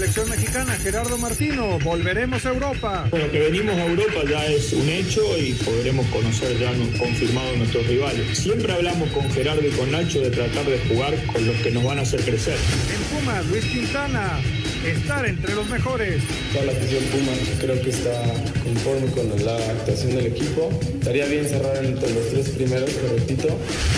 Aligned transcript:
selección 0.00 0.30
mexicana, 0.30 0.72
Gerardo 0.76 1.18
Martino. 1.18 1.78
Volveremos 1.80 2.46
a 2.46 2.48
Europa. 2.48 3.06
Bueno, 3.10 3.30
que 3.30 3.38
venimos 3.38 3.74
a 3.76 3.84
Europa 3.84 4.22
ya 4.26 4.46
es 4.46 4.72
un 4.72 4.88
hecho 4.88 5.20
y 5.36 5.52
podremos 5.52 6.06
conocer 6.06 6.58
ya 6.58 6.72
confirmados 6.98 7.58
nuestros 7.58 7.86
rivales. 7.86 8.38
Siempre 8.38 8.72
hablamos 8.72 9.10
con 9.10 9.30
Gerardo 9.30 9.60
y 9.60 9.70
con 9.72 9.90
Nacho 9.90 10.22
de 10.22 10.30
tratar 10.30 10.64
de 10.64 10.78
jugar 10.88 11.14
con 11.26 11.46
los 11.46 11.54
que 11.56 11.70
nos 11.70 11.84
van 11.84 11.98
a 11.98 12.02
hacer 12.02 12.22
crecer. 12.22 12.56
En 12.94 13.18
Pumas, 13.18 13.44
Luis 13.48 13.64
Quintana 13.66 14.40
estar 14.84 15.26
entre 15.26 15.54
los 15.54 15.68
mejores. 15.68 16.22
Toda 16.52 16.66
la 16.66 16.72
afición 16.72 17.04
Puma 17.04 17.32
creo 17.60 17.80
que 17.82 17.90
está 17.90 18.22
conforme 18.64 19.06
con 19.12 19.44
la 19.44 19.56
actuación 19.56 20.16
del 20.16 20.26
equipo. 20.26 20.70
Estaría 20.98 21.26
bien 21.26 21.48
cerrar 21.48 21.84
entre 21.84 22.10
los 22.14 22.28
tres 22.28 22.48
primeros, 22.50 22.90
pero 22.90 23.14
repito. 23.14 23.48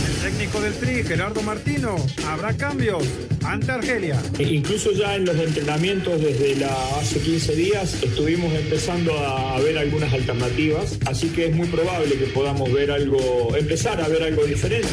El 0.06 0.30
técnico 0.30 0.60
del 0.60 0.74
Tri, 0.74 1.02
Gerardo 1.04 1.42
Martino, 1.42 1.96
habrá 2.26 2.56
cambios 2.56 3.04
ante 3.44 3.72
Argelia. 3.72 4.20
E 4.38 4.44
incluso 4.44 4.92
ya 4.92 5.16
en 5.16 5.24
los 5.24 5.36
entrenamientos 5.36 6.20
desde 6.20 6.56
la, 6.56 6.72
hace 6.98 7.20
15 7.20 7.54
días 7.54 8.02
estuvimos 8.02 8.52
empezando 8.54 9.18
a, 9.18 9.56
a 9.56 9.60
ver 9.60 9.78
algunas 9.78 10.12
alternativas, 10.12 10.98
así 11.06 11.28
que 11.28 11.46
es 11.46 11.54
muy 11.54 11.68
probable 11.68 12.16
que 12.16 12.26
podamos 12.26 12.72
ver 12.72 12.90
algo, 12.90 13.54
empezar 13.56 14.00
a 14.00 14.08
ver 14.08 14.22
algo 14.22 14.44
diferente. 14.44 14.88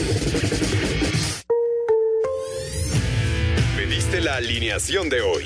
Pediste 3.75 4.21
la 4.21 4.35
alineación 4.35 5.09
de 5.09 5.21
hoy. 5.21 5.45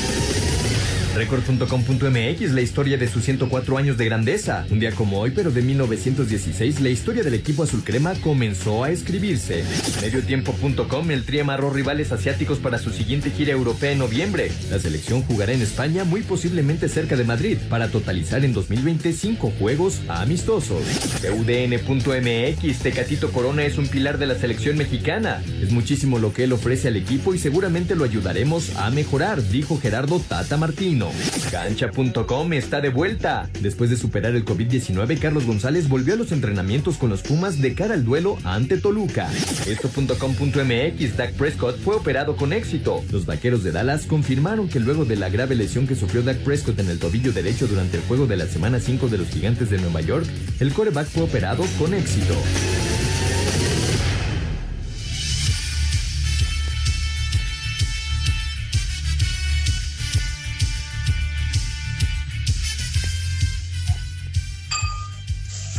Record.com.mx, 1.15 2.51
la 2.51 2.61
historia 2.61 2.97
de 2.97 3.07
sus 3.07 3.23
104 3.25 3.77
años 3.77 3.97
de 3.97 4.05
grandeza. 4.05 4.65
Un 4.69 4.79
día 4.79 4.91
como 4.91 5.19
hoy, 5.19 5.31
pero 5.31 5.51
de 5.51 5.61
1916, 5.61 6.79
la 6.79 6.89
historia 6.89 7.21
del 7.21 7.33
equipo 7.33 7.63
azul 7.63 7.83
crema 7.83 8.13
comenzó 8.15 8.85
a 8.85 8.91
escribirse. 8.91 9.65
Mediotiempo.com, 10.01 11.11
el 11.11 11.25
Tri 11.25 11.39
amarró 11.39 11.69
rivales 11.69 12.13
asiáticos 12.13 12.59
para 12.59 12.79
su 12.79 12.91
siguiente 12.91 13.29
gira 13.29 13.51
europea 13.51 13.91
en 13.91 13.99
noviembre. 13.99 14.51
La 14.69 14.79
selección 14.79 15.21
jugará 15.23 15.51
en 15.51 15.61
España, 15.61 16.05
muy 16.05 16.21
posiblemente 16.21 16.87
cerca 16.87 17.17
de 17.17 17.25
Madrid, 17.25 17.57
para 17.69 17.89
totalizar 17.89 18.45
en 18.45 18.53
2020 18.53 19.11
cinco 19.11 19.51
juegos 19.59 19.99
amistosos. 20.07 20.83
UDN.mx, 21.23 22.79
Tecatito 22.79 23.31
Corona 23.31 23.65
es 23.65 23.77
un 23.77 23.87
pilar 23.87 24.17
de 24.17 24.27
la 24.27 24.35
selección 24.35 24.77
mexicana. 24.77 25.43
Es 25.61 25.71
muchísimo 25.71 26.19
lo 26.19 26.31
que 26.31 26.45
él 26.45 26.53
ofrece 26.53 26.87
al 26.87 26.95
equipo 26.95 27.33
y 27.33 27.37
seguramente 27.37 27.95
lo 27.95 28.05
ayudaremos 28.05 28.75
a 28.77 28.89
mejorar, 28.91 29.43
dijo 29.49 29.77
Gerardo 29.77 30.19
Tata 30.19 30.55
Martino. 31.01 31.11
Cancha.com 31.49 32.53
está 32.53 32.81
de 32.81 32.89
vuelta. 32.89 33.49
Después 33.59 33.89
de 33.89 33.97
superar 33.97 34.35
el 34.35 34.45
COVID-19, 34.45 35.19
Carlos 35.19 35.45
González 35.45 35.89
volvió 35.89 36.13
a 36.13 36.17
los 36.17 36.31
entrenamientos 36.31 36.97
con 36.97 37.09
los 37.09 37.21
Pumas 37.21 37.61
de 37.61 37.73
cara 37.73 37.93
al 37.93 38.05
duelo 38.05 38.37
ante 38.43 38.77
Toluca. 38.77 39.29
Esto.com.mx, 39.67 41.17
Dak 41.17 41.33
Prescott 41.33 41.79
fue 41.79 41.95
operado 41.95 42.35
con 42.35 42.53
éxito. 42.53 43.03
Los 43.11 43.25
vaqueros 43.25 43.63
de 43.63 43.71
Dallas 43.71 44.05
confirmaron 44.05 44.69
que 44.69 44.79
luego 44.79 45.05
de 45.05 45.15
la 45.15 45.29
grave 45.29 45.55
lesión 45.55 45.87
que 45.87 45.95
sufrió 45.95 46.23
Dak 46.23 46.37
Prescott 46.39 46.79
en 46.79 46.89
el 46.89 46.99
tobillo 46.99 47.31
derecho 47.31 47.67
durante 47.67 47.97
el 47.97 48.03
juego 48.03 48.27
de 48.27 48.37
la 48.37 48.45
semana 48.45 48.79
5 48.79 49.07
de 49.07 49.17
los 49.17 49.27
Gigantes 49.29 49.69
de 49.69 49.79
Nueva 49.79 50.01
York, 50.01 50.25
el 50.59 50.73
coreback 50.73 51.07
fue 51.07 51.23
operado 51.23 51.63
con 51.77 51.93
éxito. 51.93 52.35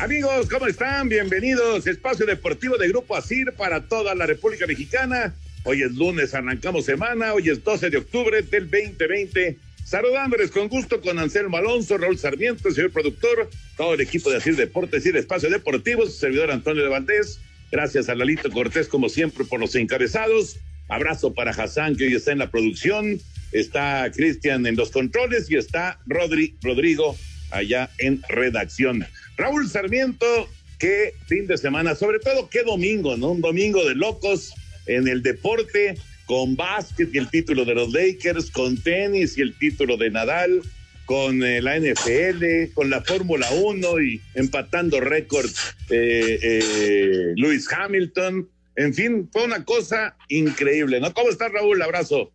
Amigos, 0.03 0.49
¿cómo 0.51 0.67
están? 0.67 1.09
Bienvenidos. 1.09 1.87
Espacio 1.87 2.27
Deportivo 2.27 2.77
de 2.77 2.89
Grupo 2.89 3.15
ASIR 3.15 3.53
para 3.53 3.87
toda 3.87 4.17
la 4.17 4.27
República 4.27 4.67
Mexicana. 4.67 5.33
Hoy 5.63 5.83
es 5.83 5.93
lunes, 5.93 6.35
arrancamos 6.35 6.87
semana. 6.87 7.35
Hoy 7.35 7.51
es 7.51 7.63
12 7.63 7.89
de 7.89 7.99
octubre 7.99 8.43
del 8.43 8.69
2020. 8.69 9.59
Saludándoles 9.85 10.51
con 10.51 10.67
gusto 10.67 11.01
con 11.01 11.21
Anselmo 11.21 11.57
Alonso, 11.57 11.99
Raúl 11.99 12.19
Sarmiento, 12.19 12.69
señor 12.73 12.91
productor, 12.91 13.49
todo 13.77 13.95
el 13.95 14.01
equipo 14.01 14.29
de 14.29 14.39
ASIR 14.39 14.57
Deportes 14.57 15.07
y 15.07 15.11
el 15.11 15.17
Espacio 15.19 15.49
Deportivo, 15.49 16.05
su 16.05 16.19
servidor 16.19 16.51
Antonio 16.51 16.83
de 16.83 16.89
Valdés. 16.89 17.39
Gracias 17.71 18.09
a 18.09 18.17
Lalito 18.17 18.51
Cortés, 18.51 18.89
como 18.89 19.09
siempre, 19.09 19.45
por 19.45 19.61
los 19.61 19.77
encabezados. 19.77 20.59
Abrazo 20.89 21.33
para 21.33 21.53
Hassan, 21.53 21.95
que 21.95 22.07
hoy 22.07 22.17
está 22.17 22.33
en 22.33 22.39
la 22.39 22.51
producción. 22.51 23.21
Está 23.53 24.11
Cristian 24.13 24.67
en 24.67 24.75
los 24.75 24.91
controles 24.91 25.49
y 25.49 25.55
está 25.55 26.01
Rodri, 26.07 26.57
Rodrigo 26.61 27.17
allá 27.53 27.91
en 27.99 28.23
redacción. 28.29 29.05
Raúl 29.37 29.69
Sarmiento, 29.69 30.49
qué 30.79 31.15
fin 31.27 31.47
de 31.47 31.57
semana, 31.57 31.95
sobre 31.95 32.19
todo 32.19 32.49
qué 32.49 32.63
domingo, 32.63 33.17
¿no? 33.17 33.31
Un 33.31 33.41
domingo 33.41 33.85
de 33.85 33.95
locos 33.95 34.53
en 34.87 35.07
el 35.09 35.23
deporte, 35.23 35.95
con 36.27 36.57
básquet 36.57 37.15
y 37.15 37.19
el 37.19 37.29
título 37.29 37.65
de 37.65 37.75
los 37.75 37.93
Lakers, 37.93 38.51
con 38.51 38.77
tenis 38.77 39.37
y 39.39 39.43
el 39.43 39.57
título 39.59 39.97
de 39.97 40.11
Nadal, 40.11 40.63
con 41.05 41.43
eh, 41.43 41.61
la 41.61 41.79
NFL, 41.79 42.73
con 42.75 42.91
la 42.91 43.03
Fórmula 43.03 43.49
1 43.53 44.01
y 44.01 44.21
empatando 44.35 45.01
récords 45.01 45.75
eh, 45.91 46.39
eh, 46.43 47.33
Lewis 47.37 47.71
Hamilton. 47.71 48.49
En 48.77 48.95
fin, 48.95 49.29
fue 49.31 49.45
una 49.45 49.65
cosa 49.65 50.17
increíble, 50.29 51.01
¿no? 51.01 51.13
¿Cómo 51.13 51.29
estás, 51.29 51.53
Raúl? 51.53 51.83
Abrazo. 51.83 52.33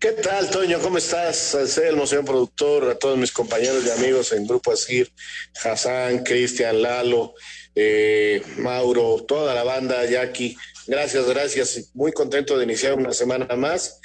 ¿Qué 0.00 0.12
tal, 0.12 0.48
Toño? 0.48 0.78
¿Cómo 0.80 0.96
estás? 0.96 1.54
Anselmo, 1.54 2.06
señor 2.06 2.24
productor, 2.24 2.88
a 2.88 2.94
todos 2.94 3.18
mis 3.18 3.30
compañeros 3.30 3.84
y 3.84 3.90
amigos 3.90 4.32
en 4.32 4.46
Grupo 4.46 4.72
Asir, 4.72 5.12
Hassan, 5.62 6.24
Cristian, 6.24 6.80
Lalo, 6.80 7.34
eh, 7.74 8.40
Mauro, 8.56 9.22
toda 9.28 9.54
la 9.54 9.62
banda, 9.62 10.02
Jackie. 10.06 10.56
Gracias, 10.86 11.28
gracias. 11.28 11.90
Muy 11.92 12.12
contento 12.12 12.56
de 12.56 12.64
iniciar 12.64 12.94
una 12.94 13.12
semana 13.12 13.54
más 13.56 14.00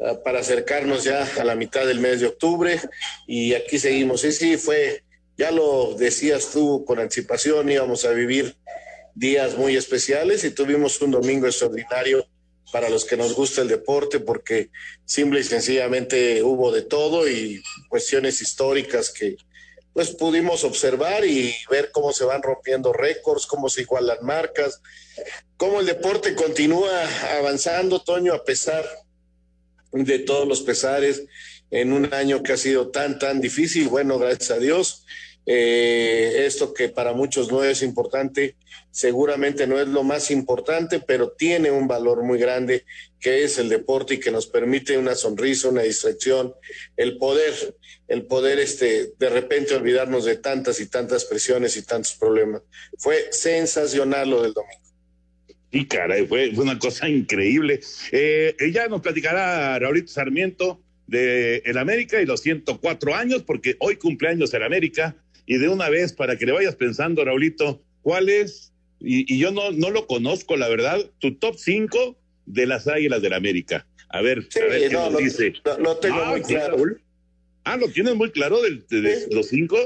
uh, 0.00 0.22
para 0.22 0.40
acercarnos 0.40 1.04
ya 1.04 1.26
a 1.40 1.44
la 1.44 1.54
mitad 1.54 1.86
del 1.86 2.00
mes 2.00 2.20
de 2.20 2.26
octubre 2.26 2.78
y 3.26 3.54
aquí 3.54 3.78
seguimos. 3.78 4.20
Sí, 4.20 4.32
sí, 4.32 4.58
fue, 4.58 5.02
ya 5.38 5.50
lo 5.50 5.94
decías 5.94 6.50
tú 6.52 6.84
con 6.84 6.98
anticipación, 6.98 7.70
íbamos 7.70 8.04
a 8.04 8.10
vivir 8.10 8.54
días 9.14 9.56
muy 9.56 9.78
especiales 9.78 10.44
y 10.44 10.50
tuvimos 10.50 11.00
un 11.00 11.10
domingo 11.10 11.46
extraordinario 11.46 12.26
para 12.72 12.88
los 12.88 13.04
que 13.04 13.16
nos 13.16 13.34
gusta 13.34 13.60
el 13.60 13.68
deporte, 13.68 14.18
porque 14.18 14.70
simple 15.04 15.40
y 15.40 15.44
sencillamente 15.44 16.42
hubo 16.42 16.72
de 16.72 16.82
todo 16.82 17.28
y 17.28 17.62
cuestiones 17.88 18.40
históricas 18.40 19.10
que 19.10 19.36
pues 19.92 20.10
pudimos 20.10 20.64
observar 20.64 21.26
y 21.26 21.54
ver 21.70 21.90
cómo 21.92 22.14
se 22.14 22.24
van 22.24 22.42
rompiendo 22.42 22.94
récords, 22.94 23.46
cómo 23.46 23.68
se 23.68 23.82
igualan 23.82 24.18
marcas, 24.22 24.80
cómo 25.58 25.80
el 25.80 25.86
deporte 25.86 26.34
continúa 26.34 26.90
avanzando, 27.38 28.00
Toño, 28.00 28.32
a 28.32 28.42
pesar 28.42 28.88
de 29.92 30.18
todos 30.20 30.48
los 30.48 30.62
pesares 30.62 31.24
en 31.70 31.92
un 31.92 32.12
año 32.14 32.42
que 32.42 32.54
ha 32.54 32.56
sido 32.56 32.88
tan, 32.88 33.18
tan 33.18 33.42
difícil. 33.42 33.88
Bueno, 33.88 34.18
gracias 34.18 34.50
a 34.50 34.58
Dios. 34.58 35.04
Eh, 35.44 36.44
esto 36.46 36.72
que 36.72 36.88
para 36.88 37.12
muchos 37.14 37.50
no 37.50 37.64
es 37.64 37.82
importante, 37.82 38.56
seguramente 38.90 39.66
no 39.66 39.80
es 39.80 39.88
lo 39.88 40.04
más 40.04 40.30
importante, 40.30 41.00
pero 41.00 41.32
tiene 41.32 41.70
un 41.70 41.88
valor 41.88 42.22
muy 42.22 42.38
grande 42.38 42.84
que 43.18 43.42
es 43.44 43.58
el 43.58 43.68
deporte 43.68 44.14
y 44.14 44.20
que 44.20 44.30
nos 44.30 44.46
permite 44.46 44.98
una 44.98 45.14
sonrisa, 45.14 45.68
una 45.68 45.82
distracción, 45.82 46.54
el 46.96 47.18
poder, 47.18 47.76
el 48.08 48.26
poder 48.26 48.60
este, 48.60 49.12
de 49.18 49.30
repente 49.30 49.74
olvidarnos 49.74 50.24
de 50.24 50.36
tantas 50.36 50.80
y 50.80 50.86
tantas 50.86 51.24
presiones 51.24 51.76
y 51.76 51.82
tantos 51.82 52.14
problemas. 52.14 52.62
Fue 52.98 53.28
sensacional 53.32 54.30
lo 54.30 54.42
del 54.42 54.52
domingo. 54.52 54.82
Y 55.72 55.86
caray, 55.86 56.26
fue, 56.26 56.52
fue 56.54 56.64
una 56.64 56.78
cosa 56.78 57.08
increíble. 57.08 57.80
Eh, 58.12 58.54
ella 58.60 58.88
nos 58.88 59.00
platicará 59.00 59.78
Raulito 59.78 60.12
Sarmiento 60.12 60.82
de 61.06 61.62
el 61.64 61.78
América 61.78 62.20
y 62.20 62.26
los 62.26 62.42
104 62.42 63.14
años, 63.14 63.42
porque 63.42 63.76
hoy 63.78 63.96
cumpleaños 63.96 64.52
el 64.52 64.62
América 64.62 65.16
y 65.46 65.58
de 65.58 65.68
una 65.68 65.88
vez 65.88 66.12
para 66.12 66.36
que 66.36 66.46
le 66.46 66.52
vayas 66.52 66.76
pensando, 66.76 67.24
Raulito, 67.24 67.82
¿cuál 68.02 68.28
es? 68.28 68.72
Y, 69.00 69.32
y 69.34 69.38
yo 69.38 69.50
no, 69.50 69.72
no 69.72 69.90
lo 69.90 70.06
conozco, 70.06 70.56
la 70.56 70.68
verdad, 70.68 70.98
tu 71.18 71.34
top 71.34 71.56
5 71.56 72.16
de 72.46 72.66
las 72.66 72.86
Águilas 72.86 73.22
del 73.22 73.32
América. 73.32 73.86
A 74.08 74.20
ver, 74.20 74.46
Sí, 74.50 74.60
a 74.60 74.66
ver 74.66 74.88
qué 74.88 74.94
no, 74.94 75.04
nos 75.04 75.12
lo- 75.14 75.18
dice. 75.18 75.52
lo- 75.64 75.78
lo 75.78 75.96
tengo 75.98 76.16
Ah, 76.22 76.30
muy 76.30 76.42
claro. 76.42 76.76
Raúl. 76.76 77.00
Ah, 77.64 77.76
¿lo 77.76 77.88
tienes 77.88 78.14
muy 78.14 78.30
claro 78.30 78.60
de, 78.62 78.82
de- 78.90 79.00
de 79.00 79.16
Sí. 79.20 79.26
los 79.32 79.48
cinco? 79.48 79.76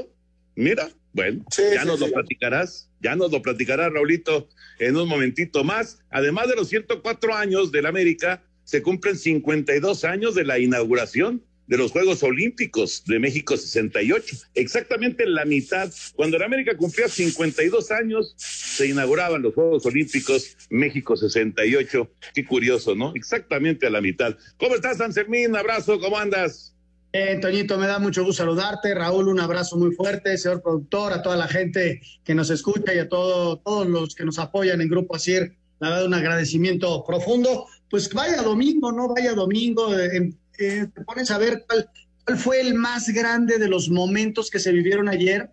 Mira, 0.55 0.89
Bueno, 1.13 1.43
ya 1.73 1.83
nos 1.83 1.99
lo 1.99 2.11
platicarás, 2.11 2.91
ya 3.01 3.15
nos 3.15 3.31
lo 3.31 3.41
platicará 3.41 3.89
Raulito 3.89 4.49
en 4.77 4.95
un 4.97 5.07
momentito 5.07 5.63
más. 5.63 5.99
Además 6.11 6.47
de 6.47 6.55
los 6.55 6.67
104 6.69 7.33
años 7.33 7.71
del 7.71 7.87
América, 7.87 8.43
se 8.65 8.83
cumplen 8.83 9.17
52 9.17 10.03
años 10.03 10.35
de 10.35 10.43
la 10.43 10.59
inauguración 10.59 11.41
de 11.67 11.77
los 11.77 11.91
Juegos 11.91 12.23
Olímpicos 12.23 13.03
de 13.05 13.19
México 13.19 13.55
68. 13.57 14.37
Exactamente 14.55 15.25
la 15.25 15.45
mitad, 15.45 15.91
cuando 16.15 16.37
el 16.37 16.43
América 16.43 16.75
cumplía 16.75 17.07
52 17.07 17.91
años, 17.91 18.33
se 18.37 18.87
inauguraban 18.87 19.41
los 19.41 19.53
Juegos 19.53 19.85
Olímpicos 19.85 20.57
México 20.69 21.15
68. 21.15 22.09
Qué 22.33 22.45
curioso, 22.45 22.95
¿no? 22.95 23.13
Exactamente 23.15 23.87
a 23.87 23.89
la 23.89 24.01
mitad. 24.01 24.35
¿Cómo 24.57 24.75
estás, 24.75 24.97
San 24.97 25.13
Fermín? 25.13 25.55
Abrazo, 25.55 25.99
¿cómo 25.99 26.17
andas? 26.17 26.73
Eh, 27.13 27.39
Toñito, 27.41 27.77
me 27.77 27.87
da 27.87 27.99
mucho 27.99 28.23
gusto 28.23 28.43
saludarte. 28.43 28.93
Raúl, 28.93 29.27
un 29.27 29.39
abrazo 29.39 29.77
muy 29.77 29.93
fuerte, 29.95 30.37
señor 30.37 30.61
productor, 30.61 31.13
a 31.13 31.21
toda 31.21 31.37
la 31.37 31.47
gente 31.47 32.01
que 32.23 32.35
nos 32.35 32.49
escucha 32.49 32.93
y 32.93 32.99
a 32.99 33.09
todo, 33.09 33.57
todos 33.57 33.87
los 33.87 34.13
que 34.13 34.25
nos 34.25 34.39
apoyan 34.39 34.81
en 34.81 34.89
Grupo 34.89 35.15
Asir. 35.15 35.55
La 35.79 35.89
verdad, 35.89 36.05
un 36.05 36.13
agradecimiento 36.13 37.03
profundo. 37.05 37.65
Pues 37.89 38.13
vaya 38.13 38.41
domingo, 38.41 38.91
¿no? 38.91 39.13
Vaya 39.13 39.33
domingo. 39.33 39.97
Eh, 39.97 40.33
eh, 40.57 40.87
te 40.93 41.01
pones 41.01 41.31
a 41.31 41.37
ver 41.37 41.65
cuál, 41.67 41.89
cuál, 42.25 42.37
fue 42.37 42.61
el 42.61 42.73
más 42.73 43.09
grande 43.09 43.57
de 43.57 43.67
los 43.67 43.89
momentos 43.89 44.49
que 44.49 44.59
se 44.59 44.71
vivieron 44.71 45.07
ayer. 45.07 45.49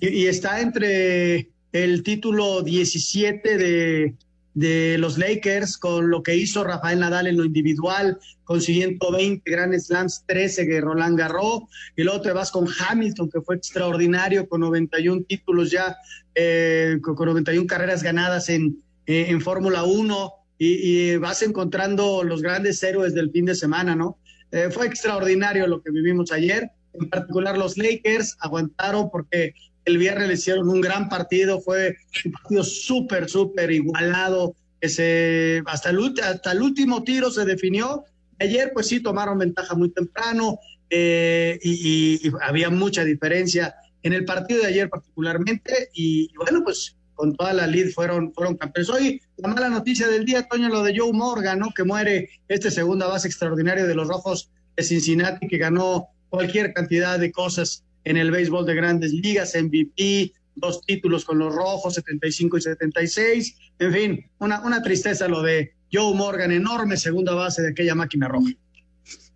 Y, 0.00 0.26
está 0.26 0.60
entre 0.60 1.48
el 1.72 2.02
título 2.02 2.62
17 2.62 3.56
de, 3.56 4.14
de 4.54 4.98
los 4.98 5.18
Lakers 5.18 5.78
con 5.78 6.10
lo 6.10 6.22
que 6.22 6.36
hizo 6.36 6.64
Rafael 6.64 7.00
Nadal 7.00 7.26
en 7.26 7.38
lo 7.38 7.44
individual, 7.44 8.18
consiguiendo 8.44 9.06
120 9.06 9.50
Grand 9.50 9.78
Slams, 9.78 10.24
13 10.26 10.66
que 10.66 10.80
Roland 10.80 11.18
Garros, 11.18 11.62
y 11.96 12.02
luego 12.02 12.20
te 12.20 12.32
vas 12.32 12.50
con 12.50 12.68
Hamilton, 12.68 13.30
que 13.30 13.40
fue 13.40 13.56
extraordinario, 13.56 14.48
con 14.48 14.60
91 14.60 15.22
títulos 15.26 15.70
ya, 15.70 15.96
eh, 16.34 16.98
con, 17.02 17.14
91 17.14 17.66
carreras 17.66 18.02
ganadas 18.02 18.48
en, 18.48 18.82
eh, 19.06 19.26
en 19.28 19.40
Fórmula 19.40 19.84
1, 19.84 20.32
y, 20.58 21.12
y, 21.12 21.16
vas 21.16 21.42
encontrando 21.42 22.22
los 22.22 22.42
grandes 22.42 22.82
héroes 22.82 23.14
del 23.14 23.30
fin 23.32 23.46
de 23.46 23.54
semana, 23.54 23.96
¿no? 23.96 24.18
Eh, 24.52 24.68
fue 24.70 24.86
extraordinario 24.86 25.66
lo 25.66 25.82
que 25.82 25.90
vivimos 25.90 26.30
ayer. 26.30 26.70
En 26.92 27.08
particular 27.08 27.56
los 27.56 27.78
Lakers 27.78 28.36
aguantaron 28.40 29.10
porque 29.10 29.54
el 29.86 29.98
viernes 29.98 30.28
le 30.28 30.34
hicieron 30.34 30.68
un 30.68 30.80
gran 30.80 31.08
partido, 31.08 31.60
fue 31.60 31.96
un 32.24 32.32
partido 32.32 32.62
súper, 32.62 33.28
súper 33.28 33.72
igualado, 33.72 34.54
que 34.80 34.88
se, 34.88 35.62
hasta, 35.66 35.90
el, 35.90 36.14
hasta 36.22 36.52
el 36.52 36.62
último 36.62 37.02
tiro 37.02 37.30
se 37.30 37.44
definió. 37.44 38.04
Ayer 38.38 38.72
pues 38.74 38.88
sí 38.88 39.00
tomaron 39.00 39.38
ventaja 39.38 39.74
muy 39.74 39.90
temprano 39.90 40.58
eh, 40.90 41.58
y, 41.62 42.28
y, 42.28 42.32
había 42.42 42.68
mucha 42.68 43.04
diferencia 43.04 43.74
en 44.02 44.12
el 44.12 44.24
partido 44.24 44.62
de 44.62 44.66
ayer 44.66 44.90
particularmente 44.90 45.88
y, 45.94 46.24
y 46.24 46.36
bueno 46.36 46.62
pues 46.64 46.96
con 47.22 47.36
toda 47.36 47.52
la 47.52 47.68
lead 47.68 47.90
fueron, 47.90 48.34
fueron 48.34 48.56
campeones. 48.56 48.90
Hoy 48.90 49.22
la 49.36 49.46
mala 49.46 49.68
noticia 49.68 50.08
del 50.08 50.24
día, 50.24 50.48
Toño, 50.48 50.68
lo 50.68 50.82
de 50.82 50.98
Joe 50.98 51.12
Morgan, 51.12 51.60
¿no? 51.60 51.70
Que 51.72 51.84
muere 51.84 52.30
este 52.48 52.68
segunda 52.68 53.06
base 53.06 53.28
extraordinario 53.28 53.86
de 53.86 53.94
los 53.94 54.08
Rojos 54.08 54.50
de 54.76 54.82
Cincinnati, 54.82 55.46
que 55.46 55.56
ganó 55.56 56.08
cualquier 56.30 56.72
cantidad 56.72 57.20
de 57.20 57.30
cosas 57.30 57.84
en 58.02 58.16
el 58.16 58.32
béisbol 58.32 58.66
de 58.66 58.74
grandes 58.74 59.12
ligas, 59.12 59.54
MVP, 59.54 60.32
dos 60.56 60.84
títulos 60.84 61.24
con 61.24 61.38
los 61.38 61.54
Rojos, 61.54 61.94
75 61.94 62.58
y 62.58 62.60
76. 62.60 63.56
En 63.78 63.92
fin, 63.92 64.26
una, 64.40 64.60
una 64.62 64.82
tristeza 64.82 65.28
lo 65.28 65.42
de 65.42 65.74
Joe 65.92 66.16
Morgan, 66.16 66.50
enorme 66.50 66.96
segunda 66.96 67.34
base 67.34 67.62
de 67.62 67.70
aquella 67.70 67.94
máquina 67.94 68.26
roja 68.26 68.50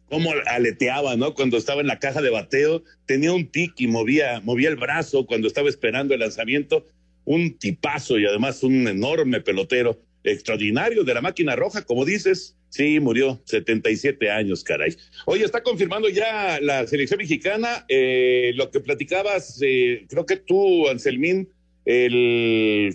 cómo 0.08 0.30
aleteaba, 0.46 1.16
¿no? 1.16 1.34
Cuando 1.34 1.56
estaba 1.56 1.80
en 1.80 1.88
la 1.88 1.98
caja 1.98 2.22
de 2.22 2.30
bateo, 2.30 2.82
tenía 3.06 3.32
un 3.32 3.50
tic 3.50 3.72
y 3.78 3.86
movía, 3.86 4.40
movía 4.40 4.68
el 4.68 4.76
brazo 4.76 5.26
cuando 5.26 5.48
estaba 5.48 5.68
esperando 5.68 6.14
el 6.14 6.20
lanzamiento 6.20 6.84
un 7.26 7.58
tipazo 7.58 8.18
y 8.18 8.24
además 8.24 8.62
un 8.62 8.88
enorme 8.88 9.42
pelotero 9.42 10.00
extraordinario 10.24 11.04
de 11.04 11.14
la 11.14 11.20
máquina 11.20 11.54
roja, 11.54 11.82
como 11.82 12.04
dices, 12.04 12.56
sí, 12.70 12.98
murió 12.98 13.40
77 13.44 14.30
años, 14.30 14.64
caray. 14.64 14.96
Oye, 15.26 15.44
está 15.44 15.62
confirmando 15.62 16.08
ya 16.08 16.58
la 16.60 16.86
selección 16.86 17.18
mexicana, 17.18 17.84
eh, 17.88 18.52
lo 18.54 18.70
que 18.70 18.80
platicabas, 18.80 19.60
eh, 19.62 20.06
creo 20.08 20.26
que 20.26 20.36
tú, 20.36 20.88
Anselmín, 20.88 21.48
el, 21.84 22.90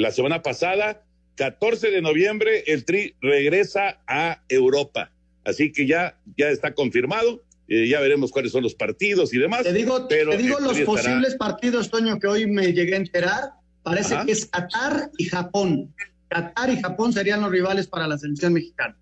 la 0.00 0.12
semana 0.12 0.42
pasada, 0.42 1.04
14 1.36 1.90
de 1.90 2.02
noviembre, 2.02 2.64
el 2.66 2.84
Tri 2.84 3.14
regresa 3.20 4.00
a 4.06 4.42
Europa. 4.48 5.12
Así 5.44 5.72
que 5.72 5.86
ya, 5.86 6.18
ya 6.36 6.50
está 6.50 6.74
confirmado. 6.74 7.42
Eh, 7.68 7.86
ya 7.86 8.00
veremos 8.00 8.30
cuáles 8.30 8.52
son 8.52 8.62
los 8.62 8.74
partidos 8.74 9.34
y 9.34 9.38
demás. 9.38 9.62
Te 9.62 9.74
digo, 9.74 10.06
pero 10.08 10.30
te 10.30 10.38
digo 10.38 10.58
los 10.58 10.80
posibles 10.80 11.34
partidos, 11.34 11.90
Toño, 11.90 12.18
que 12.18 12.26
hoy 12.26 12.46
me 12.46 12.72
llegué 12.72 12.94
a 12.94 12.96
enterar. 12.96 13.50
Parece 13.82 14.16
que 14.26 14.32
es 14.32 14.46
Qatar 14.46 15.10
y 15.16 15.24
Japón. 15.24 15.94
Qatar 16.28 16.70
y 16.70 16.80
Japón 16.80 17.12
serían 17.12 17.40
los 17.40 17.50
rivales 17.50 17.86
para 17.86 18.06
la 18.06 18.18
selección 18.18 18.52
mexicana. 18.52 18.96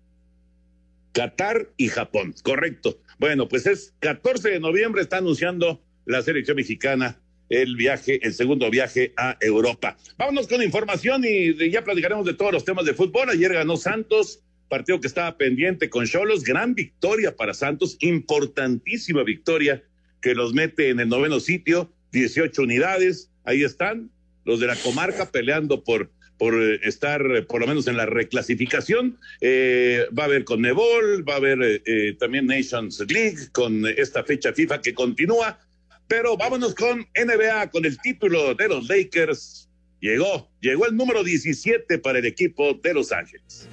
Qatar 1.11 1.69
y 1.77 1.87
Japón, 1.87 2.35
correcto. 2.43 2.99
Bueno, 3.19 3.47
pues 3.47 3.65
es 3.65 3.93
14 3.99 4.49
de 4.49 4.59
noviembre, 4.59 5.01
está 5.01 5.17
anunciando 5.17 5.81
la 6.05 6.21
selección 6.21 6.57
mexicana 6.57 7.19
el 7.49 7.75
viaje, 7.75 8.19
el 8.23 8.33
segundo 8.33 8.69
viaje 8.69 9.13
a 9.15 9.37
Europa. 9.39 9.97
Vámonos 10.17 10.47
con 10.47 10.61
información 10.61 11.23
y 11.25 11.71
ya 11.71 11.83
platicaremos 11.83 12.25
de 12.25 12.33
todos 12.33 12.51
los 12.51 12.65
temas 12.65 12.85
de 12.85 12.93
fútbol. 12.93 13.29
Ayer 13.29 13.53
ganó 13.53 13.77
Santos, 13.77 14.41
partido 14.69 14.99
que 14.99 15.07
estaba 15.07 15.37
pendiente 15.37 15.89
con 15.89 16.05
Cholos, 16.05 16.43
gran 16.43 16.75
victoria 16.75 17.35
para 17.35 17.53
Santos, 17.53 17.97
importantísima 18.01 19.23
victoria 19.23 19.83
que 20.21 20.35
los 20.35 20.53
mete 20.53 20.89
en 20.89 20.99
el 20.99 21.09
noveno 21.09 21.39
sitio, 21.39 21.91
18 22.11 22.63
unidades, 22.63 23.31
ahí 23.43 23.63
están, 23.63 24.11
los 24.47 24.59
de 24.59 24.65
la 24.65 24.75
comarca 24.75 25.29
peleando 25.29 25.83
por 25.83 26.09
por 26.37 26.61
eh, 26.61 26.79
estar 26.83 27.21
eh, 27.35 27.41
por 27.41 27.61
lo 27.61 27.67
menos 27.67 27.87
en 27.87 27.97
la 27.97 28.05
reclasificación. 28.05 29.19
Eh, 29.41 30.05
va 30.17 30.23
a 30.23 30.25
haber 30.27 30.43
con 30.43 30.61
Nebol, 30.61 31.27
va 31.27 31.33
a 31.33 31.37
haber 31.37 31.81
eh, 31.85 32.15
también 32.19 32.45
Nations 32.45 33.03
League 33.09 33.49
con 33.51 33.85
esta 33.85 34.23
fecha 34.23 34.53
FIFA 34.53 34.81
que 34.81 34.93
continúa. 34.93 35.59
Pero 36.07 36.37
vámonos 36.37 36.73
con 36.73 36.99
NBA, 36.99 37.69
con 37.69 37.85
el 37.85 37.99
título 37.99 38.55
de 38.55 38.67
los 38.67 38.87
Lakers. 38.87 39.69
Llegó, 39.99 40.49
llegó 40.61 40.85
el 40.85 40.95
número 40.95 41.23
17 41.23 41.97
para 41.97 42.19
el 42.19 42.25
equipo 42.25 42.75
de 42.75 42.93
Los 42.93 43.11
Ángeles. 43.11 43.67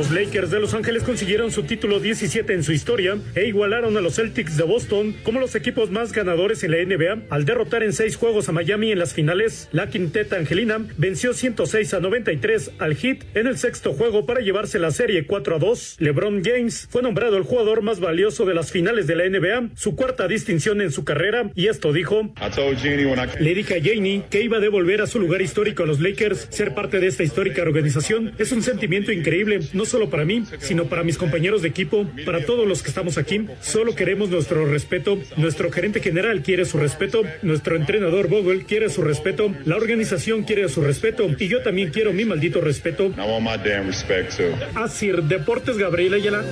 Los 0.00 0.12
Lakers 0.12 0.50
de 0.50 0.60
Los 0.60 0.72
Ángeles 0.72 1.02
consiguieron 1.02 1.50
su 1.50 1.64
título 1.64 2.00
17 2.00 2.54
en 2.54 2.64
su 2.64 2.72
historia 2.72 3.18
e 3.34 3.48
igualaron 3.48 3.98
a 3.98 4.00
los 4.00 4.14
Celtics 4.14 4.56
de 4.56 4.62
Boston 4.62 5.14
como 5.22 5.40
los 5.40 5.54
equipos 5.54 5.90
más 5.90 6.14
ganadores 6.14 6.64
en 6.64 6.70
la 6.70 6.78
NBA 6.78 7.24
al 7.28 7.44
derrotar 7.44 7.82
en 7.82 7.92
seis 7.92 8.16
juegos 8.16 8.48
a 8.48 8.52
Miami 8.52 8.92
en 8.92 8.98
las 8.98 9.12
finales. 9.12 9.68
La 9.72 9.90
quinteta 9.90 10.36
angelina 10.36 10.78
venció 10.96 11.34
106 11.34 11.92
a 11.92 12.00
93 12.00 12.70
al 12.78 12.96
Heat 12.96 13.24
en 13.34 13.46
el 13.46 13.58
sexto 13.58 13.92
juego 13.92 14.24
para 14.24 14.40
llevarse 14.40 14.78
la 14.78 14.90
serie 14.90 15.26
4 15.26 15.56
a 15.56 15.58
2. 15.58 15.96
LeBron 15.98 16.42
James 16.42 16.88
fue 16.90 17.02
nombrado 17.02 17.36
el 17.36 17.42
jugador 17.42 17.82
más 17.82 18.00
valioso 18.00 18.46
de 18.46 18.54
las 18.54 18.72
finales 18.72 19.06
de 19.06 19.16
la 19.16 19.28
NBA, 19.28 19.72
su 19.76 19.96
cuarta 19.96 20.28
distinción 20.28 20.80
en 20.80 20.92
su 20.92 21.04
carrera, 21.04 21.50
y 21.54 21.66
esto 21.66 21.92
dijo: 21.92 22.32
Le 23.38 23.54
dije 23.54 23.74
a 23.74 23.84
Janie 23.84 24.22
que 24.30 24.40
iba 24.40 24.56
a 24.56 24.60
devolver 24.60 25.02
a 25.02 25.06
su 25.06 25.20
lugar 25.20 25.42
histórico 25.42 25.82
a 25.82 25.86
los 25.86 26.00
Lakers. 26.00 26.48
Ser 26.48 26.72
parte 26.74 27.00
de 27.00 27.08
esta 27.08 27.22
histórica 27.22 27.60
organización 27.60 28.32
es 28.38 28.50
un 28.50 28.62
sentimiento 28.62 29.12
increíble 29.12 29.60
no 29.74 29.84
solo 29.90 30.08
para 30.08 30.24
mí, 30.24 30.44
sino 30.60 30.84
para 30.86 31.02
mis 31.02 31.18
compañeros 31.18 31.62
de 31.62 31.68
equipo, 31.68 32.06
para 32.24 32.44
todos 32.46 32.66
los 32.66 32.82
que 32.82 32.88
estamos 32.88 33.18
aquí. 33.18 33.46
Solo 33.60 33.94
queremos 33.94 34.30
nuestro 34.30 34.64
respeto. 34.64 35.18
Nuestro 35.36 35.70
gerente 35.70 36.00
general 36.00 36.42
quiere 36.42 36.64
su 36.64 36.78
respeto. 36.78 37.22
Nuestro 37.42 37.76
entrenador 37.76 38.28
Vogel 38.28 38.64
quiere 38.64 38.88
su 38.88 39.02
respeto. 39.02 39.52
La 39.64 39.76
organización 39.76 40.44
quiere 40.44 40.68
su 40.68 40.80
respeto. 40.80 41.28
Y 41.38 41.48
yo 41.48 41.62
también 41.62 41.90
quiero 41.90 42.12
mi 42.12 42.24
maldito 42.24 42.60
respeto. 42.60 43.12
Asir 44.74 45.22
Deportes 45.24 45.76
Gabriel 45.76 46.14
Ayala. 46.14 46.44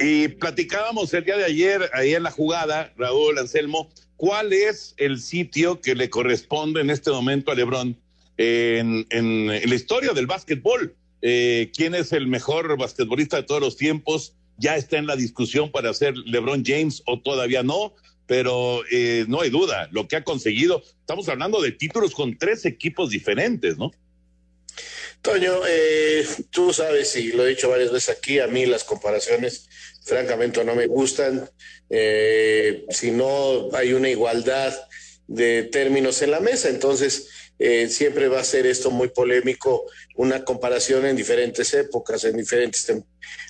Y 0.00 0.28
platicábamos 0.28 1.12
el 1.14 1.24
día 1.24 1.36
de 1.36 1.44
ayer, 1.44 1.90
ahí 1.92 2.14
en 2.14 2.22
la 2.22 2.30
jugada, 2.30 2.92
Raúl 2.96 3.38
Anselmo, 3.38 3.90
¿cuál 4.16 4.52
es 4.54 4.94
el 4.96 5.20
sitio 5.20 5.80
que 5.80 5.94
le 5.94 6.08
corresponde 6.08 6.80
en 6.80 6.88
este 6.88 7.10
momento 7.10 7.52
a 7.52 7.54
Lebron 7.54 7.96
en, 8.40 9.46
la 9.46 9.74
historia 9.74 10.12
del 10.12 10.26
básquetbol. 10.26 10.94
Eh, 11.22 11.70
¿Quién 11.76 11.94
es 11.94 12.12
el 12.12 12.26
mejor 12.26 12.78
basquetbolista 12.78 13.36
de 13.36 13.42
todos 13.42 13.60
los 13.60 13.76
tiempos? 13.76 14.34
Ya 14.56 14.76
está 14.76 14.96
en 14.96 15.06
la 15.06 15.16
discusión 15.16 15.70
para 15.70 15.92
ser 15.92 16.16
LeBron 16.16 16.64
James 16.64 17.02
o 17.06 17.20
todavía 17.20 17.62
no, 17.62 17.94
pero 18.26 18.82
eh, 18.90 19.26
no 19.28 19.42
hay 19.42 19.50
duda, 19.50 19.88
lo 19.92 20.08
que 20.08 20.16
ha 20.16 20.24
conseguido, 20.24 20.82
estamos 21.00 21.28
hablando 21.28 21.60
de 21.60 21.72
títulos 21.72 22.14
con 22.14 22.38
tres 22.38 22.64
equipos 22.64 23.10
diferentes, 23.10 23.76
¿no? 23.76 23.90
Toño, 25.20 25.60
eh, 25.68 26.24
tú 26.50 26.72
sabes, 26.72 27.14
y 27.16 27.32
lo 27.32 27.44
he 27.44 27.50
dicho 27.50 27.68
varias 27.68 27.92
veces 27.92 28.16
aquí, 28.16 28.38
a 28.38 28.46
mí 28.46 28.64
las 28.64 28.84
comparaciones 28.84 29.68
francamente 30.04 30.64
no 30.64 30.74
me 30.74 30.86
gustan. 30.86 31.50
Si 31.90 33.10
no 33.10 33.68
hay 33.74 33.92
una 33.92 34.08
igualdad 34.08 34.74
de 35.26 35.64
términos 35.64 36.22
en 36.22 36.30
la 36.30 36.40
mesa, 36.40 36.70
entonces 36.70 37.28
eh, 37.62 37.88
siempre 37.90 38.28
va 38.28 38.40
a 38.40 38.44
ser 38.44 38.66
esto 38.66 38.90
muy 38.90 39.08
polémico, 39.08 39.84
una 40.16 40.46
comparación 40.46 41.04
en 41.04 41.14
diferentes 41.14 41.74
épocas, 41.74 42.24
en 42.24 42.38
diferentes 42.38 42.90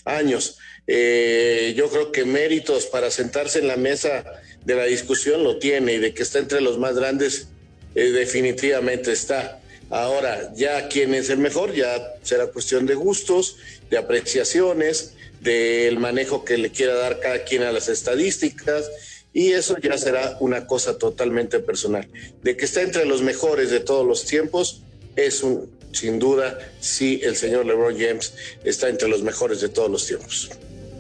años. 0.05 0.59
Eh, 0.89 1.75
yo 1.77 1.89
creo 1.89 2.11
que 2.11 2.25
méritos 2.25 2.87
para 2.87 3.13
sentarse 3.13 3.61
en 3.61 3.69
la 3.69 3.77
mesa 3.77 4.25
de 4.65 4.75
la 4.75 4.85
discusión 4.85 5.45
lo 5.45 5.61
tiene 5.61 5.93
y 5.93 5.99
de 5.99 6.13
que 6.13 6.25
está 6.25 6.41
entre 6.41 6.61
los 6.61 6.77
más 6.77 6.97
grandes, 6.97 7.47
eh, 7.95 8.11
definitivamente 8.11 9.13
está. 9.13 9.61
Ahora, 9.91 10.53
ya 10.57 10.89
quién 10.89 11.15
es 11.15 11.31
el 11.31 11.39
mejor, 11.39 11.73
ya 11.73 12.15
será 12.23 12.49
cuestión 12.49 12.87
de 12.87 12.97
gustos, 12.97 13.59
de 13.91 13.99
apreciaciones, 13.99 15.15
del 15.41 15.99
manejo 16.01 16.45
que 16.45 16.59
le 16.59 16.71
quiera 16.71 16.95
dar 16.95 17.21
cada 17.21 17.45
quien 17.45 17.63
a 17.63 17.71
las 17.71 17.89
estadísticas 17.89 18.91
y 19.33 19.53
eso 19.53 19.77
ya 19.79 19.97
será 19.97 20.37
una 20.41 20.67
cosa 20.67 20.99
totalmente 20.99 21.61
personal. 21.61 22.09
De 22.43 22.57
que 22.57 22.65
está 22.65 22.83
entre 22.83 23.05
los 23.05 23.23
mejores 23.23 23.71
de 23.71 23.81
todos 23.81 24.07
los 24.07 24.25
tiempos, 24.25 24.83
es 25.17 25.43
un, 25.43 25.69
sin 25.93 26.19
duda, 26.19 26.59
sí, 26.81 27.21
el 27.23 27.37
señor 27.37 27.67
LeBron 27.67 27.95
James 27.99 28.35
está 28.65 28.89
entre 28.89 29.09
los 29.09 29.23
mejores 29.23 29.61
de 29.61 29.69
todos 29.69 29.91
los 29.91 30.07
tiempos. 30.07 30.51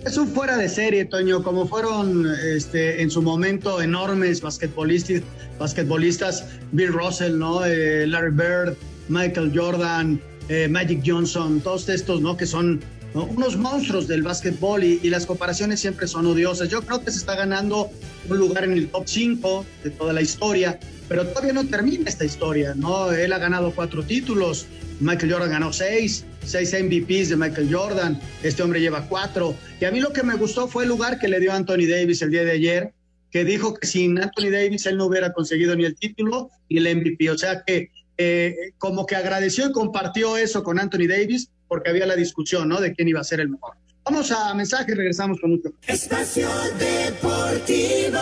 Es 0.05 0.17
un 0.17 0.29
fuera 0.29 0.57
de 0.57 0.69
serie, 0.69 1.05
Toño, 1.05 1.43
como 1.43 1.67
fueron 1.67 2.27
este, 2.43 3.03
en 3.03 3.11
su 3.11 3.21
momento 3.21 3.83
enormes 3.83 4.41
basquetbolistas, 4.41 5.23
basquetbolistas 5.59 6.47
Bill 6.73 6.93
Russell, 6.93 7.37
¿no? 7.39 7.67
Eh, 7.67 8.07
Larry 8.07 8.31
Bird, 8.31 8.77
Michael 9.09 9.53
Jordan, 9.55 10.19
eh, 10.49 10.69
Magic 10.69 11.03
Johnson, 11.05 11.61
todos 11.61 11.89
estos, 11.91 12.23
¿no? 12.23 12.35
Que 12.35 12.47
son 12.47 12.81
unos 13.15 13.57
monstruos 13.57 14.07
del 14.07 14.23
básquetbol 14.23 14.85
y, 14.85 15.11
las 15.11 15.27
comparaciones 15.27 15.81
siempre 15.81 16.07
son 16.07 16.27
odiosas. 16.27 16.69
Yo 16.69 16.83
creo 16.83 17.05
que 17.05 17.11
se 17.11 17.19
está 17.19 17.35
ganando 17.35 17.91
un 18.29 18.39
lugar 18.39 18.65
en 18.65 18.73
el 18.73 18.89
top 18.89 19.05
5 19.07 19.67
de 19.85 19.91
toda 19.91 20.13
la 20.13 20.23
historia, 20.23 20.79
pero 21.09 21.27
todavía 21.27 21.53
no 21.53 21.67
termina 21.67 22.09
esta 22.09 22.25
historia, 22.25 22.75
¿no? 22.77 23.11
Él 23.11 23.33
ha 23.33 23.39
ganado 23.39 23.73
cuatro 23.73 24.05
títulos, 24.05 24.67
Michael 25.01 25.33
Jordan 25.33 25.51
ganó 25.51 25.73
seis, 25.73 26.25
seis 26.45 26.73
MVPs 26.73 27.31
de 27.31 27.37
Michael 27.37 27.75
Jordan, 27.75 28.21
este 28.43 28.63
hombre 28.63 28.81
lleva 28.81 29.07
cuatro. 29.09 29.57
Y 29.81 29.87
a 29.87 29.91
mí 29.91 30.01
lo 30.01 30.13
que 30.13 30.23
me 30.23 30.37
gustó 30.37 30.69
fue 30.69 30.85
el 30.85 30.91
lugar 30.91 31.19
que 31.19 31.29
le 31.29 31.41
dio 31.41 31.53
Anthony 31.53 31.89
Davis 31.89 32.23
el 32.23 32.31
día 32.31 32.45
de 32.45 32.53
ayer, 32.53 32.93
que 33.33 33.45
dijo 33.45 33.75
que 33.75 33.87
sin 33.87 34.21
Anthony 34.21 34.51
Davis 34.51 34.87
él 34.87 34.97
no 34.97 35.07
hubiera 35.07 35.33
conseguido 35.33 35.75
ni 35.75 35.85
el 35.85 35.97
título 35.97 36.51
ni 36.69 36.79
el 36.79 36.97
MVP. 36.97 37.31
O 37.31 37.39
sea 37.39 37.63
que 37.67 37.91
eh, 38.19 38.55
como 38.79 39.07
que 39.07 39.17
agradeció 39.17 39.69
y 39.69 39.73
compartió 39.73 40.37
eso 40.37 40.63
con 40.63 40.79
Anthony 40.79 41.09
Davis 41.09 41.51
porque 41.71 41.89
había 41.89 42.05
la 42.05 42.17
discusión, 42.17 42.69
¿no? 42.69 42.81
De 42.81 42.93
quién 42.93 43.07
iba 43.07 43.21
a 43.21 43.25
ser 43.25 43.39
el 43.39 43.49
mejor. 43.49 43.77
Vamos 44.05 44.33
a 44.33 44.53
mensaje 44.55 44.91
y 44.91 44.95
regresamos 44.97 45.41
con 45.41 45.51
mucho. 45.51 45.71
Espacio 45.87 46.49
Deportivo. 46.77 48.19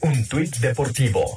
Un 0.00 0.26
tuit 0.26 0.56
deportivo. 0.56 1.36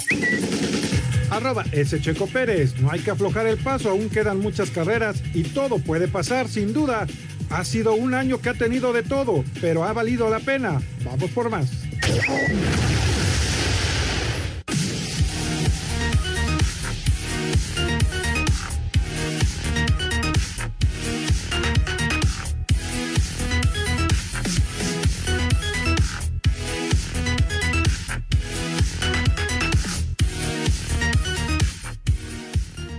Arroba 1.29 1.65
ese 1.73 1.99
Checo 1.99 2.25
Pérez. 2.25 2.79
No 2.79 2.89
hay 2.89 3.01
que 3.01 3.11
aflojar 3.11 3.47
el 3.47 3.57
paso, 3.57 3.89
aún 3.89 4.09
quedan 4.09 4.39
muchas 4.39 4.71
carreras 4.71 5.21
y 5.33 5.43
todo 5.43 5.77
puede 5.79 6.07
pasar, 6.07 6.47
sin 6.47 6.71
duda. 6.71 7.05
Ha 7.49 7.65
sido 7.65 7.95
un 7.95 8.13
año 8.13 8.39
que 8.41 8.49
ha 8.49 8.53
tenido 8.53 8.93
de 8.93 9.03
todo, 9.03 9.43
pero 9.59 9.83
ha 9.83 9.91
valido 9.91 10.29
la 10.29 10.39
pena. 10.39 10.81
Vamos 11.03 11.29
por 11.31 11.49
más. 11.49 11.69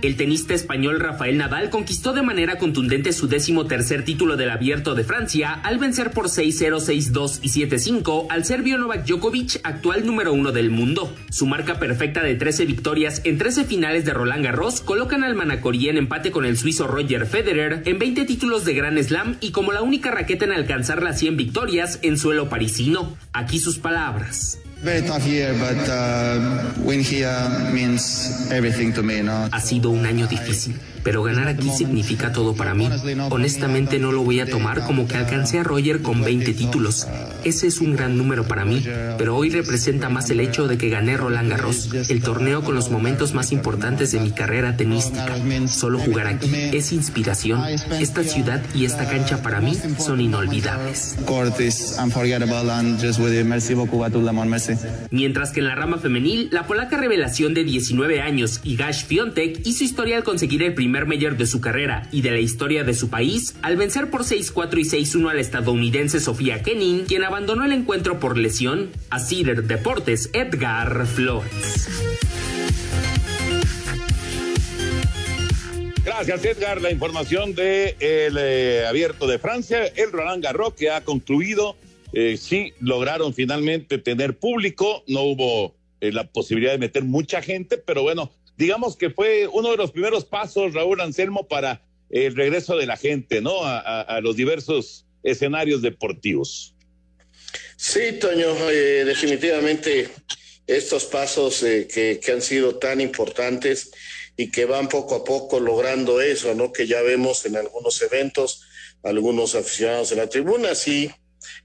El 0.07 0.15
tenista 0.15 0.53
español 0.53 1.01
Rafael 1.01 1.37
Nadal 1.37 1.69
conquistó 1.69 2.13
de 2.13 2.21
manera 2.21 2.57
contundente 2.57 3.11
su 3.11 3.27
décimo 3.27 3.65
tercer 3.65 4.05
título 4.05 4.37
del 4.37 4.51
Abierto 4.51 4.95
de 4.95 5.03
Francia 5.03 5.51
al 5.51 5.79
vencer 5.79 6.11
por 6.11 6.29
6-0, 6.29 6.79
6-2 6.79 7.39
y 7.41 7.49
7-5 7.49 8.27
al 8.29 8.45
serbio 8.45 8.77
Novak 8.77 9.05
Djokovic, 9.05 9.59
actual 9.65 10.05
número 10.05 10.31
uno 10.31 10.53
del 10.53 10.69
mundo. 10.69 11.13
Su 11.29 11.45
marca 11.45 11.77
perfecta 11.77 12.23
de 12.23 12.35
13 12.35 12.65
victorias 12.65 13.19
en 13.25 13.37
13 13.37 13.65
finales 13.65 14.05
de 14.05 14.13
Roland 14.13 14.45
Garros 14.45 14.79
colocan 14.79 15.25
al 15.25 15.35
manacorí 15.35 15.89
en 15.89 15.97
empate 15.97 16.31
con 16.31 16.45
el 16.45 16.57
suizo 16.57 16.87
Roger 16.87 17.25
Federer 17.25 17.81
en 17.83 17.99
20 17.99 18.23
títulos 18.23 18.63
de 18.63 18.75
Grand 18.75 19.03
Slam 19.03 19.35
y 19.41 19.51
como 19.51 19.73
la 19.73 19.81
única 19.81 20.09
raqueta 20.11 20.45
en 20.45 20.53
alcanzar 20.53 21.03
las 21.03 21.19
100 21.19 21.35
victorias 21.35 21.99
en 22.01 22.17
suelo 22.17 22.47
parisino. 22.47 23.17
Aquí 23.33 23.59
sus 23.59 23.77
palabras. 23.77 24.57
Ha 29.51 29.59
sido 29.59 29.89
un 29.89 30.05
año 30.05 30.27
difícil 30.27 30.75
pero 31.03 31.23
ganar 31.23 31.47
aquí 31.47 31.69
significa 31.69 32.31
todo 32.31 32.55
para 32.55 32.73
mí. 32.73 32.89
Honestamente 33.29 33.99
no 33.99 34.11
lo 34.11 34.23
voy 34.23 34.39
a 34.39 34.45
tomar 34.45 34.85
como 34.85 35.07
que 35.07 35.17
alcancé 35.17 35.59
a 35.59 35.63
Roger 35.63 36.01
con 36.01 36.23
20 36.23 36.53
títulos. 36.53 37.07
Ese 37.43 37.67
es 37.67 37.79
un 37.79 37.95
gran 37.95 38.17
número 38.17 38.47
para 38.47 38.65
mí, 38.65 38.83
pero 39.17 39.35
hoy 39.35 39.49
representa 39.49 40.09
más 40.09 40.29
el 40.29 40.39
hecho 40.39 40.67
de 40.67 40.77
que 40.77 40.89
gané 40.89 41.17
Roland 41.17 41.49
Garros, 41.49 41.89
el 42.09 42.21
torneo 42.21 42.63
con 42.63 42.75
los 42.75 42.89
momentos 42.89 43.33
más 43.33 43.51
importantes 43.51 44.11
de 44.11 44.19
mi 44.19 44.31
carrera 44.31 44.75
tenística. 44.75 45.35
Solo 45.67 45.99
jugar 45.99 46.27
aquí 46.27 46.49
es 46.73 46.91
inspiración. 46.91 47.61
Esta 47.99 48.23
ciudad 48.23 48.61
y 48.73 48.85
esta 48.85 49.07
cancha 49.07 49.41
para 49.41 49.61
mí 49.61 49.77
son 49.97 50.21
inolvidables. 50.21 51.17
Mientras 55.11 55.51
que 55.51 55.59
en 55.59 55.67
la 55.67 55.75
rama 55.75 55.97
femenil, 55.97 56.49
la 56.51 56.65
polaca 56.67 56.97
revelación 56.97 57.53
de 57.53 57.63
19 57.63 58.21
años, 58.21 58.59
Igash 58.63 59.05
Fiontek, 59.05 59.61
hizo 59.65 59.83
historia 59.83 60.17
al 60.17 60.23
conseguir 60.23 60.63
el 60.63 60.73
primer 60.73 60.86
mayor 60.87 61.37
de 61.37 61.45
su 61.45 61.61
carrera 61.61 62.07
y 62.11 62.21
de 62.21 62.31
la 62.31 62.39
historia 62.39 62.83
de 62.83 62.93
su 62.93 63.09
país 63.09 63.55
al 63.61 63.77
vencer 63.77 64.09
por 64.09 64.23
6-4 64.23 64.79
y 64.79 64.83
6-1 64.83 65.29
al 65.29 65.39
estadounidense 65.39 66.19
Sofía 66.19 66.63
Kenin, 66.63 67.05
quien 67.05 67.23
abandonó 67.23 67.65
el 67.65 67.71
encuentro 67.71 68.19
por 68.19 68.37
lesión, 68.37 68.89
a 69.09 69.19
Cider 69.19 69.63
Deportes 69.63 70.29
Edgar 70.33 71.05
Flores. 71.05 71.87
Gracias, 76.03 76.45
Edgar. 76.45 76.81
La 76.81 76.89
información 76.89 77.53
del 77.53 77.95
de 77.95 77.95
eh, 78.79 78.85
abierto 78.87 79.27
de 79.27 79.39
Francia, 79.39 79.85
el 79.85 80.11
Roland 80.11 80.43
Garros, 80.43 80.73
que 80.73 80.89
ha 80.89 81.03
concluido. 81.03 81.75
Eh, 82.13 82.37
sí, 82.37 82.73
lograron 82.79 83.33
finalmente 83.33 83.97
tener 83.97 84.37
público. 84.37 85.03
No 85.07 85.21
hubo 85.23 85.75
eh, 85.99 86.11
la 86.11 86.23
posibilidad 86.25 86.71
de 86.71 86.77
meter 86.77 87.03
mucha 87.03 87.41
gente, 87.41 87.77
pero 87.77 88.03
bueno, 88.03 88.31
digamos 88.57 88.97
que 88.97 89.11
fue 89.11 89.47
uno 89.47 89.71
de 89.71 89.77
los 89.77 89.91
primeros 89.91 90.25
pasos, 90.25 90.73
Raúl 90.73 90.99
Anselmo, 90.99 91.47
para 91.47 91.81
el 92.09 92.35
regreso 92.35 92.75
de 92.75 92.85
la 92.85 92.97
gente, 92.97 93.41
¿no? 93.41 93.59
A, 93.63 94.19
los 94.21 94.35
diversos 94.35 95.05
escenarios 95.23 95.81
deportivos. 95.81 96.73
Sí, 97.75 98.13
Toño, 98.19 98.69
eh, 98.69 99.03
definitivamente 99.05 100.09
estos 100.65 101.05
pasos 101.05 101.63
eh, 101.63 101.87
que, 101.87 102.19
que, 102.19 102.31
han 102.31 102.41
sido 102.41 102.75
tan 102.75 102.99
importantes 102.99 103.91
y 104.35 104.51
que 104.51 104.65
van 104.65 104.89
poco 104.89 105.15
a 105.15 105.23
poco 105.23 105.59
logrando 105.59 106.19
eso, 106.19 106.55
¿no? 106.55 106.73
Que 106.73 106.87
ya 106.87 107.01
vemos 107.01 107.45
en 107.45 107.55
algunos 107.55 108.01
eventos, 108.01 108.63
algunos 109.03 109.55
aficionados 109.55 110.11
en 110.11 110.17
la 110.17 110.27
tribuna, 110.27 110.75
sí, 110.75 111.11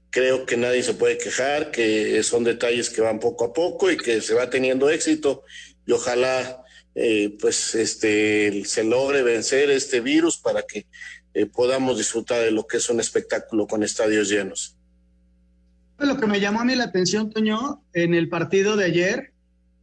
creo 0.09 0.45
que 0.45 0.57
nadie 0.57 0.83
se 0.83 0.93
puede 0.93 1.17
quejar, 1.17 1.71
que 1.71 2.21
son 2.23 2.43
detalles 2.43 2.89
que 2.89 3.01
van 3.01 3.19
poco 3.19 3.45
a 3.45 3.53
poco 3.53 3.91
y 3.91 3.97
que 3.97 4.21
se 4.21 4.33
va 4.35 4.49
teniendo 4.49 4.89
éxito 4.89 5.43
y 5.85 5.91
ojalá 5.91 6.62
eh, 6.95 7.35
pues 7.39 7.75
este, 7.75 8.63
se 8.65 8.83
logre 8.83 9.23
vencer 9.23 9.69
este 9.71 9.99
virus 9.99 10.37
para 10.37 10.61
que 10.63 10.85
eh, 11.33 11.47
podamos 11.47 11.97
disfrutar 11.97 12.41
de 12.41 12.51
lo 12.51 12.67
que 12.67 12.77
es 12.77 12.89
un 12.89 12.99
espectáculo 12.99 13.65
con 13.65 13.83
estadios 13.83 14.29
llenos. 14.29 14.77
Lo 15.97 16.19
que 16.19 16.27
me 16.27 16.39
llamó 16.39 16.61
a 16.61 16.65
mí 16.65 16.75
la 16.75 16.85
atención, 16.85 17.31
Toño, 17.31 17.83
en 17.93 18.13
el 18.13 18.29
partido 18.29 18.75
de 18.75 18.85
ayer, 18.85 19.31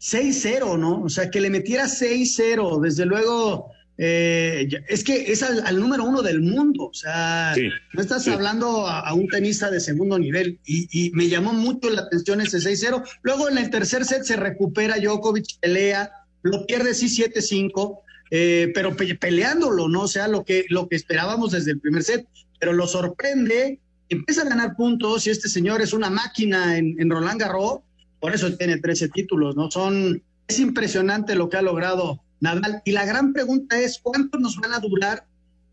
6-0, 0.00 0.78
¿no? 0.78 1.02
O 1.02 1.08
sea, 1.08 1.30
que 1.30 1.40
le 1.40 1.50
metiera 1.50 1.84
6-0, 1.84 2.80
desde 2.80 3.06
luego, 3.06 3.72
eh, 3.98 4.68
es 4.88 5.02
que 5.02 5.32
es 5.32 5.42
al, 5.42 5.78
número 5.78 6.04
uno 6.04 6.22
del 6.22 6.40
mundo, 6.40 6.86
o 6.86 6.94
sea, 6.94 7.54
no 7.92 8.00
estás 8.00 8.26
hablando 8.28 8.86
a, 8.86 9.12
un 9.14 9.28
tenista 9.28 9.70
de 9.70 9.80
segundo 9.80 10.18
nivel, 10.18 10.60
y, 10.64 10.88
y, 10.90 11.10
me 11.12 11.28
llamó 11.28 11.52
mucho 11.52 11.90
la 11.90 12.02
atención 12.02 12.40
ese 12.40 12.58
6-0. 12.58 13.02
Luego 13.22 13.48
en 13.48 13.58
el 13.58 13.70
tercer 13.70 14.04
set 14.04 14.22
se 14.24 14.36
recupera 14.36 14.98
Djokovic, 14.98 15.58
pelea, 15.60 16.12
lo 16.42 16.66
pierde 16.66 16.94
sí 16.94 17.06
7-5, 17.06 18.00
eh, 18.30 18.70
pero 18.74 18.96
peleándolo, 18.96 19.88
¿no? 19.88 20.02
O 20.02 20.08
sea, 20.08 20.28
lo 20.28 20.44
que, 20.44 20.64
lo 20.68 20.88
que 20.88 20.96
esperábamos 20.96 21.52
desde 21.52 21.72
el 21.72 21.80
primer 21.80 22.02
set, 22.02 22.26
pero 22.58 22.72
lo 22.72 22.86
sorprende, 22.86 23.80
empieza 24.08 24.42
a 24.42 24.48
ganar 24.48 24.76
puntos 24.76 25.26
y 25.26 25.30
este 25.30 25.48
señor 25.48 25.82
es 25.82 25.92
una 25.92 26.10
máquina 26.10 26.76
en, 26.76 27.10
Roland 27.10 27.40
Garros, 27.40 27.80
por 28.20 28.34
eso 28.34 28.54
tiene 28.56 28.78
13 28.78 29.08
títulos, 29.08 29.56
¿no? 29.56 29.70
Son, 29.70 30.22
es 30.46 30.58
impresionante 30.58 31.34
lo 31.34 31.48
que 31.48 31.56
ha 31.56 31.62
logrado 31.62 32.20
Nadal. 32.40 32.82
Y 32.84 32.92
la 32.92 33.04
gran 33.04 33.32
pregunta 33.32 33.78
es, 33.80 33.98
¿cuánto 34.02 34.38
nos 34.38 34.56
van 34.56 34.72
a 34.72 34.80
durar? 34.80 35.26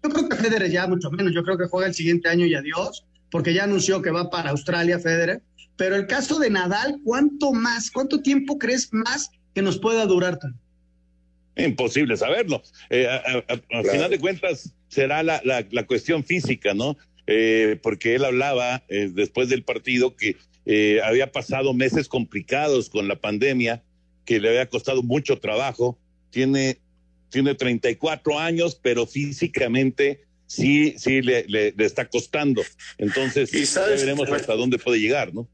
Yo 0.03 0.09
creo 0.09 0.29
que 0.29 0.35
Federer 0.35 0.71
ya 0.71 0.87
mucho 0.87 1.11
menos, 1.11 1.33
yo 1.33 1.43
creo 1.43 1.57
que 1.57 1.67
juega 1.67 1.87
el 1.87 1.93
siguiente 1.93 2.29
año 2.29 2.45
y 2.45 2.55
adiós, 2.55 3.05
porque 3.31 3.53
ya 3.53 3.63
anunció 3.63 4.01
que 4.01 4.11
va 4.11 4.29
para 4.29 4.51
Australia 4.51 4.99
Federer. 4.99 5.41
Pero 5.75 5.95
el 5.95 6.07
caso 6.07 6.39
de 6.39 6.49
Nadal, 6.49 6.99
¿cuánto 7.03 7.53
más, 7.53 7.91
cuánto 7.91 8.21
tiempo 8.21 8.57
crees 8.57 8.89
más 8.91 9.29
que 9.57 9.63
nos 9.63 9.79
pueda 9.79 10.05
durar. 10.05 10.37
Imposible 11.55 12.15
saberlo. 12.15 12.61
Eh, 12.91 13.07
al 13.07 13.85
final 13.85 14.11
de 14.11 14.19
cuentas, 14.19 14.71
será 14.87 15.23
la, 15.23 15.41
la, 15.43 15.87
cuestión 15.87 16.23
física, 16.23 16.75
¿no? 16.75 16.95
Eh, 17.25 17.79
porque 17.81 18.13
él 18.13 18.23
hablaba 18.23 18.83
eh, 18.87 19.09
después 19.11 19.49
del 19.49 19.63
partido 19.63 20.15
que 20.15 20.35
había 21.03 21.31
pasado 21.31 21.73
meses 21.73 22.07
complicados 22.07 22.87
con 22.91 23.07
la 23.07 23.15
pandemia, 23.19 23.81
que 24.25 24.39
le 24.39 24.49
había 24.49 24.69
costado 24.69 25.01
mucho 25.01 25.39
trabajo. 25.39 25.97
Tiene, 26.29 26.77
tiene 27.31 27.55
34 27.55 28.37
años, 28.37 28.79
pero 28.79 29.07
físicamente 29.07 30.21
sí, 30.45 30.93
sí 30.99 31.23
le, 31.23 31.45
le, 31.47 31.73
está 31.79 32.07
costando. 32.07 32.61
Entonces, 32.99 33.49
ya 33.73 33.87
veremos 33.87 34.29
hasta 34.29 34.53
dónde 34.53 34.77
puede 34.77 34.99
llegar, 34.99 35.33
¿no? 35.33 35.49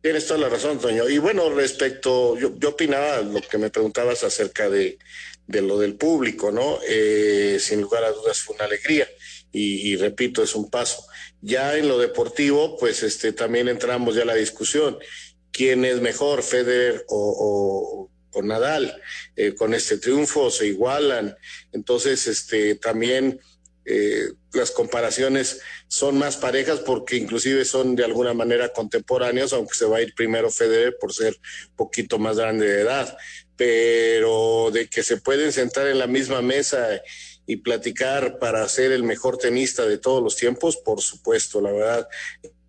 Tienes 0.00 0.26
toda 0.26 0.40
la 0.40 0.48
razón, 0.48 0.78
Toño. 0.78 1.08
Y 1.08 1.18
bueno, 1.18 1.50
respecto, 1.50 2.38
yo, 2.38 2.52
yo 2.58 2.70
opinaba 2.70 3.20
lo 3.22 3.40
que 3.40 3.58
me 3.58 3.70
preguntabas 3.70 4.22
acerca 4.24 4.68
de, 4.70 4.98
de 5.46 5.62
lo 5.62 5.78
del 5.78 5.94
público, 5.94 6.50
¿no? 6.50 6.78
Eh, 6.88 7.58
sin 7.60 7.80
lugar 7.80 8.04
a 8.04 8.12
dudas 8.12 8.38
fue 8.40 8.56
una 8.56 8.64
alegría 8.64 9.08
y, 9.52 9.96
repito, 9.96 10.42
es 10.42 10.54
un 10.54 10.70
paso. 10.70 11.06
Ya 11.40 11.78
en 11.78 11.88
lo 11.88 11.98
deportivo, 11.98 12.76
pues 12.76 13.02
este, 13.02 13.32
también 13.32 13.68
entramos 13.68 14.14
ya 14.14 14.22
a 14.22 14.26
la 14.26 14.34
discusión. 14.34 14.98
¿Quién 15.50 15.86
es 15.86 16.00
mejor, 16.02 16.42
Federer 16.42 17.04
o, 17.08 18.10
o, 18.32 18.42
Nadal? 18.42 19.00
Eh, 19.34 19.54
con 19.54 19.72
este 19.72 19.96
triunfo 19.96 20.50
se 20.50 20.66
igualan. 20.66 21.34
Entonces, 21.72 22.26
este, 22.26 22.74
también 22.74 23.40
eh, 23.88 24.32
las 24.52 24.72
comparaciones 24.72 25.60
son 25.86 26.18
más 26.18 26.36
parejas 26.36 26.80
porque 26.80 27.16
inclusive 27.16 27.64
son 27.64 27.94
de 27.94 28.04
alguna 28.04 28.34
manera 28.34 28.72
contemporáneos, 28.72 29.52
aunque 29.52 29.76
se 29.76 29.84
va 29.84 29.98
a 29.98 30.02
ir 30.02 30.12
primero 30.14 30.50
Federer 30.50 30.96
por 30.98 31.12
ser 31.12 31.38
poquito 31.76 32.18
más 32.18 32.36
grande 32.36 32.66
de 32.66 32.80
edad, 32.80 33.16
pero 33.56 34.70
de 34.72 34.88
que 34.88 35.04
se 35.04 35.18
pueden 35.18 35.52
sentar 35.52 35.86
en 35.86 36.00
la 36.00 36.08
misma 36.08 36.42
mesa 36.42 37.00
y 37.46 37.58
platicar 37.58 38.40
para 38.40 38.68
ser 38.68 38.90
el 38.90 39.04
mejor 39.04 39.38
tenista 39.38 39.86
de 39.86 39.98
todos 39.98 40.20
los 40.20 40.34
tiempos, 40.34 40.76
por 40.78 41.00
supuesto, 41.00 41.60
la 41.60 41.70
verdad, 41.70 42.08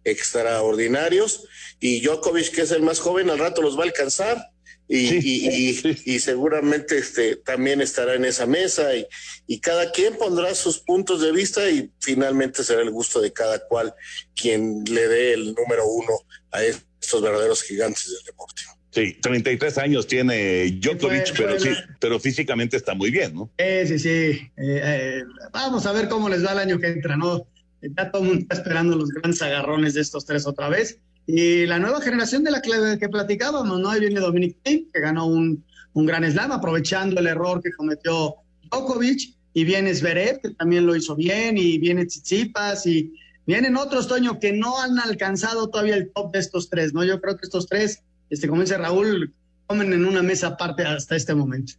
extraordinarios. 0.04 1.46
Y 1.80 2.02
Djokovic, 2.02 2.54
que 2.54 2.62
es 2.62 2.72
el 2.72 2.84
más 2.84 3.00
joven, 3.00 3.32
al 3.32 3.40
rato 3.40 3.64
los 3.64 3.76
va 3.76 3.82
a 3.82 3.88
alcanzar 3.88 4.52
y, 4.90 6.20
seguramente 6.20 6.98
este, 6.98 7.36
también 7.36 7.82
estará 7.82 8.16
en 8.16 8.26
esa 8.26 8.46
mesa 8.46 8.96
y, 8.96 9.06
y, 9.46 9.60
cada 9.60 9.92
quien 9.92 10.16
pondrá 10.16 10.56
sus 10.56 10.80
puntos 10.80 11.22
de 11.22 11.32
vista 11.32 11.70
y 11.70 11.92
finalmente 12.00 12.64
será 12.64 12.82
el 12.82 12.92
gusto 12.92 13.20
de 13.20 13.34
cada 13.34 13.60
cual 13.68 13.94
quien 14.36 14.84
le 14.86 15.08
dé 15.08 15.34
el 15.34 15.54
número 15.54 15.86
uno 15.86 16.14
a 16.52 16.64
estos 16.64 17.22
verdaderos 17.22 17.64
gigantes 17.64 18.08
del 18.08 18.24
deporte. 18.26 18.62
Sí, 18.92 19.18
33 19.22 19.78
años 19.78 20.08
tiene 20.08 20.80
Djokovic, 20.80 21.38
pero 21.38 21.60
sí, 21.60 21.70
pero 22.00 22.20
físicamente 22.20 22.78
está 22.78 22.96
muy 22.96 23.12
bien, 23.12 23.36
¿no? 23.36 23.52
sí, 23.60 24.00
sí. 24.00 24.10
Eh, 24.10 24.50
eh, 24.58 25.24
vamos 25.52 25.86
a 25.86 25.92
ver 25.92 26.08
cómo 26.08 26.30
les 26.30 26.44
va 26.46 26.54
el 26.54 26.60
año 26.60 26.80
que 26.80 26.88
entra, 26.88 27.16
¿no? 27.16 27.48
Ya 27.82 28.10
todo 28.10 28.24
el 28.24 28.28
mundo 28.30 28.42
está 28.42 28.56
esperando 28.56 28.96
los 28.96 29.10
grandes 29.10 29.42
agarrones 29.42 29.94
de 29.94 30.02
estos 30.02 30.26
tres 30.26 30.48
otra 30.48 30.70
vez. 30.70 31.00
Y 31.28 31.66
la 31.66 31.78
nueva 31.78 32.02
generación 32.02 32.46
de 32.46 32.52
la 32.52 32.62
que, 32.62 33.10
platicábamos, 33.10 33.80
¿no? 33.82 33.90
Ahí 33.90 34.00
viene 34.00 34.22
Dominic 34.22 34.56
Thiem, 34.64 34.86
que 34.94 35.02
ganó 35.02 35.28
un, 35.28 35.64
un 35.94 36.06
gran 36.06 36.24
slam, 36.32 36.54
aprovechando 36.54 37.20
el 37.20 37.28
error 37.28 37.62
que 37.62 37.72
cometió 37.74 38.36
Djokovic, 38.72 39.36
y 39.54 39.66
viene 39.66 39.94
Zverev, 39.94 40.40
que 40.40 40.52
también 40.52 40.86
lo 40.86 40.96
hizo 40.96 41.16
bien, 41.16 41.58
y 41.58 41.78
viene 41.80 42.06
Tsitsipas, 42.06 42.86
y 42.86 43.14
vienen 43.46 43.76
otros, 43.76 44.08
Toño, 44.08 44.40
que 44.40 44.54
no 44.54 44.80
han 44.80 45.00
alcanzado 45.00 45.70
todavía 45.70 45.96
el 45.96 46.12
top 46.14 46.32
de 46.32 46.40
estos 46.40 46.70
tres, 46.70 46.94
¿no? 46.94 47.04
Yo 47.04 47.20
creo 47.20 47.36
que 47.36 47.46
estos 47.46 47.68
tres, 47.68 48.04
este, 48.30 48.48
como 48.48 48.62
dice 48.62 48.78
Raúl, 48.78 49.34
comen 49.66 49.92
en 49.92 50.06
una 50.06 50.24
mesa 50.24 50.48
aparte 50.48 50.84
hasta 50.84 51.16
este 51.16 51.36
momento. 51.36 51.74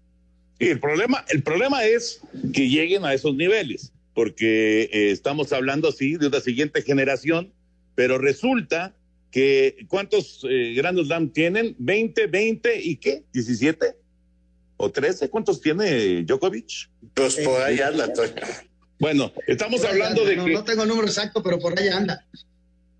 Y 0.58 0.66
el 0.66 0.80
problema, 0.80 1.24
el 1.28 1.42
problema 1.42 1.84
es 1.84 2.20
que 2.52 2.68
lleguen 2.68 3.04
a 3.04 3.14
esos 3.14 3.34
niveles, 3.34 3.92
porque 4.12 4.90
eh, 4.92 5.10
estamos 5.10 5.52
hablando, 5.52 5.90
sí, 5.92 6.16
de 6.16 6.26
una 6.26 6.40
siguiente 6.40 6.82
generación, 6.82 7.52
pero 7.94 8.18
resulta 8.18 8.94
que 9.30 9.86
¿cuántos 9.88 10.44
eh, 10.48 10.74
grandes 10.74 11.06
Slam 11.06 11.30
tienen? 11.30 11.76
¿20, 11.78 12.30
20 12.30 12.80
y 12.82 12.96
qué? 12.96 13.24
¿17? 13.32 13.94
¿O 14.76 14.90
13? 14.90 15.28
¿Cuántos 15.28 15.60
tiene 15.60 16.22
Djokovic? 16.22 16.90
Pues 17.14 17.36
por 17.36 17.60
ahí 17.62 17.80
anda. 17.80 18.12
Bueno, 18.98 19.32
estamos 19.46 19.84
hablando 19.84 20.24
de 20.24 20.36
que... 20.36 20.52
No 20.52 20.64
tengo 20.64 20.82
el 20.82 20.88
número 20.88 21.06
exacto, 21.06 21.42
pero 21.42 21.58
por 21.58 21.78
ahí 21.78 21.88
anda. 21.88 22.24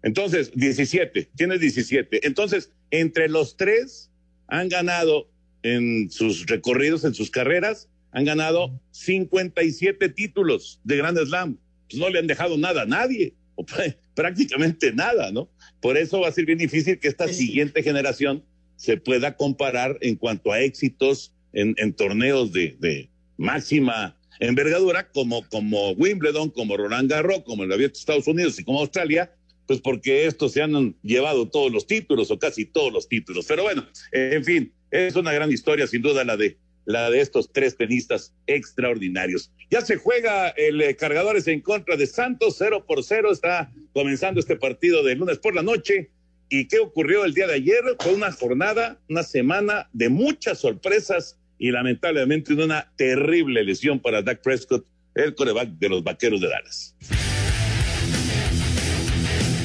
Entonces, 0.03 0.53
17, 0.55 1.31
tiene 1.37 1.59
17. 1.59 2.27
Entonces, 2.27 2.73
entre 2.91 3.29
los 3.29 3.57
tres 3.57 4.11
han 4.47 4.69
ganado 4.69 5.29
en 5.63 6.11
sus 6.11 6.47
recorridos, 6.47 7.05
en 7.05 7.15
sus 7.15 7.31
carreras, 7.31 7.89
han 8.13 8.25
ganado 8.25 8.81
57 8.93 10.09
títulos 10.11 10.81
de 10.85 10.97
Grand 10.97 11.19
Slam. 11.19 11.59
Pues 11.89 12.01
no 12.01 12.09
le 12.11 12.19
han 12.19 12.27
dejado 12.27 12.57
nada 12.59 12.83
a 12.83 12.87
nadie, 12.87 13.35
o 13.59 13.67
prácticamente 14.15 14.93
nada, 14.93 15.33
¿no? 15.33 15.51
Por 15.81 15.97
eso 15.99 16.21
va 16.21 16.29
a 16.29 16.33
ser 16.33 16.47
bien 16.47 16.59
difícil 16.59 16.99
que 17.01 17.09
esta 17.09 17.27
siguiente 17.29 17.83
generación 17.83 18.45
se 18.77 18.97
pueda 18.97 19.37
comparar 19.37 19.99
en 20.01 20.15
cuanto 20.15 20.53
a 20.53 20.61
éxitos 20.61 21.35
en, 21.53 21.93
torneos 21.95 22.53
de, 22.53 23.09
máxima 23.37 24.17
envergadura, 24.39 25.11
como, 25.11 25.49
como 25.49 25.91
Wimbledon, 25.93 26.51
como 26.51 26.77
Roland 26.77 27.11
Garros, 27.11 27.43
como 27.45 27.65
el 27.65 27.73
Abierto 27.73 27.95
de 27.95 28.01
Estados 28.01 28.29
Unidos 28.29 28.59
y 28.61 28.65
como 28.65 28.79
Australia, 28.79 29.33
pues 29.67 29.81
porque 29.81 30.27
estos 30.27 30.53
se 30.53 30.63
han 30.63 30.95
llevado 31.03 31.49
todos 31.49 31.73
los 31.73 31.87
títulos 31.87 32.31
o 32.31 32.39
casi 32.39 32.65
todos 32.65 32.93
los 32.93 33.09
títulos. 33.09 33.47
Pero 33.49 33.65
bueno, 33.65 33.85
en 34.13 34.45
fin, 34.45 34.73
es 34.93 35.17
una 35.17 35.33
gran 35.33 35.51
historia, 35.51 35.89
sin 35.89 36.03
duda, 36.03 36.23
la 36.25 36.37
de 36.37 36.57
la 36.89 37.11
de 37.11 37.21
estos 37.21 37.53
tres 37.53 37.77
tenistas 37.77 38.35
extraordinarios. 38.47 39.53
Ya 39.71 39.83
se 39.83 39.97
juega 39.97 40.49
el 40.49 40.81
eh, 40.81 40.97
Cargadores 40.97 41.47
en 41.47 41.61
contra 41.61 41.99
de 41.99 42.07
Santos, 42.07 42.57
cero 42.57 42.87
por 42.89 43.05
cero. 43.05 43.31
Está 43.31 43.71
comenzando 43.93 44.41
este 44.41 44.57
partido 44.57 45.03
de 45.05 45.15
lunes 45.15 45.39
por 45.39 45.55
la 45.55 45.63
noche. 45.63 46.11
¿Y 46.49 46.67
qué 46.67 46.79
ocurrió 46.79 47.27
el 47.27 47.35
día 47.35 47.47
de 47.47 47.53
ayer? 47.53 47.83
Fue 48.01 48.15
una 48.15 48.33
jornada, 48.33 48.99
una 49.07 49.23
semana 49.23 49.91
de 49.93 50.09
muchas 50.09 50.61
sorpresas 50.61 51.39
y 51.59 51.73
lamentablemente 51.73 52.55
una 52.55 52.91
terrible 52.97 53.63
lesión 53.65 54.01
para 54.01 54.23
Dak 54.23 54.41
Prescott, 54.41 54.87
el 55.15 55.35
coreback 55.35 55.69
de 55.69 55.91
los 55.91 56.03
Vaqueros 56.03 56.41
de 56.41 56.49
Dallas. 56.49 56.97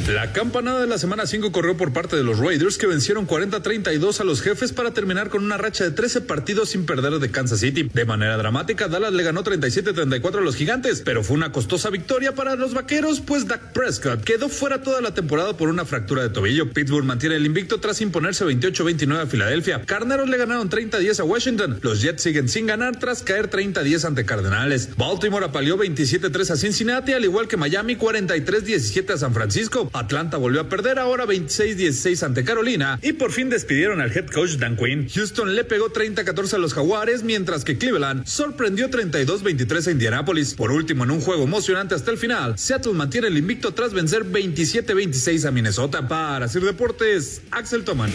La 0.07 0.33
campanada 0.33 0.81
de 0.81 0.87
la 0.87 0.97
semana 0.97 1.25
5 1.25 1.53
corrió 1.53 1.77
por 1.77 1.93
parte 1.93 2.17
de 2.17 2.25
los 2.25 2.37
Raiders 2.37 2.77
que 2.77 2.87
vencieron 2.87 3.25
40-32 3.25 4.19
a 4.19 4.25
los 4.25 4.41
jefes 4.41 4.73
para 4.73 4.91
terminar 4.91 5.29
con 5.29 5.45
una 5.45 5.57
racha 5.57 5.85
de 5.85 5.91
13 5.91 6.21
partidos 6.21 6.71
sin 6.71 6.85
perder 6.85 7.19
de 7.19 7.31
Kansas 7.31 7.61
City. 7.61 7.89
De 7.93 8.03
manera 8.03 8.35
dramática, 8.35 8.89
Dallas 8.89 9.13
le 9.13 9.23
ganó 9.23 9.45
37-34 9.45 10.39
a 10.39 10.41
los 10.41 10.57
gigantes, 10.57 11.01
pero 11.05 11.23
fue 11.23 11.37
una 11.37 11.53
costosa 11.53 11.89
victoria 11.89 12.35
para 12.35 12.57
los 12.57 12.73
vaqueros, 12.73 13.21
pues 13.21 13.47
Dak 13.47 13.71
Prescott 13.71 14.25
quedó 14.25 14.49
fuera 14.49 14.81
toda 14.81 14.99
la 14.99 15.13
temporada 15.13 15.55
por 15.55 15.69
una 15.69 15.85
fractura 15.85 16.21
de 16.23 16.29
tobillo. 16.29 16.69
Pittsburgh 16.69 17.05
mantiene 17.05 17.37
el 17.37 17.45
invicto 17.45 17.79
tras 17.79 18.01
imponerse 18.01 18.43
28-29 18.45 19.21
a 19.21 19.25
Filadelfia. 19.25 19.85
Carneros 19.85 20.27
le 20.27 20.35
ganaron 20.37 20.69
30-10 20.69 21.21
a 21.21 21.23
Washington. 21.23 21.79
Los 21.81 22.01
Jets 22.01 22.23
siguen 22.23 22.49
sin 22.49 22.67
ganar 22.67 22.99
tras 22.99 23.23
caer 23.23 23.49
30-10 23.49 24.03
ante 24.03 24.25
Cardenales. 24.25 24.89
Baltimore 24.97 25.45
apaleó 25.45 25.77
27-3 25.77 26.51
a 26.51 26.57
Cincinnati, 26.57 27.13
al 27.13 27.23
igual 27.23 27.47
que 27.47 27.55
Miami 27.55 27.95
43-17 27.95 29.09
a 29.13 29.17
San 29.17 29.33
Francisco. 29.33 29.89
Atlanta 29.93 30.38
volvió 30.38 30.62
a 30.62 30.69
perder 30.69 30.99
ahora 30.99 31.25
26-16 31.25 32.23
ante 32.23 32.43
Carolina 32.43 32.99
y 33.01 33.13
por 33.13 33.32
fin 33.32 33.49
despidieron 33.49 34.01
al 34.01 34.12
head 34.12 34.27
coach 34.27 34.58
Dan 34.58 34.75
Quinn. 34.75 35.08
Houston 35.10 35.56
le 35.56 35.63
pegó 35.63 35.91
30-14 35.91 36.53
a 36.53 36.58
los 36.58 36.73
Jaguares, 36.73 37.23
mientras 37.23 37.63
que 37.63 37.77
Cleveland 37.77 38.25
sorprendió 38.25 38.89
32-23 38.89 39.88
a 39.88 39.91
Indianapolis. 39.91 40.53
Por 40.56 40.71
último, 40.71 41.03
en 41.03 41.12
un 41.12 41.21
juego 41.21 41.43
emocionante 41.43 41.95
hasta 41.95 42.12
el 42.12 42.17
final, 42.17 42.58
Seattle 42.58 42.93
mantiene 42.93 43.27
el 43.27 43.38
invicto 43.38 43.73
tras 43.73 43.93
vencer 43.93 44.25
27-26 44.25 45.45
a 45.45 45.51
Minnesota. 45.51 46.08
Para 46.08 46.47
Sir 46.47 46.63
Deportes, 46.63 47.41
Axel 47.51 47.84
Toman. 47.84 48.12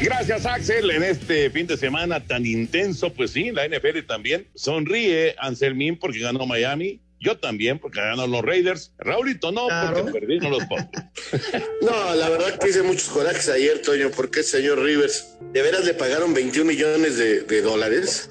Gracias, 0.00 0.46
Axel. 0.46 0.90
En 0.90 1.02
este 1.02 1.50
fin 1.50 1.66
de 1.66 1.76
semana 1.76 2.20
tan 2.20 2.46
intenso, 2.46 3.12
pues 3.12 3.32
sí, 3.32 3.50
la 3.50 3.66
NFL 3.66 4.06
también 4.06 4.46
sonríe 4.54 5.34
Anselmín 5.38 5.98
porque 5.98 6.20
ganó 6.20 6.46
Miami. 6.46 7.00
Yo 7.20 7.36
también, 7.38 7.78
porque 7.80 8.00
ganaron 8.00 8.30
los 8.30 8.42
Raiders. 8.42 8.92
Raulito 8.98 9.50
no, 9.50 9.66
porque 9.92 10.12
perdí, 10.12 10.38
no 10.38 10.50
los 10.50 10.64
pongo. 10.66 10.88
no, 11.82 12.14
la 12.14 12.28
verdad 12.28 12.58
que 12.58 12.68
hice 12.68 12.82
muchos 12.82 13.08
corajes 13.08 13.48
ayer, 13.48 13.82
Toño, 13.82 14.10
porque 14.14 14.40
el 14.40 14.44
señor 14.44 14.80
Rivers, 14.80 15.36
¿de 15.52 15.62
veras 15.62 15.84
le 15.84 15.94
pagaron 15.94 16.32
21 16.32 16.68
millones 16.68 17.18
de, 17.18 17.62
dólares? 17.62 18.30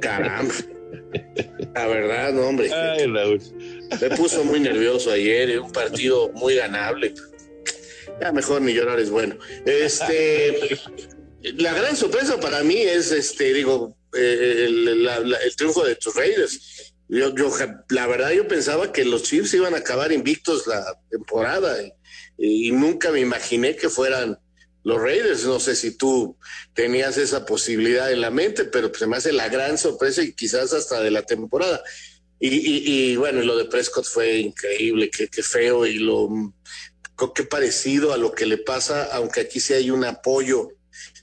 Caramba. 0.00 0.54
La 1.74 1.86
verdad, 1.86 2.32
no, 2.32 2.42
hombre. 2.42 2.72
Ay, 2.72 3.06
Raúl. 3.06 3.40
Me 4.00 4.10
puso 4.16 4.44
muy 4.44 4.60
nervioso 4.60 5.10
ayer, 5.12 5.58
un 5.58 5.72
partido 5.72 6.30
muy 6.34 6.56
ganable. 6.56 7.14
Ya 8.20 8.32
mejor 8.32 8.60
ni 8.60 8.74
llorar 8.74 9.00
es 9.00 9.10
bueno. 9.10 9.36
Este, 9.64 10.78
la 11.42 11.72
gran 11.72 11.96
sorpresa 11.96 12.38
para 12.38 12.62
mí 12.62 12.76
es, 12.76 13.12
este, 13.12 13.54
digo, 13.54 13.96
eh, 14.14 14.64
el, 14.66 14.98
el 14.98 15.56
triunfo 15.56 15.84
de 15.84 15.96
tus 15.96 16.14
Raiders 16.14 16.85
yo, 17.08 17.34
yo, 17.34 17.50
la 17.90 18.06
verdad, 18.06 18.32
yo 18.32 18.48
pensaba 18.48 18.92
que 18.92 19.04
los 19.04 19.22
Chiefs 19.22 19.54
iban 19.54 19.74
a 19.74 19.78
acabar 19.78 20.12
invictos 20.12 20.66
la 20.66 20.84
temporada 21.10 21.76
y, 22.38 22.72
nunca 22.72 23.10
me 23.10 23.20
imaginé 23.20 23.76
que 23.76 23.88
fueran 23.88 24.38
los 24.82 25.00
Raiders. 25.00 25.44
No 25.44 25.60
sé 25.60 25.76
si 25.76 25.96
tú 25.96 26.36
tenías 26.74 27.16
esa 27.16 27.46
posibilidad 27.46 28.10
en 28.10 28.20
la 28.20 28.30
mente, 28.30 28.64
pero 28.64 28.92
se 28.92 29.06
me 29.06 29.16
hace 29.16 29.32
la 29.32 29.48
gran 29.48 29.78
sorpresa 29.78 30.22
y 30.22 30.32
quizás 30.32 30.72
hasta 30.72 31.00
de 31.00 31.10
la 31.10 31.22
temporada. 31.22 31.82
Y, 32.38 32.48
y, 32.50 33.16
bueno, 33.16 33.40
lo 33.42 33.56
de 33.56 33.64
Prescott 33.64 34.04
fue 34.04 34.38
increíble, 34.38 35.10
qué, 35.10 35.28
qué 35.28 35.42
feo 35.42 35.86
y 35.86 35.98
lo 35.98 36.28
qué 37.34 37.44
parecido 37.44 38.12
a 38.12 38.18
lo 38.18 38.32
que 38.32 38.44
le 38.44 38.58
pasa, 38.58 39.04
aunque 39.04 39.40
aquí 39.40 39.58
sí 39.58 39.72
hay 39.72 39.90
un 39.90 40.04
apoyo 40.04 40.68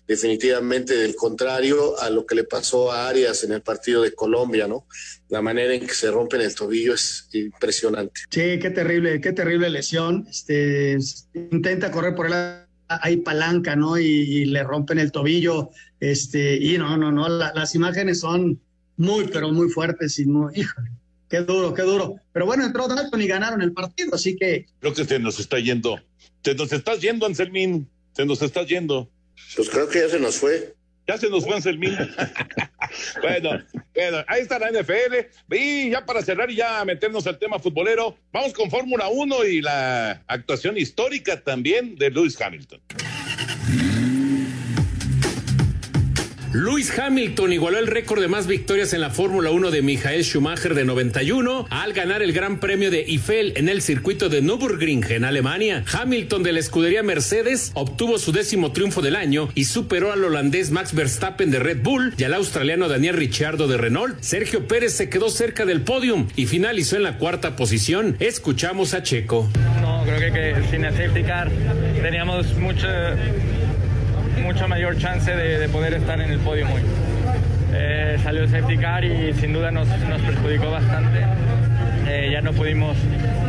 definitivamente 0.08 0.96
del 0.96 1.16
contrario 1.16 2.00
a 2.00 2.10
lo 2.10 2.26
que 2.26 2.36
le 2.36 2.44
pasó 2.44 2.92
a 2.92 3.08
Arias 3.08 3.44
en 3.44 3.54
el 3.54 3.62
partido 3.62 4.02
de 4.02 4.14
Colombia, 4.14 4.68
¿no? 4.68 4.86
La 5.34 5.42
manera 5.42 5.74
en 5.74 5.88
que 5.88 5.96
se 5.96 6.12
rompen 6.12 6.42
el 6.42 6.54
tobillo 6.54 6.94
es 6.94 7.28
impresionante. 7.34 8.22
Sí, 8.30 8.60
qué 8.60 8.70
terrible, 8.70 9.20
qué 9.20 9.34
terrible 9.34 9.68
lesión. 9.72 10.28
Este 10.30 10.96
intenta 11.34 11.90
correr 11.90 12.14
por 12.14 12.28
el 12.28 12.34
hay 12.88 13.18
palanca, 13.18 13.76
¿no? 13.76 13.98
Y, 13.98 14.46
le 14.46 14.62
rompen 14.62 15.00
el 15.00 15.12
tobillo, 15.12 15.72
este, 16.00 16.58
y 16.58 16.78
no, 16.78 16.98
no, 16.98 17.12
no, 17.12 17.28
las 17.30 17.74
imágenes 17.74 18.20
son 18.20 18.62
muy, 18.98 19.26
pero 19.26 19.52
muy 19.52 19.70
fuertes 19.70 20.20
y 20.20 20.26
muy, 20.26 20.54
híjole, 20.56 20.92
qué 21.28 21.40
duro, 21.40 21.74
qué 21.74 21.82
duro. 21.82 22.18
Pero 22.32 22.46
bueno, 22.46 22.64
entró 22.64 22.88
Dalton 22.88 23.20
y 23.20 23.26
ganaron 23.26 23.64
el 23.64 23.74
partido, 23.74 24.14
así 24.14 24.36
que. 24.36 24.68
Creo 24.82 24.94
que 24.94 25.04
se 25.04 25.18
nos 25.18 25.40
está 25.40 25.58
yendo. 25.58 26.00
Se 26.44 26.54
nos 26.54 26.72
está 26.72 26.94
yendo, 26.94 27.26
Anselmín. 27.26 27.90
Se 28.16 28.24
nos 28.24 28.40
está 28.44 28.62
yendo. 28.68 29.10
Pues 29.56 29.68
creo 29.72 29.90
que 29.90 30.02
ya 30.02 30.10
se 30.10 30.20
nos 30.20 30.36
fue. 30.36 30.76
Ya 31.08 31.18
se 31.18 31.30
nos 31.30 31.46
fue 31.46 31.56
Anselmín. 31.56 31.98
bueno, 33.22 33.62
bueno, 33.94 34.18
ahí 34.28 34.42
está 34.42 34.58
la 34.58 34.72
NFL. 34.72 35.54
Y 35.54 35.90
ya 35.90 36.06
para 36.06 36.22
cerrar 36.22 36.50
y 36.50 36.56
ya 36.56 36.84
meternos 36.86 37.28
al 37.28 37.38
tema 37.38 37.60
futbolero, 37.60 38.18
vamos 38.32 38.54
con 38.54 38.70
Fórmula 38.70 39.10
1 39.10 39.46
y 39.46 39.62
la 39.62 40.24
actuación 40.28 40.78
histórica 40.78 41.42
también 41.42 41.96
de 41.96 42.10
Lewis 42.10 42.40
Hamilton. 42.40 42.82
Lewis 46.54 46.96
Hamilton 47.00 47.52
igualó 47.52 47.80
el 47.80 47.88
récord 47.88 48.22
de 48.22 48.28
más 48.28 48.46
victorias 48.46 48.94
en 48.94 49.02
la 49.02 49.10
Fórmula 49.10 49.50
1 49.50 49.72
de 49.72 49.82
Michael 49.82 50.24
Schumacher 50.24 50.76
de 50.76 50.86
91 50.86 51.66
al 51.72 51.94
ganar 51.94 52.22
el 52.22 52.32
Gran 52.32 52.60
Premio 52.60 52.92
de 52.92 53.00
Eiffel 53.00 53.54
en 53.56 53.70
el 53.70 53.82
circuito 53.82 54.30
de 54.30 54.44
Nürburgring 54.44 55.04
en 55.10 55.26
Alemania. 55.26 55.84
Hamilton 55.92 56.44
de 56.44 56.54
la 56.54 56.60
escudería 56.60 57.02
Mercedes 57.02 57.72
obtuvo 57.74 58.20
su 58.20 58.32
décimo 58.32 58.72
triunfo 58.72 59.02
del 59.02 59.16
año 59.16 59.50
y 59.56 59.64
superó 59.64 60.12
al 60.12 60.24
holandés 60.24 60.70
Max 60.70 60.94
Verstappen 60.94 61.50
de 61.50 61.58
Red 61.58 61.82
Bull 61.82 62.14
y 62.20 62.24
al 62.24 62.36
australiano 62.36 62.88
Daniel 62.88 63.16
Ricciardo 63.16 63.68
de 63.68 63.78
Renault. 63.78 64.22
Sergio 64.22 64.68
Pérez 64.68 64.94
se 64.94 65.10
quedó 65.10 65.32
cerca 65.32 65.66
del 65.66 65.82
podium 65.82 66.28
y 66.36 66.46
finalizó 66.46 66.98
en 66.98 67.04
la 67.04 67.18
cuarta 67.18 67.56
posición. 67.56 68.16
Escuchamos 68.20 68.94
a 68.94 69.02
Checo. 69.02 69.50
No, 69.82 70.04
creo 70.06 70.20
que, 70.20 70.32
que 70.32 70.56
sin 70.70 70.86
el 70.86 70.94
safety 70.94 71.24
car 71.24 71.50
teníamos 72.00 72.54
mucho 72.58 72.88
mucha 74.42 74.68
mayor 74.68 74.98
chance 74.98 75.34
de, 75.36 75.70
poder 75.70 75.94
estar 75.94 76.20
en 76.22 76.32
el 76.32 76.40
podio 76.40 76.66
muy. 76.66 76.82
Eh, 77.74 78.18
salió 78.22 78.44
el 78.44 78.50
safety 78.50 78.78
car 78.78 79.04
y 79.04 79.34
sin 79.34 79.54
duda 79.54 79.72
nos, 79.72 79.88
nos 79.88 80.22
perjudicó 80.22 80.72
bastante. 80.72 81.20
Eh, 82.08 82.30
ya 82.32 82.42
no 82.42 82.54
pudimos 82.54 82.98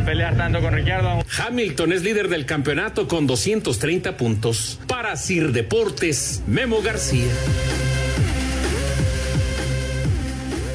pelear 0.04 0.36
tanto 0.36 0.60
con 0.60 0.72
Ricciardo. 0.74 1.24
Hamilton 1.38 1.92
es 1.92 2.02
líder 2.02 2.28
del 2.28 2.46
campeonato 2.46 3.08
con 3.08 3.26
230 3.26 4.16
puntos. 4.16 4.80
Para 4.86 5.16
Sir 5.16 5.52
Deportes, 5.52 6.42
Memo 6.46 6.80
García. 6.82 7.30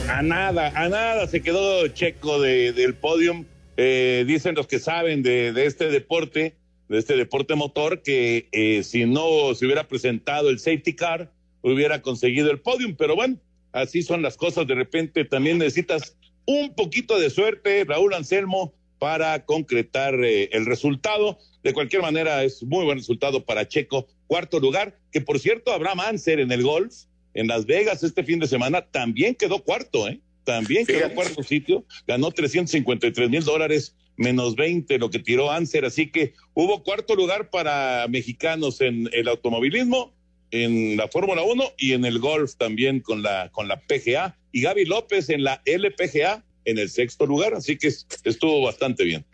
A 0.10 0.22
nada, 0.22 0.72
a 0.76 0.89
nada 0.89 1.28
se 1.28 1.41
quedó 1.41 1.88
Checo 1.88 2.41
del 2.41 2.93
podium. 2.95 3.45
Eh, 3.78 4.26
dicen 4.28 4.56
los 4.56 4.67
que 4.67 4.80
saben 4.80 5.24
de, 5.24 5.54
de 5.54 5.65
este 5.65 5.89
deporte 5.89 6.59
de 6.89 6.97
este 6.97 7.15
deporte 7.15 7.56
motor 7.56 8.02
que 8.02 8.49
eh, 8.52 8.84
si 8.84 9.06
no 9.06 9.54
se 9.56 9.65
hubiera 9.65 9.88
presentado 9.88 10.49
el 10.49 10.60
safety 10.60 10.95
car, 10.95 11.32
hubiera 11.62 12.02
conseguido 12.02 12.52
el 12.52 12.60
podium. 12.60 12.95
Pero 12.95 13.15
bueno, 13.15 13.38
así 13.71 14.02
son 14.02 14.21
las 14.21 14.36
cosas. 14.36 14.67
De 14.67 14.75
repente 14.75 15.23
también 15.23 15.60
necesitas 15.60 16.17
un 16.45 16.73
poquito 16.73 17.19
de 17.19 17.30
suerte, 17.30 17.86
Raúl 17.86 18.13
Anselmo, 18.13 18.73
para 18.97 19.45
concretar 19.45 20.15
eh, 20.23 20.49
el 20.52 20.65
resultado. 20.65 21.38
De 21.63 21.73
cualquier 21.73 22.02
manera, 22.02 22.43
es 22.43 22.63
muy 22.63 22.84
buen 22.86 22.97
resultado 22.97 23.45
para 23.45 23.67
Checo. 23.67 24.08
Cuarto 24.28 24.60
lugar, 24.60 24.97
que 25.12 25.21
por 25.21 25.39
cierto, 25.39 25.71
Abraham 25.71 25.99
Anser 26.02 26.39
en 26.39 26.52
el 26.52 26.63
golf, 26.63 26.93
en 27.36 27.47
Las 27.47 27.65
Vegas 27.65 28.04
este 28.04 28.23
fin 28.23 28.39
de 28.39 28.47
semana, 28.47 28.82
también 28.82 29.36
quedó 29.36 29.63
cuarto, 29.63 30.08
¿eh? 30.08 30.19
También 30.43 30.86
quedó 30.86 31.13
cuarto 31.13 31.43
sitio, 31.43 31.86
ganó 32.08 32.32
353 32.32 33.30
mil 33.30 33.43
dólares 33.43 33.95
menos 34.19 34.58
20 34.58 34.99
lo 34.99 35.10
que 35.10 35.19
tiró 35.19 35.49
Anser, 35.49 35.86
así 35.86 36.12
que 36.12 36.34
hubo 36.53 36.84
cuarto 36.84 37.15
lugar 37.15 37.49
para 37.49 38.05
mexicanos 38.10 38.82
en 38.82 39.10
el 39.13 39.29
automovilismo, 39.29 40.13
en 40.51 40.97
la 40.97 41.08
Fórmula 41.08 41.41
1 41.41 41.73
y 41.77 41.93
en 41.93 42.03
el 42.03 42.19
golf 42.19 42.55
también 42.55 42.99
con 42.99 43.23
la, 43.23 43.49
con 43.53 43.69
la 43.69 43.79
PGA 43.79 44.36
y 44.51 44.62
Gaby 44.62 44.86
López 44.86 45.29
en 45.29 45.45
la 45.45 45.62
LPGA 45.65 46.43
en 46.65 46.77
el 46.79 46.89
sexto 46.89 47.25
lugar, 47.25 47.53
así 47.53 47.77
que 47.77 47.88
estuvo 47.88 48.62
bastante 48.62 49.05
bien. 49.05 49.25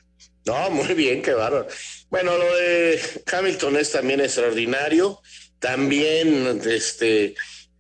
No, 0.46 0.70
muy 0.70 0.94
bien, 0.94 1.24
qué 1.24 1.34
bárbaro. 1.34 1.68
Bueno, 2.12 2.38
lo 2.38 2.56
de 2.56 3.00
Hamilton 3.26 3.78
es 3.78 3.92
también 3.92 4.22
extraordinario, 4.22 5.20
también 5.58 6.62
este 6.64 7.34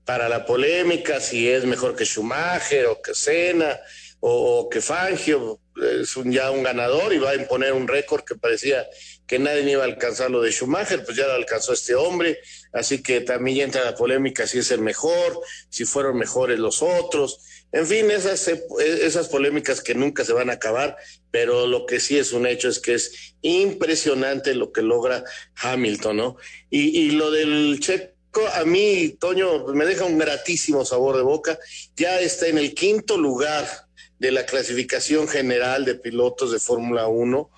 para 0.05 0.27
la 0.27 0.45
polémica 0.45 1.19
si 1.19 1.47
es 1.47 1.65
mejor 1.65 1.95
que 1.95 2.05
Schumacher 2.05 2.87
o 2.87 3.01
que 3.01 3.13
Senna 3.13 3.79
o, 4.27 4.67
que 4.69 4.81
Fangio, 4.81 5.59
es 6.01 6.15
ya 6.25 6.49
un 6.49 6.63
ganador 6.63 7.13
y 7.13 7.19
va 7.19 7.31
a 7.31 7.35
imponer 7.35 7.73
un 7.73 7.87
récord 7.87 8.23
que 8.23 8.33
parecía 8.33 8.87
que 9.27 9.37
nadie 9.37 9.69
iba 9.69 9.83
a 9.83 9.85
alcanzar 9.85 10.31
lo 10.31 10.41
de 10.41 10.51
Schumacher, 10.51 11.05
pues 11.05 11.15
ya 11.15 11.27
lo 11.27 11.33
alcanzó 11.33 11.73
este 11.73 11.93
hombre, 11.93 12.39
así 12.73 13.03
que 13.03 13.21
también 13.21 13.67
entra 13.67 13.83
la 13.83 13.95
polémica 13.95 14.47
si 14.47 14.57
es 14.57 14.71
el 14.71 14.81
mejor, 14.81 15.39
si 15.69 15.85
fueron 15.85 16.17
mejores 16.17 16.57
los 16.57 16.81
otros, 16.81 17.39
en 17.71 17.85
fin, 17.85 18.09
esas, 18.09 18.47
esas 18.47 19.27
polémicas 19.27 19.79
que 19.81 19.93
nunca 19.93 20.25
se 20.25 20.33
van 20.33 20.49
a 20.49 20.53
acabar, 20.53 20.97
pero 21.29 21.67
lo 21.67 21.85
que 21.85 21.99
sí 21.99 22.17
es 22.17 22.33
un 22.33 22.47
hecho 22.47 22.67
es 22.67 22.79
que 22.79 22.95
es 22.95 23.35
impresionante 23.43 24.55
lo 24.55 24.71
que 24.71 24.81
logra 24.81 25.23
Hamilton, 25.57 26.17
¿no? 26.17 26.37
Y, 26.71 26.99
y 26.99 27.11
lo 27.11 27.29
del 27.29 27.79
checo 27.79 28.15
a 28.55 28.65
mí, 28.65 29.17
Toño, 29.19 29.67
me 29.67 29.85
deja 29.85 30.05
un 30.05 30.17
gratísimo 30.17 30.83
sabor 30.83 31.15
de 31.15 31.21
boca, 31.21 31.59
ya 31.95 32.19
está 32.19 32.47
en 32.47 32.57
el 32.57 32.73
quinto 32.73 33.17
lugar 33.17 33.84
de 34.19 34.31
la 34.31 34.45
clasificación 34.45 35.27
general 35.27 35.85
de 35.85 35.95
pilotos 35.95 36.51
de 36.51 36.59
Fórmula 36.59 37.07
1 37.07 37.49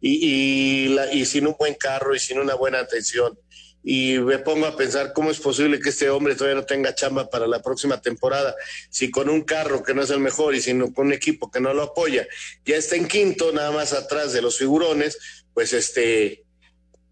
y, 0.00 0.96
y, 1.12 1.24
sin 1.26 1.46
un 1.46 1.56
buen 1.58 1.74
carro 1.74 2.14
y 2.14 2.18
sin 2.18 2.38
una 2.38 2.54
buena 2.54 2.80
atención. 2.80 3.38
Y 3.84 4.18
me 4.18 4.38
pongo 4.38 4.66
a 4.66 4.76
pensar 4.76 5.12
cómo 5.12 5.30
es 5.30 5.40
posible 5.40 5.80
que 5.80 5.88
este 5.88 6.10
hombre 6.10 6.34
todavía 6.34 6.60
no 6.60 6.66
tenga 6.66 6.94
chamba 6.94 7.28
para 7.30 7.46
la 7.46 7.62
próxima 7.62 8.00
temporada, 8.00 8.54
si 8.90 9.10
con 9.10 9.28
un 9.28 9.42
carro 9.42 9.82
que 9.82 9.94
no 9.94 10.02
es 10.02 10.10
el 10.10 10.20
mejor 10.20 10.54
y 10.54 10.60
sino 10.60 10.92
con 10.92 11.06
un 11.06 11.12
equipo 11.12 11.50
que 11.50 11.60
no 11.60 11.74
lo 11.74 11.82
apoya, 11.82 12.26
ya 12.64 12.76
está 12.76 12.94
en 12.96 13.08
quinto, 13.08 13.52
nada 13.52 13.72
más 13.72 13.92
atrás 13.92 14.32
de 14.32 14.42
los 14.42 14.58
figurones, 14.58 15.18
pues 15.52 15.72
este, 15.72 16.44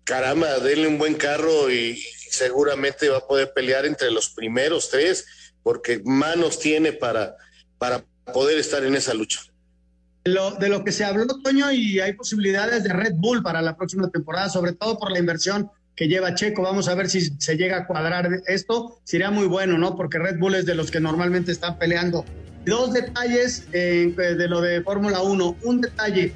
caramba, 0.04 0.58
denle 0.60 0.86
un 0.86 0.98
buen 0.98 1.14
carro 1.14 1.70
y 1.70 2.00
seguramente 2.30 3.08
va 3.08 3.18
a 3.18 3.26
poder 3.26 3.52
pelear 3.52 3.84
entre 3.84 4.10
los 4.10 4.30
primeros 4.30 4.90
tres, 4.90 5.26
porque 5.62 6.00
manos 6.04 6.58
tiene 6.58 6.92
para, 6.92 7.36
para 7.78 8.04
poder 8.32 8.58
estar 8.58 8.84
en 8.84 8.94
esa 8.94 9.14
lucha. 9.14 9.40
Lo, 10.24 10.52
de 10.52 10.68
lo 10.68 10.84
que 10.84 10.92
se 10.92 11.04
habló, 11.04 11.26
Toño, 11.26 11.72
y 11.72 11.98
hay 12.00 12.12
posibilidades 12.12 12.84
de 12.84 12.92
Red 12.92 13.14
Bull 13.14 13.42
para 13.42 13.62
la 13.62 13.76
próxima 13.76 14.10
temporada, 14.10 14.50
sobre 14.50 14.72
todo 14.72 14.98
por 14.98 15.10
la 15.10 15.18
inversión 15.18 15.70
que 15.96 16.08
lleva 16.08 16.34
Checo. 16.34 16.62
Vamos 16.62 16.88
a 16.88 16.94
ver 16.94 17.08
si 17.08 17.20
se 17.38 17.56
llega 17.56 17.78
a 17.78 17.86
cuadrar 17.86 18.42
esto. 18.46 19.00
Sería 19.04 19.30
muy 19.30 19.46
bueno, 19.46 19.78
¿no? 19.78 19.96
Porque 19.96 20.18
Red 20.18 20.38
Bull 20.38 20.54
es 20.54 20.66
de 20.66 20.74
los 20.74 20.90
que 20.90 21.00
normalmente 21.00 21.52
están 21.52 21.78
peleando. 21.78 22.24
Dos 22.64 22.92
detalles 22.92 23.66
eh, 23.72 24.12
de 24.16 24.48
lo 24.48 24.60
de 24.60 24.82
Fórmula 24.82 25.22
1. 25.22 25.56
Un 25.62 25.80
detalle, 25.80 26.32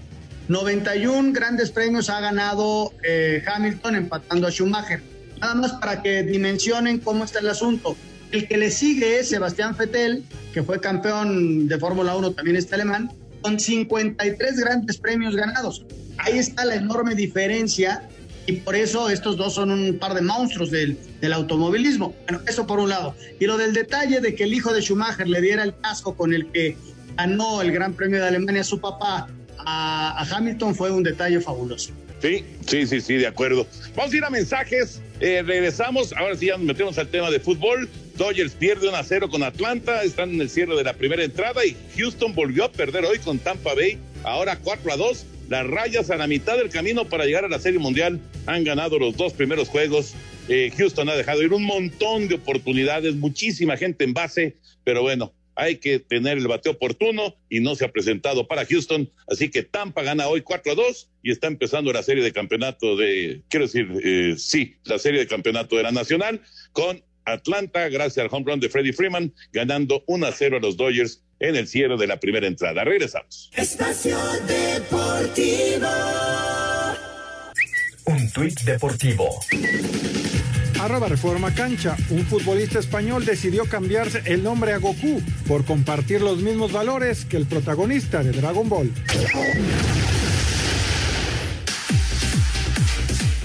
91 0.49 1.33
grandes 1.33 1.71
premios 1.71 2.11
ha 2.11 2.21
ganado 2.21 2.93
eh, 3.03 3.43
Hamilton 3.47 3.97
empatando 3.97 4.47
a 4.47 4.51
Schumacher. 4.51 5.03
Nada 5.41 5.55
más 5.55 5.73
para 5.73 6.03
que 6.03 6.23
dimensionen 6.23 6.99
cómo 6.99 7.25
está 7.25 7.41
el 7.41 7.49
asunto. 7.49 7.97
El 8.35 8.49
que 8.49 8.57
le 8.57 8.69
sigue 8.73 9.21
es 9.21 9.29
Sebastián 9.29 9.77
Fettel, 9.77 10.25
que 10.53 10.65
fue 10.65 10.81
campeón 10.81 11.69
de 11.69 11.79
Fórmula 11.79 12.17
1, 12.17 12.33
también 12.33 12.57
está 12.57 12.75
alemán, 12.75 13.13
con 13.43 13.61
53 13.61 14.59
grandes 14.59 14.99
premios 14.99 15.37
ganados. 15.37 15.87
Ahí 16.19 16.41
está 16.41 16.65
la 16.65 16.75
enorme 16.75 17.15
diferencia 17.15 18.09
y 18.49 18.55
por 18.55 18.75
eso 18.75 19.09
estos 19.09 19.37
dos 19.37 19.55
son 19.55 19.71
un 19.71 20.01
par 20.01 20.15
de 20.15 20.23
monstruos 20.23 20.73
del, 20.73 20.99
del, 21.21 21.33
automovilismo. 21.33 22.13
Bueno, 22.25 22.43
eso 22.49 22.67
por 22.67 22.81
un 22.81 22.89
lado. 22.89 23.15
Y 23.39 23.47
lo 23.47 23.57
del 23.57 23.73
detalle 23.73 24.21
de 24.21 24.35
que 24.35 24.43
el 24.43 24.53
hijo 24.53 24.73
de 24.73 24.83
Schumacher 24.83 25.29
le 25.29 25.41
diera 25.41 25.63
el 25.63 25.79
casco 25.79 26.17
con 26.17 26.35
el 26.35 26.51
que 26.51 26.77
ganó 27.17 27.63
el 27.63 27.71
Gran 27.71 27.95
Premio 27.95 28.21
de 28.21 28.27
Alemania 28.27 28.63
a 28.63 28.65
su 28.65 28.81
papá 28.81 29.29
a, 29.59 30.27
Hamilton 30.29 30.75
fue 30.75 30.91
un 30.91 31.05
detalle 31.05 31.41
fabuloso. 31.41 31.93
Sí, 32.21 32.45
sí, 32.67 32.85
sí, 32.85 33.01
sí, 33.01 33.15
de 33.15 33.29
acuerdo. 33.29 33.65
Vamos 33.95 34.13
a 34.13 34.17
ir 34.17 34.25
a 34.25 34.31
mensajes. 34.31 35.01
Eh, 35.21 35.45
regresamos. 35.47 36.13
Ahora 36.15 36.35
sí 36.35 36.47
ya 36.47 36.57
nos 36.57 36.67
metemos 36.67 36.99
al 36.99 37.07
tema 37.07 37.31
de 37.31 37.39
fútbol. 37.39 37.89
Dodgers 38.17 38.53
pierde 38.53 38.89
1 38.89 38.97
a 38.97 39.03
0 39.03 39.29
con 39.29 39.43
Atlanta, 39.43 40.03
están 40.03 40.31
en 40.31 40.41
el 40.41 40.49
cierre 40.49 40.77
de 40.77 40.85
la 40.85 40.95
primera 40.95 41.25
entrada 41.25 41.65
y 41.65 41.77
Houston 41.97 42.35
volvió 42.35 42.65
a 42.65 42.73
perder 42.73 43.05
hoy 43.05 43.19
con 43.19 43.39
Tampa 43.39 43.75
Bay, 43.75 43.99
ahora 44.23 44.59
4 44.63 44.93
a 44.93 44.97
2 44.97 45.27
las 45.49 45.67
rayas 45.67 46.11
a 46.11 46.17
la 46.17 46.27
mitad 46.27 46.57
del 46.57 46.71
camino 46.71 47.09
para 47.09 47.25
llegar 47.27 47.45
a 47.45 47.49
la 47.49 47.59
Serie 47.59 47.79
Mundial. 47.79 48.21
Han 48.47 48.65
ganado 48.65 48.99
los 48.99 49.17
dos 49.17 49.33
primeros 49.33 49.69
juegos. 49.69 50.15
Eh, 50.49 50.73
Houston 50.77 51.09
ha 51.09 51.17
dejado 51.17 51.43
ir 51.43 51.53
un 51.53 51.65
montón 51.65 52.29
de 52.29 52.37
oportunidades, 52.37 53.15
muchísima 53.17 53.77
gente 53.77 54.05
en 54.05 54.15
base, 54.15 54.57
pero 54.85 55.03
bueno, 55.03 55.33
hay 55.57 55.77
que 55.77 55.99
tener 55.99 56.39
el 56.39 56.49
bateo 56.49 56.73
oportuno 56.73 57.37
y 57.49 57.61
no 57.61 57.75
se 57.75 57.85
ha 57.85 57.93
presentado 57.93 58.49
para 58.49 58.67
Houston. 58.67 59.11
Así 59.29 59.51
que 59.51 59.63
Tampa 59.63 60.03
gana 60.03 60.29
hoy 60.29 60.41
4 60.41 60.73
a 60.73 60.75
2 60.75 61.11
y 61.23 61.31
está 61.31 61.47
empezando 61.47 61.93
la 61.93 62.03
serie 62.03 62.25
de 62.25 62.33
campeonato 62.33 62.97
de, 62.97 63.43
quiero 63.49 63.67
decir, 63.67 63.89
eh, 64.03 64.35
sí, 64.37 64.77
la 64.85 64.99
serie 64.99 65.21
de 65.21 65.27
campeonato 65.27 65.77
de 65.77 65.85
la 65.85 65.93
Nacional 65.93 66.41
con 66.73 67.03
Atlanta, 67.25 67.89
gracias 67.89 68.25
al 68.25 68.29
home 68.31 68.51
run 68.51 68.61
de 68.61 68.69
Freddie 68.69 68.93
Freeman, 68.93 69.33
ganando 69.53 70.05
1 70.07 70.27
a 70.27 70.33
0 70.33 70.57
a 70.59 70.61
los 70.61 70.77
Dodgers 70.77 71.23
en 71.41 71.57
el 71.57 71.67
cierre 71.67 71.97
de 71.97 72.07
la 72.07 72.19
primera 72.19 72.47
entrada. 72.47 72.85
Regresamos. 72.85 73.51
Espacio 73.55 74.19
Deportivo. 74.47 75.89
Un 78.07 78.31
tuit 78.33 78.61
deportivo. 78.61 79.41
Arroba 80.81 81.09
Reforma 81.09 81.55
Cancha. 81.55 81.97
Un 82.11 82.27
futbolista 82.27 82.79
español 82.79 83.25
decidió 83.25 83.65
cambiarse 83.65 84.23
el 84.27 84.43
nombre 84.43 84.73
a 84.73 84.79
Goku 84.79 85.23
por 85.49 85.65
compartir 85.65 86.21
los 86.21 86.43
mismos 86.43 86.73
valores 86.73 87.25
que 87.25 87.39
el 87.39 87.47
protagonista 87.47 88.23
de 88.23 88.33
Dragon 88.33 88.69
Ball. 88.69 88.93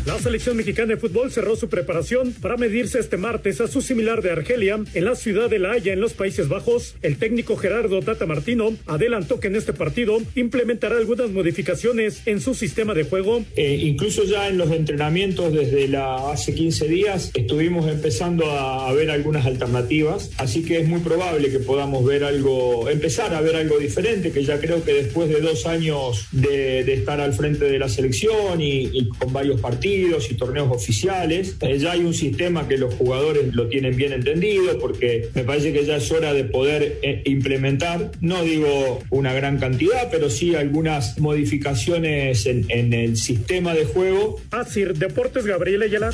La 0.09 0.17
selección 0.17 0.57
mexicana 0.57 0.95
de 0.95 0.97
fútbol 0.97 1.31
cerró 1.31 1.55
su 1.55 1.69
preparación 1.69 2.33
para 2.41 2.57
medirse 2.57 2.97
este 2.97 3.15
martes 3.15 3.61
a 3.61 3.67
su 3.67 3.79
similar 3.79 4.23
de 4.23 4.31
Argelia 4.31 4.79
en 4.95 5.05
la 5.05 5.13
ciudad 5.13 5.51
de 5.51 5.59
La 5.59 5.73
Haya, 5.73 5.93
en 5.93 6.01
los 6.01 6.13
Países 6.13 6.47
Bajos. 6.47 6.95
El 7.03 7.17
técnico 7.17 7.55
Gerardo 7.57 7.99
Tata 8.01 8.25
Martino 8.25 8.75
adelantó 8.87 9.39
que 9.39 9.49
en 9.49 9.55
este 9.55 9.71
partido 9.71 10.17
implementará 10.33 10.97
algunas 10.97 11.29
modificaciones 11.29 12.23
en 12.25 12.41
su 12.41 12.55
sistema 12.55 12.95
de 12.95 13.03
juego. 13.03 13.45
Eh, 13.55 13.81
incluso 13.83 14.23
ya 14.23 14.47
en 14.47 14.57
los 14.57 14.71
entrenamientos 14.71 15.53
desde 15.53 15.95
hace 15.95 16.55
15 16.55 16.87
días 16.87 17.29
estuvimos 17.35 17.87
empezando 17.87 18.49
a, 18.49 18.91
ver 18.93 19.11
algunas 19.11 19.45
alternativas, 19.45 20.31
así 20.37 20.63
que 20.63 20.79
es 20.79 20.87
muy 20.87 21.01
probable 21.01 21.51
que 21.51 21.59
podamos 21.59 22.03
ver 22.03 22.23
algo, 22.23 22.89
empezar 22.89 23.35
a 23.35 23.41
ver 23.41 23.55
algo 23.55 23.77
diferente, 23.77 24.31
que 24.31 24.43
ya 24.43 24.59
creo 24.59 24.83
que 24.83 24.93
después 24.93 25.29
de 25.29 25.39
dos 25.39 25.67
años 25.67 26.25
de, 26.31 26.79
estar 26.91 27.21
al 27.21 27.33
frente 27.33 27.65
de 27.65 27.77
la 27.77 27.87
selección 27.87 28.59
y 28.59 29.07
con 29.19 29.31
varios 29.31 29.61
partidos, 29.61 29.98
y 29.99 30.35
torneos 30.35 30.69
oficiales. 30.71 31.55
Eh, 31.62 31.77
ya 31.77 31.91
hay 31.91 32.01
un 32.01 32.13
sistema 32.13 32.67
que 32.67 32.77
los 32.77 32.93
jugadores 32.93 33.53
lo 33.53 33.67
tienen 33.67 33.95
bien 33.95 34.13
entendido 34.13 34.77
porque 34.79 35.29
me 35.35 35.43
parece 35.43 35.73
que 35.73 35.85
ya 35.85 35.97
es 35.97 36.12
hora 36.12 36.33
de 36.33 36.45
poder 36.45 36.99
eh, 37.01 37.21
implementar, 37.25 38.12
no 38.21 38.43
digo 38.43 39.01
una 39.09 39.33
gran 39.33 39.57
cantidad, 39.57 40.09
pero 40.09 40.29
sí 40.29 40.55
algunas 40.55 41.19
modificaciones 41.19 42.45
en, 42.45 42.93
el 42.93 43.17
sistema 43.17 43.73
de 43.73 43.85
juego. 43.85 44.39
Así, 44.51 44.83
Deportes 44.83 45.45
Gabriel 45.45 45.81
Ayala. 45.81 46.12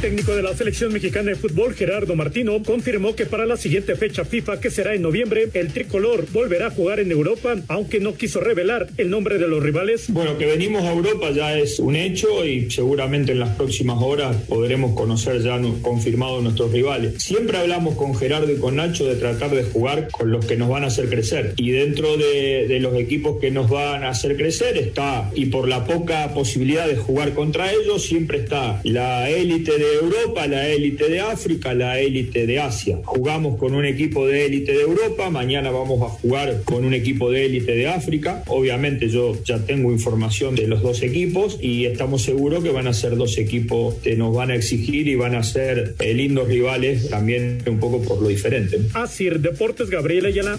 Técnico 0.00 0.36
de 0.36 0.42
la 0.42 0.54
selección 0.54 0.92
mexicana 0.92 1.30
de 1.30 1.36
fútbol, 1.36 1.74
Gerardo 1.74 2.14
Martino, 2.14 2.62
confirmó 2.62 3.16
que 3.16 3.24
para 3.24 3.46
la 3.46 3.56
siguiente 3.56 3.96
fecha 3.96 4.26
FIFA, 4.26 4.60
que 4.60 4.70
será 4.70 4.94
en 4.94 5.00
noviembre, 5.00 5.48
el 5.54 5.72
tricolor 5.72 6.26
volverá 6.32 6.66
a 6.66 6.70
jugar 6.70 7.00
en 7.00 7.10
Europa, 7.10 7.56
aunque 7.68 7.98
no 7.98 8.14
quiso 8.14 8.40
revelar 8.40 8.88
el 8.98 9.08
nombre 9.08 9.38
de 9.38 9.48
los 9.48 9.62
rivales. 9.62 10.04
Bueno, 10.08 10.36
que 10.36 10.44
venimos 10.44 10.84
a 10.84 10.92
Europa 10.92 11.30
ya 11.30 11.58
es 11.58 11.78
un 11.78 11.96
hecho 11.96 12.44
y 12.44 12.70
seguramente 12.70 13.32
en 13.32 13.40
las 13.40 13.56
próximas 13.56 13.96
horas 14.02 14.36
podremos 14.48 14.94
conocer 14.94 15.40
ya 15.42 15.58
confirmados 15.80 16.42
nuestros 16.42 16.70
rivales. 16.72 17.22
Siempre 17.22 17.56
hablamos 17.56 17.96
con 17.96 18.14
Gerardo 18.14 18.52
y 18.52 18.56
con 18.56 18.76
Nacho 18.76 19.06
de 19.06 19.16
tratar 19.16 19.54
de 19.54 19.64
jugar 19.64 20.08
con 20.10 20.30
los 20.30 20.44
que 20.44 20.56
nos 20.56 20.68
van 20.68 20.84
a 20.84 20.88
hacer 20.88 21.08
crecer. 21.08 21.54
Y 21.56 21.70
dentro 21.70 22.18
de, 22.18 22.66
de 22.68 22.80
los 22.80 22.94
equipos 22.96 23.40
que 23.40 23.50
nos 23.50 23.70
van 23.70 24.04
a 24.04 24.10
hacer 24.10 24.36
crecer 24.36 24.76
está, 24.76 25.30
y 25.34 25.46
por 25.46 25.68
la 25.68 25.86
poca 25.86 26.34
posibilidad 26.34 26.86
de 26.86 26.96
jugar 26.96 27.32
contra 27.32 27.72
ellos, 27.72 28.02
siempre 28.02 28.38
está 28.38 28.80
la 28.84 29.30
élite 29.30 29.78
de 29.78 29.85
Europa, 29.94 30.46
la 30.46 30.68
élite 30.68 31.08
de 31.08 31.20
África, 31.20 31.74
la 31.74 31.98
élite 32.00 32.46
de 32.46 32.60
Asia. 32.60 32.98
Jugamos 33.04 33.58
con 33.58 33.74
un 33.74 33.84
equipo 33.84 34.26
de 34.26 34.46
élite 34.46 34.72
de 34.72 34.82
Europa, 34.82 35.30
mañana 35.30 35.70
vamos 35.70 36.02
a 36.02 36.08
jugar 36.08 36.62
con 36.64 36.84
un 36.84 36.94
equipo 36.94 37.30
de 37.30 37.46
élite 37.46 37.72
de 37.72 37.88
África. 37.88 38.42
Obviamente 38.46 39.08
yo 39.08 39.36
ya 39.44 39.58
tengo 39.58 39.92
información 39.92 40.54
de 40.54 40.66
los 40.66 40.82
dos 40.82 41.02
equipos 41.02 41.58
y 41.60 41.86
estamos 41.86 42.22
seguros 42.22 42.62
que 42.62 42.70
van 42.70 42.86
a 42.86 42.92
ser 42.92 43.16
dos 43.16 43.38
equipos 43.38 43.94
que 43.96 44.16
nos 44.16 44.34
van 44.34 44.50
a 44.50 44.54
exigir 44.54 45.08
y 45.08 45.14
van 45.14 45.34
a 45.34 45.42
ser 45.42 45.94
eh, 46.00 46.14
lindos 46.14 46.48
rivales 46.48 47.08
también 47.08 47.58
un 47.66 47.78
poco 47.78 48.02
por 48.02 48.22
lo 48.22 48.28
diferente. 48.28 48.78
Así, 48.94 49.28
Deportes 49.28 49.90
Gabriela 49.90 50.28
Ayala. 50.28 50.58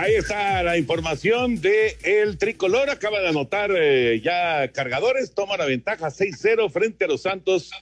Ahí 0.00 0.14
está 0.14 0.62
la 0.62 0.78
información 0.78 1.60
de 1.60 1.96
el 2.04 2.38
tricolor. 2.38 2.88
Acaba 2.88 3.18
de 3.20 3.30
anotar 3.30 3.72
eh, 3.76 4.20
ya 4.22 4.70
cargadores. 4.70 5.34
Toma 5.34 5.56
la 5.56 5.66
ventaja 5.66 6.06
6-0 6.06 6.70
frente 6.70 7.06
a 7.06 7.08
los 7.08 7.22
Santos 7.22 7.72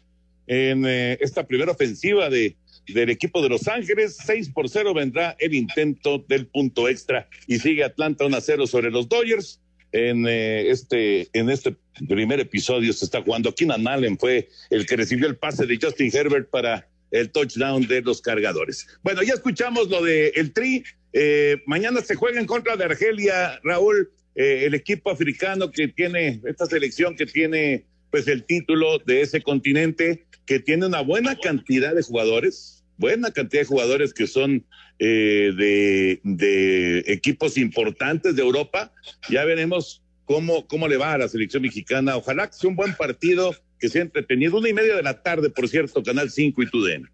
en 0.46 0.86
eh, 0.86 1.18
esta 1.20 1.46
primera 1.46 1.72
ofensiva 1.72 2.30
de, 2.30 2.56
del 2.88 3.10
equipo 3.10 3.42
de 3.42 3.50
Los 3.50 3.68
Ángeles. 3.68 4.16
6 4.24 4.48
por 4.54 4.70
0 4.70 4.94
vendrá 4.94 5.36
el 5.38 5.52
intento 5.52 6.24
del 6.26 6.46
punto 6.46 6.88
extra 6.88 7.28
y 7.46 7.58
sigue 7.58 7.84
Atlanta 7.84 8.24
1 8.24 8.40
0 8.40 8.66
sobre 8.66 8.90
los 8.90 9.10
Dodgers. 9.10 9.60
En 9.92 10.26
eh, 10.26 10.70
este, 10.70 11.28
en 11.34 11.50
este 11.50 11.76
primer 12.08 12.40
episodio 12.40 12.94
se 12.94 13.04
está 13.04 13.20
jugando. 13.20 13.54
Keenan 13.54 13.86
Allen 13.86 14.18
fue 14.18 14.48
el 14.70 14.86
que 14.86 14.96
recibió 14.96 15.26
el 15.26 15.36
pase 15.36 15.66
de 15.66 15.78
Justin 15.80 16.10
Herbert 16.14 16.48
para 16.48 16.88
el 17.10 17.30
touchdown 17.30 17.86
de 17.86 18.00
los 18.00 18.20
cargadores. 18.20 18.86
Bueno, 19.02 19.22
ya 19.22 19.34
escuchamos 19.34 19.88
lo 19.90 20.02
de 20.02 20.28
el 20.28 20.52
Tri. 20.54 20.82
Eh, 21.18 21.62
mañana 21.64 22.02
se 22.02 22.14
juega 22.14 22.38
en 22.38 22.46
contra 22.46 22.76
de 22.76 22.84
Argelia, 22.84 23.58
Raúl, 23.64 24.10
eh, 24.34 24.64
el 24.66 24.74
equipo 24.74 25.10
africano 25.10 25.70
que 25.70 25.88
tiene, 25.88 26.42
esta 26.44 26.66
selección 26.66 27.16
que 27.16 27.24
tiene 27.24 27.86
pues 28.10 28.28
el 28.28 28.44
título 28.44 28.98
de 28.98 29.22
ese 29.22 29.40
continente, 29.40 30.26
que 30.44 30.60
tiene 30.60 30.84
una 30.84 31.00
buena 31.00 31.34
cantidad 31.34 31.94
de 31.94 32.02
jugadores, 32.02 32.84
buena 32.98 33.30
cantidad 33.30 33.62
de 33.62 33.66
jugadores 33.66 34.12
que 34.12 34.26
son 34.26 34.66
eh, 34.98 35.52
de, 35.56 37.02
equipos 37.06 37.56
importantes 37.56 38.36
de 38.36 38.42
Europa. 38.42 38.92
Ya 39.30 39.46
veremos 39.46 40.02
cómo, 40.26 40.68
cómo 40.68 40.86
le 40.86 40.98
va 40.98 41.14
a 41.14 41.18
la 41.18 41.28
selección 41.28 41.62
mexicana. 41.62 42.18
Ojalá 42.18 42.48
que 42.48 42.58
sea 42.58 42.68
un 42.68 42.76
buen 42.76 42.94
partido 42.94 43.56
que 43.80 43.88
se 43.88 44.00
ha 44.00 44.02
entretenido. 44.02 44.58
Una 44.58 44.68
y 44.68 44.74
media 44.74 44.94
de 44.94 45.02
la 45.02 45.22
tarde, 45.22 45.48
por 45.48 45.66
cierto, 45.66 46.02
Canal 46.02 46.30
5 46.30 46.62
y 46.62 46.70
TUDN. 46.70 47.10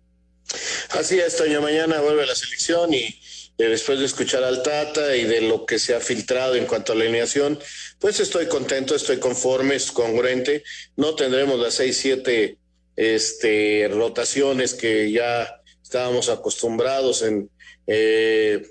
Así 0.90 1.20
es, 1.20 1.36
Toño. 1.36 1.62
Mañana 1.62 2.00
vuelve 2.00 2.26
la 2.26 2.34
selección 2.34 2.92
y 2.92 3.14
eh, 3.58 3.64
después 3.64 3.98
de 3.98 4.06
escuchar 4.06 4.44
al 4.44 4.62
Tata 4.62 5.16
y 5.16 5.24
de 5.24 5.42
lo 5.42 5.66
que 5.66 5.78
se 5.78 5.94
ha 5.94 6.00
filtrado 6.00 6.54
en 6.54 6.66
cuanto 6.66 6.92
a 6.92 6.96
la 6.96 7.04
alineación, 7.04 7.58
pues 7.98 8.20
estoy 8.20 8.46
contento, 8.46 8.94
estoy 8.94 9.18
conforme, 9.18 9.76
es 9.76 9.92
congruente. 9.92 10.64
No 10.96 11.14
tendremos 11.14 11.58
las 11.58 11.74
seis, 11.74 11.98
siete 11.98 12.58
este, 12.96 13.88
rotaciones 13.92 14.74
que 14.74 15.10
ya 15.10 15.62
estábamos 15.82 16.28
acostumbrados 16.28 17.22
en 17.22 17.50
eh, 17.86 18.62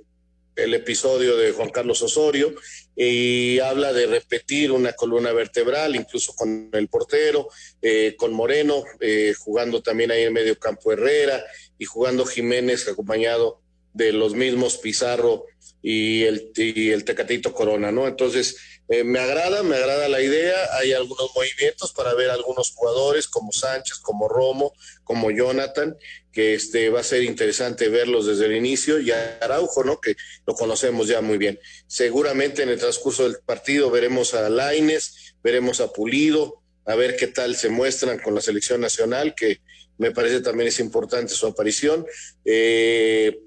el 0.55 0.73
episodio 0.73 1.37
de 1.37 1.51
Juan 1.51 1.69
Carlos 1.69 2.01
Osorio 2.01 2.53
y 2.95 3.59
habla 3.59 3.93
de 3.93 4.05
repetir 4.05 4.71
una 4.71 4.93
columna 4.93 5.31
vertebral, 5.31 5.95
incluso 5.95 6.33
con 6.33 6.69
el 6.73 6.87
portero, 6.87 7.47
eh, 7.81 8.15
con 8.17 8.33
Moreno, 8.33 8.83
eh, 8.99 9.33
jugando 9.37 9.81
también 9.81 10.11
ahí 10.11 10.23
en 10.23 10.33
medio 10.33 10.59
campo 10.59 10.91
Herrera 10.91 11.43
y 11.77 11.85
jugando 11.85 12.25
Jiménez 12.25 12.87
acompañado 12.87 13.61
de 13.93 14.13
los 14.13 14.34
mismos 14.34 14.77
Pizarro 14.77 15.45
y 15.82 16.23
el, 16.23 16.51
y 16.56 16.91
el 16.91 17.04
Tecatito 17.04 17.54
Corona, 17.54 17.91
¿no? 17.91 18.08
Entonces, 18.08 18.58
eh, 18.91 19.06
me 19.06 19.19
agrada, 19.19 19.63
me 19.63 19.77
agrada 19.77 20.10
la 20.10 20.21
idea. 20.21 20.56
Hay 20.77 20.91
algunos 20.91 21.32
movimientos 21.34 21.93
para 21.93 22.13
ver 22.13 22.30
algunos 22.30 22.71
jugadores 22.71 23.27
como 23.27 23.51
Sánchez, 23.54 23.99
como 23.99 24.27
Romo, 24.27 24.73
como 25.06 25.32
Jonathan, 25.32 25.95
que 26.34 26.56
este, 26.56 26.89
va 26.89 26.99
a 26.99 27.04
ser 27.04 27.23
interesante 27.23 27.88
verlos 27.88 28.27
desde 28.27 28.47
el 28.47 28.56
inicio. 28.56 28.99
Y 28.99 29.12
Araujo, 29.12 29.86
¿no? 29.86 30.01
Que 30.01 30.15
lo 30.45 30.56
conocemos 30.56 31.08
ya 31.08 31.21
muy 31.21 31.38
bien. 31.38 31.58
Seguramente 31.88 32.63
en 32.63 32.69
el 32.69 32.80
transcurso 32.80 33.23
del 33.23 33.38
partido 33.45 33.89
veremos 33.89 34.34
a 34.34 34.49
Laines, 34.49 35.36
veremos 35.41 35.80
a 35.80 35.93
Pulido, 35.93 36.62
a 36.86 36.95
ver 36.95 37.15
qué 37.15 37.27
tal 37.27 37.56
se 37.56 37.69
muestran 37.69 38.19
con 38.19 38.36
la 38.36 38.41
selección 38.41 38.82
nacional, 38.82 39.36
que 39.36 39.62
me 39.97 40.12
parece 40.12 40.41
también 40.41 40.67
es 40.67 40.80
importante 40.80 41.34
su 41.34 41.47
aparición. 41.47 42.06
Eh, 42.43 43.39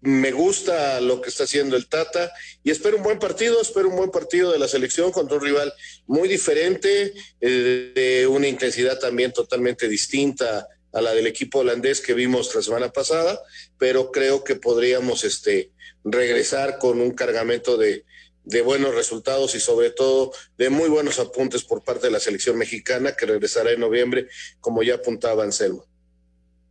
me 0.00 0.30
gusta 0.30 1.00
lo 1.00 1.20
que 1.20 1.28
está 1.28 1.44
haciendo 1.44 1.76
el 1.76 1.88
Tata 1.88 2.32
y 2.62 2.70
espero 2.70 2.96
un 2.96 3.02
buen 3.02 3.18
partido, 3.18 3.60
espero 3.60 3.88
un 3.88 3.96
buen 3.96 4.10
partido 4.10 4.52
de 4.52 4.58
la 4.58 4.68
selección 4.68 5.10
contra 5.10 5.36
un 5.36 5.44
rival 5.44 5.72
muy 6.06 6.28
diferente, 6.28 7.14
eh, 7.40 7.92
de 7.94 8.26
una 8.26 8.46
intensidad 8.46 8.98
también 8.98 9.32
totalmente 9.32 9.88
distinta 9.88 10.68
a 10.92 11.00
la 11.00 11.12
del 11.14 11.26
equipo 11.26 11.60
holandés 11.60 12.00
que 12.00 12.14
vimos 12.14 12.54
la 12.54 12.62
semana 12.62 12.92
pasada, 12.92 13.40
pero 13.76 14.10
creo 14.10 14.44
que 14.44 14.56
podríamos 14.56 15.24
este, 15.24 15.72
regresar 16.04 16.78
con 16.78 17.00
un 17.00 17.12
cargamento 17.12 17.76
de, 17.76 18.04
de 18.44 18.62
buenos 18.62 18.94
resultados 18.94 19.54
y 19.54 19.60
sobre 19.60 19.90
todo 19.90 20.32
de 20.56 20.70
muy 20.70 20.88
buenos 20.88 21.18
apuntes 21.18 21.64
por 21.64 21.82
parte 21.82 22.06
de 22.06 22.12
la 22.12 22.20
selección 22.20 22.56
mexicana 22.56 23.14
que 23.14 23.26
regresará 23.26 23.72
en 23.72 23.80
noviembre, 23.80 24.28
como 24.60 24.82
ya 24.82 24.94
apuntaba 24.94 25.44
Anselmo. 25.44 25.87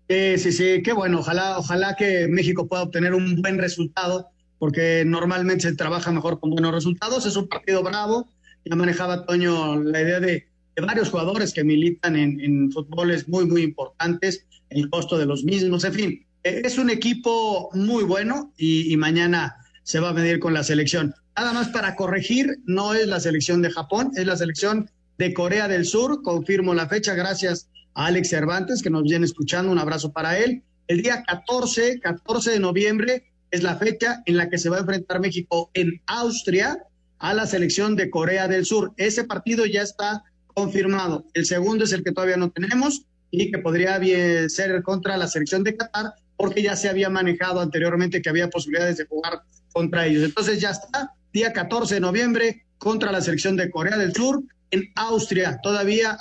Sí, 0.10 0.38
sí, 0.38 0.52
sí, 0.52 0.82
qué 0.84 0.94
bueno. 0.94 1.20
Ojalá, 1.20 1.58
ojalá 1.58 1.96
que 1.96 2.28
México 2.28 2.68
pueda 2.68 2.84
obtener 2.84 3.14
un 3.14 3.42
buen 3.42 3.58
resultado 3.58 4.30
porque 4.60 5.04
normalmente 5.06 5.70
se 5.70 5.76
trabaja 5.76 6.12
mejor 6.12 6.40
con 6.40 6.52
buenos 6.52 6.74
resultados. 6.74 7.26
Es 7.26 7.36
un 7.36 7.48
partido 7.48 7.84
bravo. 7.84 8.28
Ya 8.66 8.76
manejaba 8.76 9.26
Toño 9.26 9.82
la 9.82 10.02
idea 10.02 10.20
de, 10.20 10.48
varios 10.82 11.10
jugadores 11.10 11.54
que 11.54 11.64
militan 11.64 12.16
en, 12.16 12.40
en 12.40 12.72
fútboles 12.72 13.28
muy, 13.28 13.46
muy 13.46 13.64
importantes, 13.64 14.46
el 14.70 14.90
costo 14.90 15.18
de 15.18 15.26
los 15.26 15.44
mismos, 15.44 15.84
en 15.84 15.94
fin. 15.94 16.26
Eh, 16.44 16.62
es 16.64 16.78
un 16.78 16.90
equipo 16.90 17.70
muy 17.74 18.04
bueno 18.04 18.54
y 18.58 18.96
mañana 18.98 19.58
se 19.84 20.00
va 20.00 20.10
a 20.10 20.14
medir 20.14 20.40
con 20.40 20.54
la 20.54 20.64
selección. 20.64 21.16
Nada 21.38 21.54
más 21.54 21.70
para 21.70 21.96
corregir, 21.96 22.60
no 22.66 22.94
es 22.94 23.08
la 23.08 23.20
selección 23.20 23.62
de 23.62 23.72
Japón, 23.72 24.12
es 24.16 24.26
la 24.26 24.36
selección 24.36 24.90
de 25.18 25.34
Corea 25.34 25.68
del 25.68 25.86
Sur. 25.86 26.22
Confirmo 26.24 26.74
la 26.74 26.88
fecha 26.88 27.14
gracias 27.14 27.70
Alex 27.98 28.30
Cervantes, 28.30 28.84
que 28.84 28.92
nos 28.92 29.04
viene 29.04 29.26
escuchando. 29.26 29.72
Un 29.72 29.80
abrazo 29.80 30.12
para 30.12 30.38
él. 30.38 30.64
El 30.88 31.02
día 31.02 31.24
14, 31.28 32.00
14 32.00 32.52
de 32.52 32.60
noviembre, 32.60 33.24
es 33.50 33.64
la 33.64 33.76
fecha 33.76 34.22
en 34.26 34.38
la 34.38 34.50
que 34.50 34.58
se 34.58 34.70
va 34.70 34.78
a 34.78 34.82
enfrentar 34.82 35.20
México 35.20 35.72
en 35.74 36.00
Austria 36.06 36.78
a 37.18 37.34
la 37.34 37.48
selección 37.48 37.96
de 37.96 38.10
Corea 38.10 38.48
del 38.48 38.66
Sur. 38.66 38.94
Ese 38.98 39.24
partido 39.24 39.66
ya 39.66 39.82
está 39.82 40.24
confirmado. 40.48 41.26
El 41.34 41.46
segundo 41.46 41.86
es 41.86 41.92
el 41.92 42.04
que 42.04 42.12
todavía 42.12 42.38
no 42.38 42.52
tenemos 42.52 43.06
y 43.32 43.52
que 43.52 43.58
podría 43.58 44.00
ser 44.48 44.84
contra 44.84 45.18
la 45.18 45.28
selección 45.28 45.64
de 45.64 45.76
Qatar 45.76 46.14
porque 46.36 46.62
ya 46.62 46.76
se 46.76 46.90
había 46.90 47.10
manejado 47.10 47.62
anteriormente 47.62 48.22
que 48.22 48.30
había 48.30 48.50
posibilidades 48.50 48.98
de 48.98 49.06
jugar 49.06 49.42
contra 49.74 50.06
ellos. 50.06 50.24
Entonces 50.24 50.62
ya 50.62 50.70
está, 50.70 51.14
día 51.34 51.52
14 51.52 51.96
de 51.96 52.02
noviembre 52.02 52.66
contra 52.78 53.12
la 53.12 53.22
selección 53.22 53.56
de 53.56 53.72
Corea 53.72 53.98
del 53.98 54.14
Sur 54.14 54.44
en 54.70 54.92
Austria, 54.96 55.60
todavía 55.64 56.16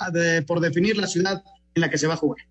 por 0.47 0.59
definir 0.59 0.97
la 0.97 1.05
ciudad 1.05 1.43
en 1.77 1.81
la 1.81 1.89
que 1.89 1.97
se 1.97 2.07
va 2.07 2.15
a 2.15 2.17
jugar. 2.17 2.45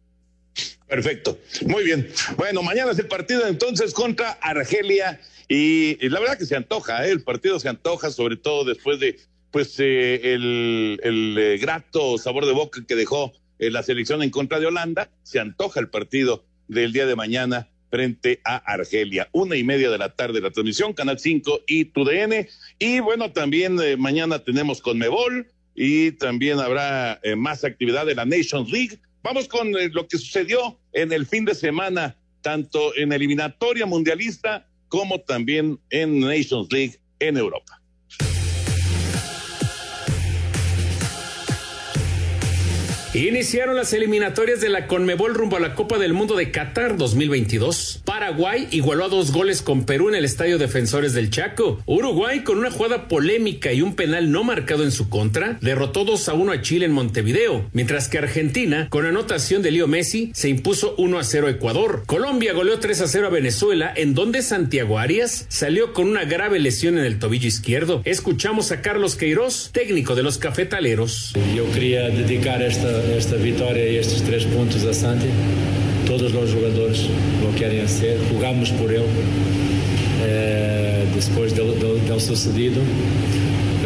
Perfecto, 0.89 1.39
muy 1.67 1.85
bien. 1.85 2.09
Bueno, 2.37 2.63
mañana 2.63 2.93
es 2.93 2.99
el 2.99 3.09
partido 3.09 3.47
entonces 3.47 3.93
contra 3.93 4.31
Argelia 4.41 5.21
y, 5.49 5.97
la 6.09 6.21
verdad 6.21 6.39
que 6.39 6.47
se 6.47 6.57
antoja, 6.57 7.07
¿eh? 7.07 7.11
el 7.11 7.23
partido 7.23 7.59
se 7.59 7.69
antoja, 7.69 8.11
sobre 8.11 8.37
todo 8.37 8.65
después 8.65 9.01
de 9.01 9.19
pues 9.51 9.75
eh, 9.79 10.35
el, 10.35 10.99
eh, 11.03 11.59
grato 11.61 12.19
sabor 12.19 12.47
de 12.47 12.53
boca 12.53 12.85
que 12.87 12.95
dejó 12.95 13.33
la 13.59 13.83
selección 13.83 14.23
en 14.23 14.31
contra 14.31 14.61
de 14.61 14.67
Holanda, 14.67 15.11
se 15.23 15.41
antoja 15.41 15.81
el 15.81 15.89
partido 15.89 16.45
del 16.69 16.93
día 16.93 17.07
de 17.07 17.17
mañana 17.17 17.69
frente 17.91 18.41
a 18.45 18.57
Argelia. 18.57 19.29
Una 19.33 19.57
y 19.57 19.65
media 19.65 19.91
de 19.91 19.97
la 19.97 20.15
tarde 20.15 20.43
la 20.43 20.51
transmisión, 20.51 20.93
Canal 20.93 21.19
5 21.19 21.63
y 21.67 21.87
TUDN. 21.87 22.49
Y 22.79 23.01
bueno, 23.01 23.33
también 23.33 23.79
mañana 23.99 24.41
tenemos 24.41 24.83
con 24.83 24.99
Mebol 24.99 25.49
y 25.75 26.13
también 26.13 26.61
habrá 26.61 27.19
más 27.35 27.65
actividad 27.65 28.05
de 28.05 28.15
la 28.15 28.27
Nations 28.27 28.71
League 28.71 29.01
Vamos 29.27 29.49
con 29.49 29.77
eh, 29.77 29.89
lo 29.89 30.07
que 30.07 30.19
sucedió 30.19 30.79
en 30.93 31.11
el 31.11 31.27
fin 31.27 31.45
de 31.45 31.57
semana, 31.57 32.17
tanto 32.43 32.97
en 32.97 33.13
eliminatoria 33.13 33.85
mundialista 33.85 34.69
como 34.87 35.21
también 35.21 35.81
en 35.91 36.21
Nations 36.21 36.73
League 36.73 37.01
en 37.19 37.37
Europa. 37.37 37.83
Iniciaron 43.15 43.77
las 43.77 43.93
eliminatorias 43.93 44.61
de 44.61 44.69
la 44.69 44.87
Conmebol 44.87 45.35
rumbo 45.35 45.57
a 45.57 45.61
la 45.61 45.75
Copa 45.75 45.99
del 45.99 46.13
Mundo 46.13 46.37
de 46.37 46.51
Qatar 46.51 46.99
2022. 46.99 48.03
Paraguay 48.05 48.69
igualó 48.73 49.05
a 49.05 49.09
dos 49.09 49.33
goles 49.33 49.63
con 49.63 49.87
Perú 49.87 50.11
en 50.11 50.17
el 50.17 50.25
Estadio 50.25 50.59
Defensores 50.59 51.15
del 51.15 51.31
Chaco. 51.31 51.81
Uruguay, 51.87 52.41
con 52.41 52.59
una 52.59 52.71
jugada 52.71 53.09
polémica 53.09 53.73
y 53.73 53.81
un 53.81 53.95
penal 53.95 54.31
no 54.31 54.45
marcado 54.45 54.85
en 54.85 54.91
su 54.91 55.09
contra, 55.09 55.57
derrotó 55.63 56.05
2 56.05 56.29
a 56.29 56.35
1 56.35 56.53
a 56.53 56.61
Chile 56.61 56.85
en 56.85 56.93
Montevideo, 56.93 57.65
mientras 57.73 58.09
que 58.09 58.19
Argentina, 58.19 58.89
con 58.91 59.07
anotación 59.07 59.63
de 59.63 59.71
Leo 59.71 59.87
Messi, 59.87 60.31
se 60.35 60.51
impuso 60.51 60.95
1 60.99 61.19
a 61.19 61.25
0 61.25 61.47
a 61.47 61.51
Ecuador. 61.51 62.03
Colombia 62.07 62.53
goleó 62.53 62.81
3 62.81 63.01
a 63.01 63.07
0 63.07 63.29
a 63.29 63.31
Venezuela, 63.31 63.95
en 63.97 64.15
donde 64.15 64.43
Santiago 64.43 64.99
Arias 64.99 65.47
salió 65.49 65.95
con 65.95 66.09
una 66.09 66.25
grave 66.25 66.59
lesión 66.59 66.99
en 66.99 67.05
el 67.05 67.19
tobillo 67.19 67.49
izquierdo. 67.49 68.03
Escuchamos 68.05 68.73
a 68.73 68.83
Carlos 68.83 69.17
Queiroz, 69.17 69.71
técnico 69.73 70.15
de 70.15 70.23
los 70.23 70.37
cafetaleros. 70.37 71.33
Yo 71.55 71.71
quería 71.73 72.09
dedicar 72.09 72.61
esta 72.63 72.96
esta 73.17 73.37
vitória 73.37 73.83
e 73.83 73.97
estes 73.97 74.21
três 74.21 74.45
pontos 74.45 74.85
a 74.87 74.93
Santi. 74.93 75.29
Todos 76.07 76.33
os 76.35 76.51
jogadores 76.51 77.09
lo 77.43 77.53
querem 77.55 77.81
hacer, 77.81 78.19
jugamos 78.29 78.71
por 78.71 78.91
ele. 78.91 79.09
Eh, 80.23 81.05
depois 81.15 81.53
do, 81.53 81.75
do 81.75 82.21
sucedido, 82.21 82.81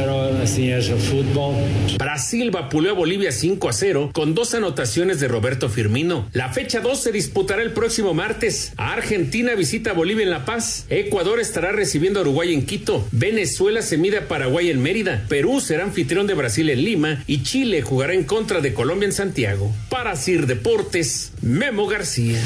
pero 0.01 0.23
así 0.43 0.71
es 0.71 0.89
el 0.89 0.99
fútbol. 0.99 1.55
Brasil 1.99 2.51
vapuleó 2.51 2.93
a 2.93 2.95
Bolivia 2.95 3.33
5 3.33 3.69
a 3.69 3.73
0 3.73 4.11
con 4.15 4.35
dos 4.35 4.55
anotaciones 4.55 5.21
de 5.21 5.29
Roberto 5.29 5.69
Firmino. 5.69 6.27
La 6.33 6.51
fecha 6.51 6.81
2 6.81 6.99
se 6.99 7.13
disputará 7.13 7.63
el 7.63 7.73
próximo 7.73 8.15
martes. 8.15 8.73
Argentina 8.79 9.55
visita 9.55 9.91
a 9.91 9.95
Bolivia 9.95 10.25
en 10.25 10.31
La 10.31 10.47
Paz. 10.47 10.87
Ecuador 10.89 11.39
estará 11.39 11.73
recibiendo 11.73 12.21
a 12.21 12.23
Uruguay 12.23 12.55
en 12.55 12.65
Quito. 12.65 13.07
Venezuela 13.13 13.83
se 13.83 13.99
mide 13.99 14.19
a 14.19 14.29
Paraguay 14.29 14.71
en 14.71 14.81
Mérida. 14.81 15.27
Perú 15.29 15.61
será 15.61 15.85
anfitrión 15.85 16.27
de 16.27 16.35
Brasil 16.35 16.71
en 16.71 16.83
Lima. 16.83 17.23
Y 17.27 17.43
Chile 17.43 17.83
jugará 17.83 18.15
en 18.15 18.25
contra 18.25 18.61
de 18.61 18.73
Colombia 18.73 19.07
en 19.07 19.13
Santiago. 19.13 19.71
Para 19.91 20.17
Sir 20.17 20.47
Deportes, 20.47 21.33
Memo 21.43 21.87
García. 21.87 22.41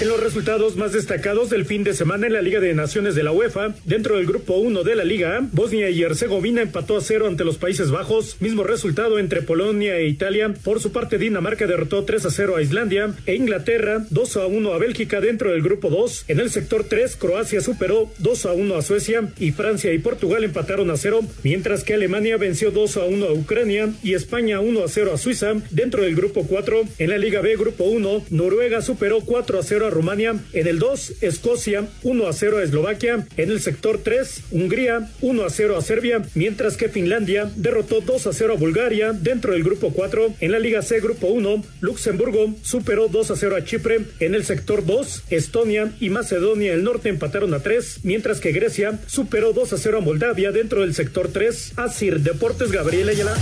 En 0.00 0.08
los 0.08 0.20
resultados 0.20 0.76
más 0.76 0.92
destacados 0.92 1.50
del 1.50 1.66
fin 1.66 1.84
de 1.84 1.92
semana 1.92 2.26
en 2.26 2.32
la 2.32 2.40
Liga 2.40 2.58
de 2.58 2.72
Naciones 2.72 3.14
de 3.14 3.22
la 3.22 3.32
UEFA, 3.32 3.74
dentro 3.84 4.16
del 4.16 4.24
grupo 4.24 4.54
1 4.54 4.82
de 4.82 4.96
la 4.96 5.04
Liga 5.04 5.40
Bosnia 5.52 5.90
y 5.90 6.02
Herzegovina 6.02 6.62
empató 6.62 6.89
a 6.96 7.00
cero 7.00 7.26
ante 7.26 7.44
los 7.44 7.58
Países 7.58 7.90
Bajos, 7.90 8.36
mismo 8.40 8.62
resultado 8.62 9.18
entre 9.18 9.42
Polonia 9.42 9.96
e 9.96 10.06
Italia. 10.06 10.54
Por 10.64 10.80
su 10.80 10.92
parte, 10.92 11.18
Dinamarca 11.18 11.66
derrotó 11.66 12.04
3 12.04 12.26
a 12.26 12.30
0 12.30 12.56
a 12.56 12.62
Islandia 12.62 13.14
e 13.26 13.34
Inglaterra 13.34 14.04
2 14.10 14.36
a 14.36 14.46
1 14.46 14.72
a 14.72 14.78
Bélgica 14.78 15.20
dentro 15.20 15.50
del 15.50 15.62
grupo 15.62 15.90
2. 15.90 16.24
En 16.28 16.40
el 16.40 16.50
sector 16.50 16.84
3, 16.84 17.16
Croacia 17.16 17.60
superó 17.60 18.10
2 18.18 18.46
a 18.46 18.52
1 18.52 18.76
a 18.76 18.82
Suecia 18.82 19.28
y 19.38 19.52
Francia 19.52 19.92
y 19.92 19.98
Portugal 19.98 20.44
empataron 20.44 20.90
a 20.90 20.96
0, 20.96 21.20
mientras 21.42 21.84
que 21.84 21.94
Alemania 21.94 22.36
venció 22.36 22.70
2 22.70 22.96
a 22.96 23.04
1 23.04 23.26
a 23.26 23.32
Ucrania 23.32 23.90
y 24.02 24.14
España 24.14 24.60
1 24.60 24.84
a 24.84 24.88
0 24.88 25.12
a 25.14 25.18
Suiza. 25.18 25.54
Dentro 25.70 26.02
del 26.02 26.14
grupo 26.14 26.46
4, 26.46 26.82
en 26.98 27.10
la 27.10 27.18
Liga 27.18 27.40
B, 27.40 27.56
grupo 27.56 27.84
1, 27.84 28.26
Noruega 28.30 28.82
superó 28.82 29.20
4 29.20 29.58
a 29.58 29.62
0 29.62 29.86
a 29.86 29.90
Rumania. 29.90 30.36
En 30.52 30.66
el 30.66 30.78
2, 30.78 31.22
Escocia 31.22 31.88
1 32.02 32.26
a 32.26 32.32
0 32.32 32.58
a 32.58 32.62
Eslovaquia. 32.62 33.26
En 33.36 33.50
el 33.50 33.60
sector 33.60 34.00
3, 34.02 34.42
Hungría 34.50 35.10
1 35.20 35.44
a 35.44 35.50
0 35.50 35.76
a 35.76 35.82
Serbia, 35.82 36.22
mientras 36.34 36.69
que 36.76 36.88
Finlandia 36.88 37.50
derrotó 37.56 38.00
2 38.00 38.26
a 38.26 38.32
0 38.32 38.54
a 38.54 38.56
Bulgaria 38.56 39.12
dentro 39.12 39.52
del 39.52 39.62
grupo 39.62 39.92
4. 39.92 40.34
En 40.40 40.52
la 40.52 40.58
Liga 40.58 40.82
C, 40.82 41.00
grupo 41.00 41.28
1, 41.28 41.64
Luxemburgo 41.80 42.54
superó 42.62 43.08
2 43.08 43.30
a 43.30 43.36
0 43.36 43.56
a 43.56 43.64
Chipre. 43.64 44.00
En 44.20 44.34
el 44.34 44.44
sector 44.44 44.84
2, 44.84 45.24
Estonia 45.30 45.92
y 46.00 46.10
Macedonia 46.10 46.72
del 46.72 46.84
Norte 46.84 47.08
empataron 47.08 47.54
a 47.54 47.60
3, 47.60 48.00
mientras 48.02 48.40
que 48.40 48.52
Grecia 48.52 48.98
superó 49.06 49.52
2 49.52 49.72
a 49.72 49.78
0 49.78 49.98
a 49.98 50.00
Moldavia 50.00 50.52
dentro 50.52 50.82
del 50.82 50.94
sector 50.94 51.30
3. 51.32 51.74
Asir 51.76 52.20
Deportes 52.20 52.72
Gabriel 52.72 53.08
Ayala. 53.08 53.36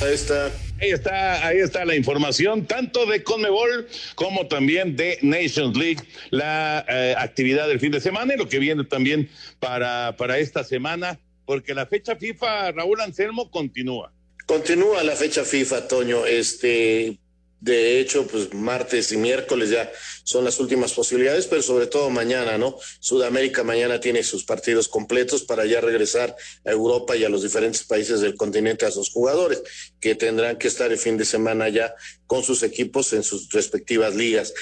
Ahí 0.00 0.14
está. 0.14 0.50
Ahí 0.78 0.90
está, 0.90 1.46
ahí 1.46 1.58
está 1.58 1.86
la 1.86 1.96
información, 1.96 2.66
tanto 2.66 3.06
de 3.06 3.22
Conmebol 3.22 3.88
como 4.14 4.46
también 4.46 4.94
de 4.94 5.18
Nations 5.22 5.74
League, 5.74 6.02
la 6.28 6.84
eh, 6.86 7.14
actividad 7.16 7.66
del 7.66 7.80
fin 7.80 7.92
de 7.92 8.00
semana 8.00 8.34
y 8.34 8.36
lo 8.36 8.46
que 8.46 8.58
viene 8.58 8.84
también 8.84 9.30
para, 9.58 10.16
para 10.18 10.38
esta 10.38 10.64
semana, 10.64 11.18
porque 11.46 11.74
la 11.74 11.86
fecha 11.86 12.16
FIFA, 12.16 12.72
Raúl 12.72 13.00
Anselmo, 13.00 13.50
continúa. 13.50 14.12
Continúa 14.46 15.02
la 15.02 15.16
fecha 15.16 15.44
FIFA, 15.44 15.88
Toño. 15.88 16.26
Este, 16.26 17.18
de 17.60 18.00
hecho, 18.00 18.26
pues 18.26 18.52
martes 18.52 19.10
y 19.12 19.16
miércoles 19.16 19.70
ya 19.70 19.90
son 20.24 20.44
las 20.44 20.60
últimas 20.60 20.92
posibilidades, 20.92 21.46
pero 21.46 21.62
sobre 21.62 21.86
todo 21.86 22.10
mañana, 22.10 22.58
¿no? 22.58 22.76
Sudamérica 23.00 23.64
mañana 23.64 23.98
tiene 23.98 24.22
sus 24.22 24.44
partidos 24.44 24.88
completos 24.88 25.42
para 25.44 25.64
ya 25.64 25.80
regresar 25.80 26.36
a 26.64 26.70
Europa 26.70 27.16
y 27.16 27.24
a 27.24 27.28
los 27.28 27.42
diferentes 27.42 27.84
países 27.84 28.20
del 28.20 28.36
continente 28.36 28.84
a 28.84 28.90
sus 28.90 29.10
jugadores, 29.10 29.62
que 30.00 30.14
tendrán 30.14 30.58
que 30.58 30.68
estar 30.68 30.92
el 30.92 30.98
fin 30.98 31.16
de 31.16 31.24
semana 31.24 31.68
ya 31.68 31.94
con 32.26 32.42
sus 32.42 32.62
equipos 32.62 33.12
en 33.14 33.22
sus 33.22 33.50
respectivas 33.50 34.14
ligas. 34.14 34.52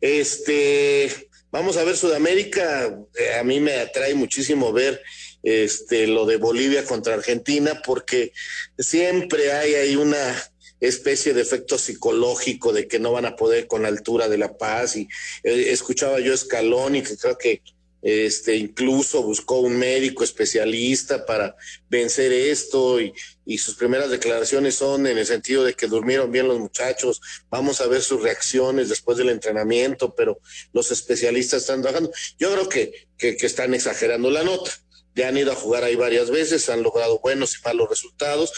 Este, 0.00 1.10
vamos 1.50 1.76
a 1.76 1.84
ver 1.84 1.96
Sudamérica, 1.96 2.98
eh, 3.18 3.34
a 3.38 3.44
mí 3.44 3.60
me 3.60 3.74
atrae 3.74 4.14
muchísimo 4.14 4.72
ver 4.72 5.02
este 5.44 6.06
lo 6.06 6.26
de 6.26 6.36
Bolivia 6.36 6.84
contra 6.84 7.14
Argentina 7.14 7.80
porque 7.84 8.32
siempre 8.78 9.52
hay 9.52 9.74
ahí 9.74 9.96
una 9.96 10.34
especie 10.80 11.34
de 11.34 11.42
efecto 11.42 11.78
psicológico 11.78 12.72
de 12.72 12.88
que 12.88 12.98
no 12.98 13.12
van 13.12 13.26
a 13.26 13.36
poder 13.36 13.66
con 13.66 13.82
la 13.82 13.88
altura 13.88 14.28
de 14.28 14.38
La 14.38 14.56
Paz. 14.56 14.96
Y 14.96 15.08
eh, 15.42 15.66
escuchaba 15.70 16.20
yo 16.20 16.34
Escalón 16.34 16.96
y 16.96 17.02
que 17.02 17.16
creo 17.16 17.38
que 17.38 17.62
este, 18.04 18.56
incluso 18.56 19.22
buscó 19.22 19.60
un 19.60 19.78
médico 19.78 20.24
especialista 20.24 21.24
para 21.24 21.56
vencer 21.88 22.32
esto 22.32 23.00
y, 23.00 23.14
sus 23.56 23.76
primeras 23.76 24.10
declaraciones 24.10 24.74
son 24.74 25.06
en 25.06 25.18
el 25.18 25.26
sentido 25.26 25.64
de 25.64 25.74
que 25.74 25.86
durmieron 25.86 26.32
bien 26.32 26.48
los 26.48 26.58
muchachos, 26.58 27.20
vamos 27.50 27.80
a 27.80 27.86
ver 27.86 28.00
sus 28.00 28.22
reacciones 28.22 28.88
después 28.88 29.18
del 29.18 29.28
entrenamiento, 29.28 30.14
pero 30.14 30.40
los 30.72 30.90
especialistas 30.90 31.62
están 31.62 31.82
trabajando. 31.82 32.10
Yo 32.38 32.52
creo 32.52 32.68
que, 32.68 33.08
que 33.18 33.46
están 33.46 33.74
exagerando 33.74 34.30
la 34.30 34.44
nota. 34.44 34.70
Ya 35.14 35.28
han 35.28 35.36
ido 35.36 35.52
a 35.52 35.56
jugar 35.56 35.84
ahí 35.84 35.96
varias 35.96 36.30
veces, 36.30 36.68
han 36.68 36.82
logrado 36.82 37.20
buenos 37.20 37.56
y 37.56 37.62
malos 37.64 37.88
resultados, 37.88 38.52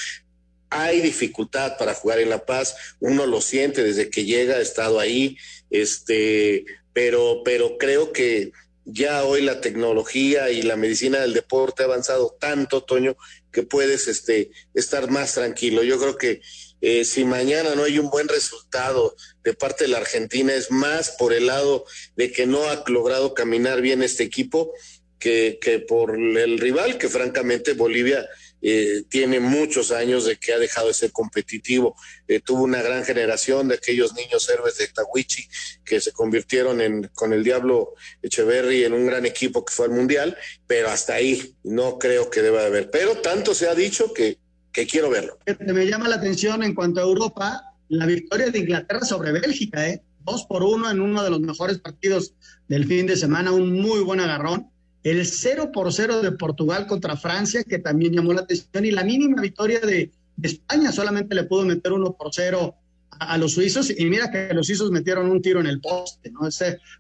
hay 0.71 1.01
dificultad 1.01 1.77
para 1.79 1.95
jugar 1.95 2.19
en 2.19 2.31
La 2.31 2.45
Paz, 2.45 2.77
uno 3.01 3.27
lo 3.27 3.41
siente 3.41 3.83
desde 3.83 4.11
que 4.11 4.25
llega, 4.25 4.57
ha 4.57 4.61
estado 4.61 4.99
ahí, 4.99 5.37
este, 5.71 6.65
pero, 6.93 7.43
pero 7.45 7.79
creo 7.79 8.13
que, 8.13 8.53
ya 8.87 9.25
hoy 9.25 9.43
la 9.43 9.61
tecnología 9.61 10.51
y 10.51 10.63
la 10.63 10.77
medicina 10.77 11.19
del 11.19 11.35
deporte 11.35 11.83
ha 11.83 11.87
avanzado 11.87 12.37
tanto, 12.41 12.85
Toño, 12.85 13.17
que 13.51 13.65
puedes 13.65 14.07
este, 14.07 14.53
estar 14.75 15.11
más 15.11 15.35
tranquilo. 15.35 15.83
Yo 15.83 15.99
creo 15.99 16.17
que 16.17 16.41
eh, 16.81 17.05
si 17.05 17.25
mañana 17.25 17.75
no 17.75 17.83
hay 17.83 17.99
un 17.99 18.11
buen 18.11 18.29
resultado 18.29 19.17
de 19.43 19.55
parte 19.55 19.85
de 19.85 19.89
la 19.89 19.99
Argentina, 19.99 20.55
es 20.55 20.71
más 20.71 21.11
por 21.19 21.33
el 21.33 21.47
lado 21.47 21.85
de 22.15 22.31
que 22.31 22.47
no 22.47 22.69
ha 22.69 22.85
logrado 22.87 23.35
caminar 23.35 23.81
bien 23.81 24.03
este 24.03 24.23
equipo 24.23 24.73
que, 25.19 25.59
que 25.61 25.81
por 25.81 26.19
el 26.19 26.59
rival, 26.59 26.99
que 26.99 27.09
francamente 27.09 27.73
Bolivia 27.73 28.27
eh, 28.63 29.05
tiene 29.09 29.39
muchos 29.39 29.93
años 29.93 30.25
de 30.25 30.37
que 30.37 30.53
ha 30.53 30.59
dejado 30.59 30.89
de 30.89 30.95
ser 30.95 31.13
competitivo. 31.13 31.95
Eh, 32.27 32.41
tuvo 32.41 32.65
una 32.65 32.83
gran 32.83 33.05
generación 33.05 33.69
de 33.69 33.77
aquellos 33.77 34.15
niños 34.15 34.49
héroes 34.49 34.79
de 34.79 34.89
Tawichi 34.89 35.47
que 35.85 36.01
se 36.01 36.13
convirtieron 36.13 36.81
en, 36.81 37.11
con 37.15 37.33
el 37.33 37.45
Diablo 37.45 37.95
Echeverry 38.23 38.85
en 38.85 38.95
un 38.95 39.07
gran 39.07 39.27
equipo 39.27 39.65
que 39.65 39.73
fue 39.73 39.87
al 39.87 39.93
Mundial, 39.93 40.37
pero 40.67 40.89
hasta 40.89 41.15
ahí 41.15 41.55
no 41.63 41.99
creo 41.99 42.31
que 42.31 42.43
deba 42.43 42.65
haber. 42.65 42.91
Pero 42.91 43.19
tanto 43.19 43.55
se 43.55 43.69
ha 43.69 43.75
dicho 43.75 44.13
que, 44.13 44.39
que 44.73 44.87
quiero 44.87 45.11
verlo. 45.11 45.39
Me 45.61 45.87
llama 45.87 46.09
la 46.09 46.17
atención 46.17 46.63
en 46.63 46.75
cuanto 46.75 47.01
a 47.01 47.05
Europa, 47.05 47.63
la 47.89 48.07
victoria 48.07 48.51
de 48.51 48.59
Inglaterra 48.59 49.05
sobre 49.05 49.33
Bélgica, 49.33 49.89
¿eh? 49.89 50.03
Dos 50.25 50.45
por 50.47 50.65
uno 50.65 50.91
en 50.91 51.01
uno 51.01 51.23
de 51.23 51.31
los 51.31 51.41
mejores 51.41 51.79
partidos 51.79 52.35
del 52.67 52.85
fin 52.87 53.07
de 53.07 53.17
semana, 53.17 53.53
un 53.53 53.81
muy 53.81 54.01
buen 54.01 54.19
agarrón 54.19 54.73
el 55.11 55.25
0 55.25 55.71
por 55.73 55.93
0 55.93 56.21
de 56.21 56.33
Portugal 56.33 56.89
contra 56.89 57.17
Francia, 57.17 57.63
que 57.63 57.79
también 57.79 58.13
llamó 58.13 58.33
la 58.33 58.41
atención, 58.41 58.85
y 58.85 58.91
la 58.91 59.05
mínima 59.05 59.41
victoria 59.41 59.79
de, 59.79 60.11
España, 60.43 60.93
solamente 60.93 61.35
le 61.35 61.45
pudo 61.45 61.65
meter 61.65 61.93
1 61.93 62.13
por 62.13 62.29
0 62.35 62.75
a, 63.21 63.39
los 63.39 63.53
suizos, 63.53 63.89
y 63.89 64.05
mira 64.07 64.31
que 64.31 64.53
los 64.53 64.67
suizos 64.67 64.91
metieron 64.91 65.31
un 65.31 65.41
tiro 65.41 65.61
en 65.61 65.67
el 65.67 65.81
poste, 65.81 66.31
¿no? 66.31 66.41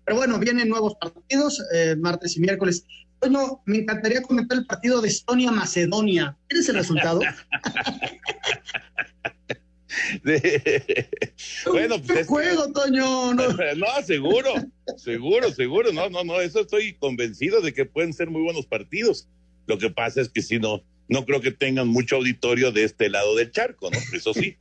Pero 0.04 0.16
bueno, 0.16 0.38
vienen 0.38 0.68
nuevos 0.68 0.94
partidos, 0.94 1.60
eh, 1.74 1.96
martes 1.98 2.36
y 2.36 2.40
miércoles. 2.40 2.86
Bueno, 3.20 3.62
me 3.66 3.78
encantaría 3.78 4.22
comentar 4.22 4.56
el 4.56 4.66
partido 4.66 5.00
de 5.02 5.08
Estonia-Macedonia. 5.08 6.36
¿Tienes 6.48 6.68
el 6.68 6.76
resultado? 6.76 7.20
bueno, 11.66 12.02
pues 12.02 12.26
juego, 12.26 12.72
Toño. 12.72 13.34
No. 13.34 13.48
no, 13.76 14.02
seguro, 14.04 14.52
seguro, 14.96 15.50
seguro. 15.52 15.92
No, 15.92 16.08
no, 16.10 16.24
no, 16.24 16.40
eso 16.40 16.60
estoy 16.60 16.94
convencido 16.94 17.60
de 17.60 17.72
que 17.72 17.84
pueden 17.84 18.12
ser 18.12 18.30
muy 18.30 18.42
buenos 18.42 18.66
partidos. 18.66 19.28
Lo 19.66 19.78
que 19.78 19.90
pasa 19.90 20.20
es 20.20 20.28
que 20.28 20.42
si 20.42 20.58
no, 20.58 20.82
no 21.08 21.24
creo 21.24 21.40
que 21.40 21.50
tengan 21.50 21.88
mucho 21.88 22.16
auditorio 22.16 22.72
de 22.72 22.84
este 22.84 23.08
lado 23.08 23.34
del 23.36 23.50
charco, 23.50 23.90
¿no? 23.90 23.98
Eso 24.12 24.34
sí. 24.34 24.56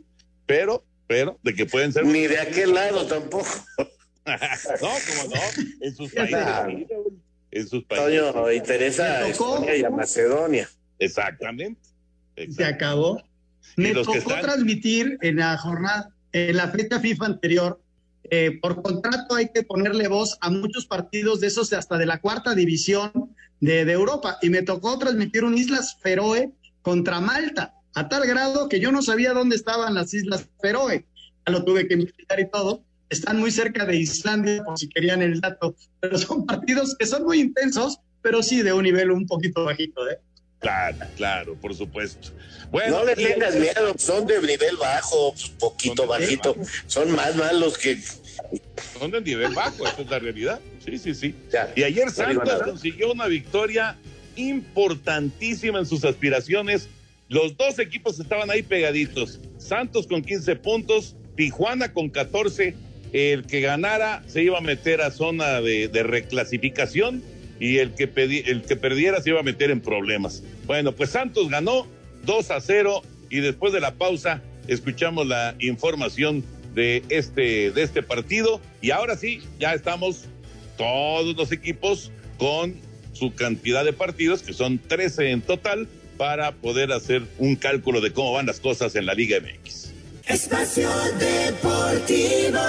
Pero, 0.45 0.83
pero, 1.07 1.39
de 1.43 1.53
que 1.53 1.65
pueden 1.65 1.93
ser. 1.93 2.05
Ni 2.05 2.27
de 2.27 2.39
aquel 2.39 2.73
lado 2.73 3.05
tampoco. 3.05 3.49
no, 3.77 3.85
como 4.27 5.35
no, 5.35 5.41
en 5.81 5.95
sus 5.95 6.11
países. 6.11 6.87
En 7.51 7.67
sus 7.67 7.83
países. 7.85 8.33
Toño, 8.33 8.51
interesa 8.51 9.19
a 9.19 9.27
Estonia 9.27 9.75
y 9.75 9.83
a 9.83 9.89
Macedonia. 9.89 10.69
Exactamente. 10.99 11.81
Se 12.49 12.65
acabó. 12.65 13.23
Me 13.77 13.93
tocó 13.93 14.13
transmitir 14.41 15.17
en 15.21 15.37
la 15.37 15.57
jornada, 15.57 16.09
en 16.31 16.57
la 16.57 16.69
fecha 16.69 16.99
FIFA 16.99 17.25
anterior. 17.25 17.81
Eh, 18.31 18.57
por 18.61 18.81
contrato 18.81 19.35
hay 19.35 19.49
que 19.53 19.63
ponerle 19.63 20.07
voz 20.07 20.37
a 20.41 20.49
muchos 20.49 20.85
partidos 20.85 21.41
de 21.41 21.47
esos 21.47 21.71
hasta 21.73 21.97
de 21.97 22.05
la 22.05 22.19
cuarta 22.19 22.55
división 22.55 23.11
de, 23.59 23.81
Europa. 23.81 24.37
Y 24.41 24.49
me 24.49 24.63
tocó 24.63 24.97
transmitir 24.97 25.43
un 25.43 25.57
Islas 25.57 25.97
Feroe 26.01 26.51
contra 26.81 27.19
Malta, 27.19 27.73
a 27.93 28.09
tal 28.09 28.25
grado 28.25 28.69
que 28.69 28.79
yo 28.79 28.91
no 28.91 29.01
sabía 29.01 29.33
dónde 29.33 29.55
estaban 29.55 29.93
las 29.93 30.13
Islas 30.13 30.47
Feroe. 30.61 31.05
Ya 31.45 31.53
lo 31.53 31.63
tuve 31.63 31.87
que 31.87 31.95
investigar 31.95 32.39
y 32.39 32.49
todo. 32.49 32.83
Están 33.09 33.39
muy 33.39 33.51
cerca 33.51 33.85
de 33.85 33.97
Islandia, 33.97 34.63
por 34.63 34.77
si 34.79 34.89
querían 34.89 35.21
el 35.21 35.39
dato. 35.39 35.75
Pero 35.99 36.17
son 36.17 36.45
partidos 36.45 36.95
que 36.97 37.05
son 37.05 37.23
muy 37.23 37.39
intensos, 37.39 37.99
pero 38.21 38.41
sí 38.41 38.63
de 38.63 38.73
un 38.73 38.83
nivel 38.83 39.11
un 39.11 39.27
poquito 39.27 39.63
bajito. 39.63 40.09
¿eh? 40.09 40.19
Claro, 40.59 40.97
claro, 41.15 41.55
por 41.55 41.75
supuesto. 41.75 42.29
Bueno, 42.71 42.97
no 42.97 43.05
le 43.05 43.15
tengas 43.15 43.55
miedo, 43.55 43.93
son 43.97 44.25
de 44.25 44.41
nivel 44.41 44.77
bajo, 44.77 45.35
poquito 45.59 46.07
bajito, 46.07 46.55
son 46.87 47.11
más 47.11 47.35
malos 47.35 47.77
que... 47.77 47.97
Son 48.99 49.11
de 49.11 49.21
nivel 49.21 49.53
bajo, 49.53 49.85
esa 49.85 50.01
es 50.01 50.09
la 50.09 50.19
realidad. 50.19 50.59
Sí, 50.83 50.97
sí, 50.97 51.13
sí. 51.13 51.35
y 51.75 51.83
ayer 51.83 52.09
Santos 52.11 52.63
consiguió 52.63 53.11
una 53.11 53.27
victoria 53.27 53.97
importantísima 54.35 55.79
en 55.79 55.85
sus 55.85 56.03
aspiraciones. 56.03 56.89
Los 57.29 57.57
dos 57.57 57.79
equipos 57.79 58.19
estaban 58.19 58.49
ahí 58.51 58.61
pegaditos. 58.61 59.39
Santos 59.57 60.07
con 60.07 60.21
15 60.21 60.55
puntos, 60.57 61.15
Tijuana 61.35 61.93
con 61.93 62.09
14. 62.09 62.75
El 63.13 63.45
que 63.45 63.61
ganara 63.61 64.23
se 64.27 64.43
iba 64.43 64.57
a 64.57 64.61
meter 64.61 65.01
a 65.01 65.11
zona 65.11 65.61
de, 65.61 65.87
de 65.87 66.03
reclasificación 66.03 67.23
y 67.59 67.77
el 67.77 67.93
que, 67.93 68.11
el 68.45 68.63
que 68.63 68.75
perdiera 68.75 69.21
se 69.21 69.29
iba 69.29 69.39
a 69.39 69.43
meter 69.43 69.71
en 69.71 69.81
problemas. 69.81 70.43
Bueno, 70.65 70.91
pues 70.91 71.11
Santos 71.11 71.49
ganó 71.49 71.87
2 72.25 72.51
a 72.51 72.61
0 72.61 73.01
y 73.29 73.39
después 73.39 73.73
de 73.73 73.79
la 73.79 73.93
pausa 73.95 74.41
escuchamos 74.67 75.27
la 75.27 75.55
información 75.59 76.43
de 76.73 77.03
este, 77.09 77.71
de 77.71 77.83
este 77.83 78.03
partido 78.03 78.59
y 78.81 78.91
ahora 78.91 79.15
sí, 79.15 79.41
ya 79.59 79.73
estamos 79.73 80.25
todos 80.77 81.35
los 81.35 81.51
equipos 81.51 82.11
con 82.37 82.75
su 83.13 83.33
cantidad 83.33 83.85
de 83.85 83.93
partidos, 83.93 84.41
que 84.41 84.53
son 84.53 84.77
13 84.77 85.31
en 85.31 85.41
total, 85.41 85.87
para 86.17 86.51
poder 86.53 86.91
hacer 86.91 87.23
un 87.37 87.55
cálculo 87.55 88.01
de 88.01 88.11
cómo 88.11 88.33
van 88.33 88.45
las 88.45 88.59
cosas 88.59 88.95
en 88.95 89.05
la 89.05 89.13
Liga 89.13 89.37
MX. 89.39 89.93
Espacio 90.27 90.89
Deportivo. 91.19 92.59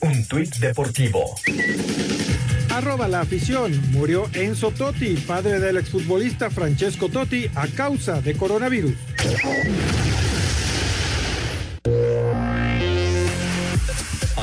Un 0.00 0.28
tuit 0.28 0.54
deportivo. 0.56 1.34
Arroba 2.74 3.06
la 3.06 3.20
afición. 3.20 3.72
Murió 3.92 4.28
Enzo 4.32 4.72
Totti, 4.72 5.14
padre 5.14 5.60
del 5.60 5.76
exfutbolista 5.76 6.50
Francesco 6.50 7.08
Totti, 7.08 7.48
a 7.54 7.68
causa 7.68 8.20
de 8.20 8.34
coronavirus. 8.34 8.94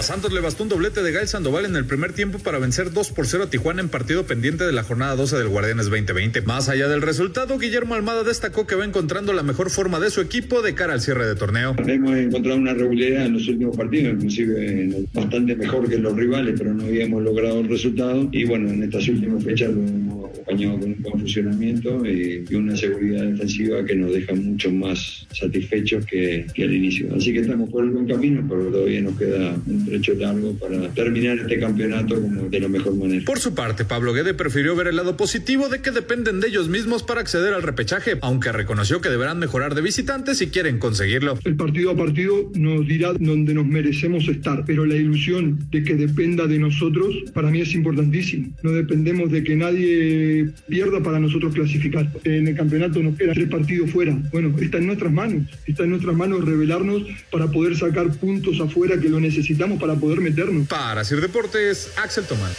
Santos 0.02 0.34
le 0.34 0.42
bastó 0.42 0.64
un 0.64 0.70
doblete 0.70 1.04
de 1.04 1.12
Gael 1.12 1.28
Sandoval 1.28 1.66
en 1.66 1.76
el 1.76 1.86
primer 1.86 2.14
tiempo 2.14 2.40
para 2.40 2.58
vencer 2.58 2.92
2 2.92 3.12
por 3.12 3.28
0 3.28 3.44
a 3.44 3.50
Tijuana 3.50 3.82
en 3.82 3.90
partido 3.90 4.26
pendiente 4.26 4.64
de 4.64 4.72
la 4.72 4.84
jornada 4.84 5.16
12 5.16 5.38
del 5.38 5.48
Guardianes 5.48 5.86
2020. 5.86 6.42
Más 6.42 6.70
allá 6.70 6.88
del 6.88 7.02
resultado, 7.02 7.58
Guillermo 7.60 7.94
Almada 7.94 8.24
destacó 8.24 8.66
que 8.66 8.76
va 8.76 8.84
encontrando 8.84 9.32
la 9.34 9.44
mejor 9.44 9.70
forma 9.70 10.00
de 10.00 10.10
su 10.10 10.22
equipo 10.22 10.62
de 10.62 10.74
cara 10.74 10.94
al 10.94 11.02
cierre 11.02 11.28
de 11.28 11.36
torneo. 11.36 11.76
Hemos 11.86 12.16
encontrado 12.16 12.58
una 12.58 12.74
regularidad 12.74 13.26
en 13.26 13.34
los 13.34 13.48
últimos 13.48 13.78
partidos, 13.78 14.14
inclusive 14.14 15.06
bastante 15.14 15.56
mejor 15.56 15.88
que 15.88 15.98
los 15.98 16.16
rivales, 16.16 16.56
pero 16.58 16.74
no 16.74 16.86
habíamos 16.86 17.22
logrado 17.22 17.60
el 17.60 17.70
resultado. 17.70 18.28
Y 18.32 18.46
bueno, 18.46 18.70
en 18.70 18.84
estas 18.84 19.08
últimas 19.08 19.44
fechas 19.44 19.70
lo 19.70 19.82
hemos 19.82 20.11
acompañado 20.32 20.80
con 20.80 20.90
un 20.90 21.02
buen 21.02 21.20
funcionamiento 21.20 22.06
y, 22.06 22.46
una 22.52 22.76
seguridad 22.76 23.24
defensiva 23.24 23.84
que 23.86 23.96
nos 23.96 24.14
deja 24.14 24.34
mucho 24.36 24.72
más 24.72 25.26
satisfechos 25.32 26.06
que, 26.06 26.46
que 26.54 26.64
al 26.64 26.74
inicio. 26.74 27.08
Así 27.16 27.34
que 27.34 27.40
estamos 27.40 27.70
por 27.70 27.84
el 27.84 27.92
buen 27.92 28.08
camino, 28.08 28.46
pero 28.48 28.66
todavía 28.66 29.02
nos 29.02 29.18
queda 29.18 29.56
un 29.66 29.88
hecho 29.92 30.14
largo 30.14 30.54
para 30.54 30.90
terminar 30.90 31.40
este 31.40 31.60
campeonato 31.60 32.22
como 32.22 32.50
de 32.50 32.60
la 32.60 32.68
mejor 32.68 32.96
manera. 32.96 33.24
Por 33.26 33.40
su 33.40 33.56
parte, 33.56 33.86
Pablo 33.86 34.14
Guede 34.14 34.34
prefirió 34.34 34.76
ver 34.76 34.88
el 34.88 34.98
lado 34.98 35.18
positivo 35.18 35.70
de 35.70 35.82
que 35.82 35.92
dependen 35.92 36.40
de 36.40 36.48
ellos 36.48 36.70
mismos 36.70 37.04
para 37.04 37.22
acceder 37.22 37.54
al 37.54 37.64
repechaje, 37.64 38.18
aunque 38.22 38.52
reconoció 38.52 39.02
que 39.02 39.10
deberán 39.10 39.40
mejorar 39.40 39.76
de 39.76 39.82
visitantes 39.82 40.38
si 40.38 40.48
quieren 40.48 40.78
conseguirlo. 40.78 41.40
El 41.44 41.56
partido 41.56 41.92
a 41.92 41.96
partido 41.96 42.52
nos 42.56 42.88
dirá 42.88 43.14
dónde 43.14 43.54
nos 43.54 43.66
merecemos 43.66 44.28
estar, 44.28 44.64
pero 44.66 44.86
la 44.86 44.96
ilusión 44.96 45.60
de 45.72 45.84
que 45.84 45.96
dependa 45.96 46.48
de 46.48 46.60
nosotros 46.60 47.16
para 47.34 47.50
mí 47.50 47.62
es 47.62 47.74
importantísimo. 47.74 48.50
No 48.64 48.72
dependemos 48.72 49.32
de 49.32 49.44
que 49.44 49.56
nadie 49.56 50.21
pierda 50.68 51.02
para 51.02 51.20
nosotros 51.20 51.54
clasificar. 51.54 52.10
En 52.24 52.48
el 52.48 52.56
campeonato 52.56 53.02
nos 53.02 53.18
quedan 53.18 53.34
tres 53.34 53.50
partidos 53.50 53.92
fuera. 53.92 54.18
Bueno, 54.32 54.56
está 54.60 54.78
en 54.78 54.88
nuestras 54.88 55.12
manos. 55.12 55.48
Está 55.66 55.84
en 55.84 55.92
nuestras 55.92 56.16
manos 56.16 56.44
revelarnos 56.44 57.04
para 57.32 57.48
poder 57.48 57.76
sacar 57.76 58.12
puntos 58.18 58.60
afuera 58.60 59.00
que 59.00 59.10
lo 59.10 59.20
necesitamos 59.20 59.80
para 59.80 59.96
poder 59.96 60.20
meternos. 60.22 60.68
Para 60.68 61.02
hacer 61.02 61.22
deportes, 61.22 61.92
Axel 61.98 62.26
Tomás. 62.26 62.58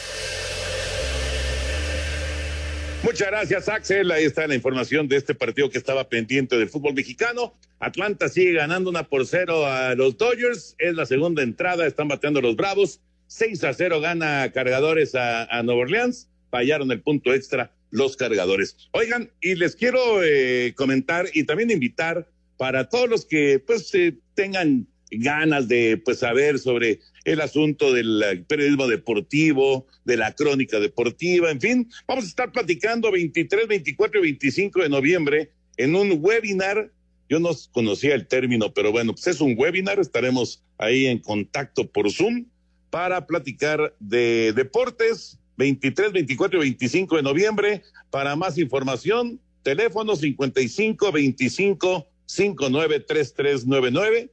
Muchas 3.03 3.29
gracias, 3.29 3.69
Axel. 3.69 4.13
Ahí 4.13 4.25
está 4.25 4.47
la 4.47 4.55
información 4.55 5.09
de 5.09 5.17
este 5.17 5.35
partido 5.35 5.69
que 5.69 5.79
estaba 5.79 6.09
pendiente 6.09 6.57
del 6.57 6.69
fútbol 6.69 6.95
mexicano. 6.95 7.53
Atlanta 7.81 8.29
sigue 8.29 8.53
ganando 8.53 8.91
una 8.91 9.09
por 9.09 9.27
cero 9.27 9.67
a 9.67 9.97
los 9.97 10.17
Dodgers. 10.17 10.77
Es 10.79 10.95
la 10.95 11.05
segunda 11.05 11.43
entrada, 11.43 11.87
están 11.87 12.07
bateando 12.07 12.41
los 12.41 12.55
Bravos. 12.55 13.01
6 13.27 13.65
a 13.65 13.73
0 13.73 14.01
gana 14.01 14.53
Cargadores 14.53 15.15
a, 15.15 15.45
a 15.45 15.63
Nueva 15.63 15.81
Orleans. 15.81 16.29
Fallaron 16.53 16.93
el 16.93 17.01
punto 17.01 17.33
extra 17.33 17.73
los 17.91 18.15
Cargadores. 18.15 18.77
Oigan, 18.93 19.31
y 19.41 19.55
les 19.55 19.75
quiero 19.75 20.23
eh, 20.23 20.75
comentar 20.77 21.27
y 21.33 21.45
también 21.45 21.71
invitar 21.71 22.29
para 22.59 22.91
todos 22.91 23.09
los 23.09 23.25
que 23.25 23.59
pues 23.59 23.93
eh, 23.95 24.19
tengan 24.35 24.87
ganas 25.11 25.67
de 25.67 25.97
pues 26.05 26.19
saber 26.19 26.59
sobre 26.59 27.01
el 27.25 27.41
asunto 27.41 27.95
del 27.95 28.23
eh, 28.23 28.45
periodismo 28.47 28.87
deportivo, 28.87 29.87
de 30.05 30.19
la 30.19 30.35
crónica 30.35 30.79
deportiva, 30.79 31.51
en 31.51 31.61
fin, 31.61 31.91
vamos 32.07 32.25
a 32.25 32.29
estar 32.29 32.53
platicando 32.53 33.11
23, 33.11 33.67
24 33.67 34.21
y 34.21 34.23
25 34.23 34.83
de 34.83 34.89
noviembre 34.91 35.51
en 35.79 35.97
un 35.97 36.19
webinar. 36.21 36.93
Yo 37.31 37.41
no 37.41 37.53
conocía 37.73 38.15
el 38.15 38.27
término, 38.27 38.75
pero 38.75 38.93
bueno, 38.93 39.15
pues 39.15 39.27
es 39.27 39.41
un 39.41 39.55
webinar, 39.57 39.99
estaremos 39.99 40.63
ahí 40.77 41.07
en 41.07 41.19
contacto 41.19 41.91
por 41.91 42.13
Zoom 42.13 42.45
para 42.91 43.27
platicar 43.27 43.95
de 44.01 44.53
deportes 44.53 45.39
23, 45.57 46.13
24 46.13 46.59
y 46.59 46.71
25 46.71 47.17
de 47.17 47.23
noviembre. 47.23 47.83
Para 48.11 48.37
más 48.37 48.59
información, 48.59 49.41
teléfono 49.63 50.17
55 50.17 51.13
25 51.13 52.07
593399 52.27 54.31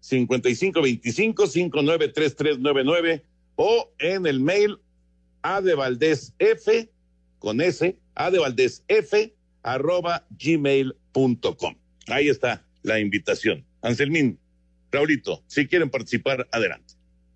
55 0.00 0.82
25 0.82 1.46
593399 1.46 3.22
o 3.56 3.90
en 3.98 4.26
el 4.26 4.40
mail 4.40 4.78
a 5.42 5.60
de 5.60 5.74
Valdés 5.74 6.34
F 6.38 6.90
con 7.38 7.60
S, 7.60 7.96
a 8.14 8.30
de 8.30 8.38
Valdés 8.38 8.82
F 8.88 9.34
arroba 9.62 10.26
gmail.com. 10.30 11.74
Ahí 12.08 12.28
está 12.28 12.64
la 12.82 13.00
invitación. 13.00 13.64
Anselmín, 13.82 14.38
Raulito, 14.90 15.42
si 15.46 15.66
quieren 15.66 15.90
participar, 15.90 16.48
adelante. 16.52 16.93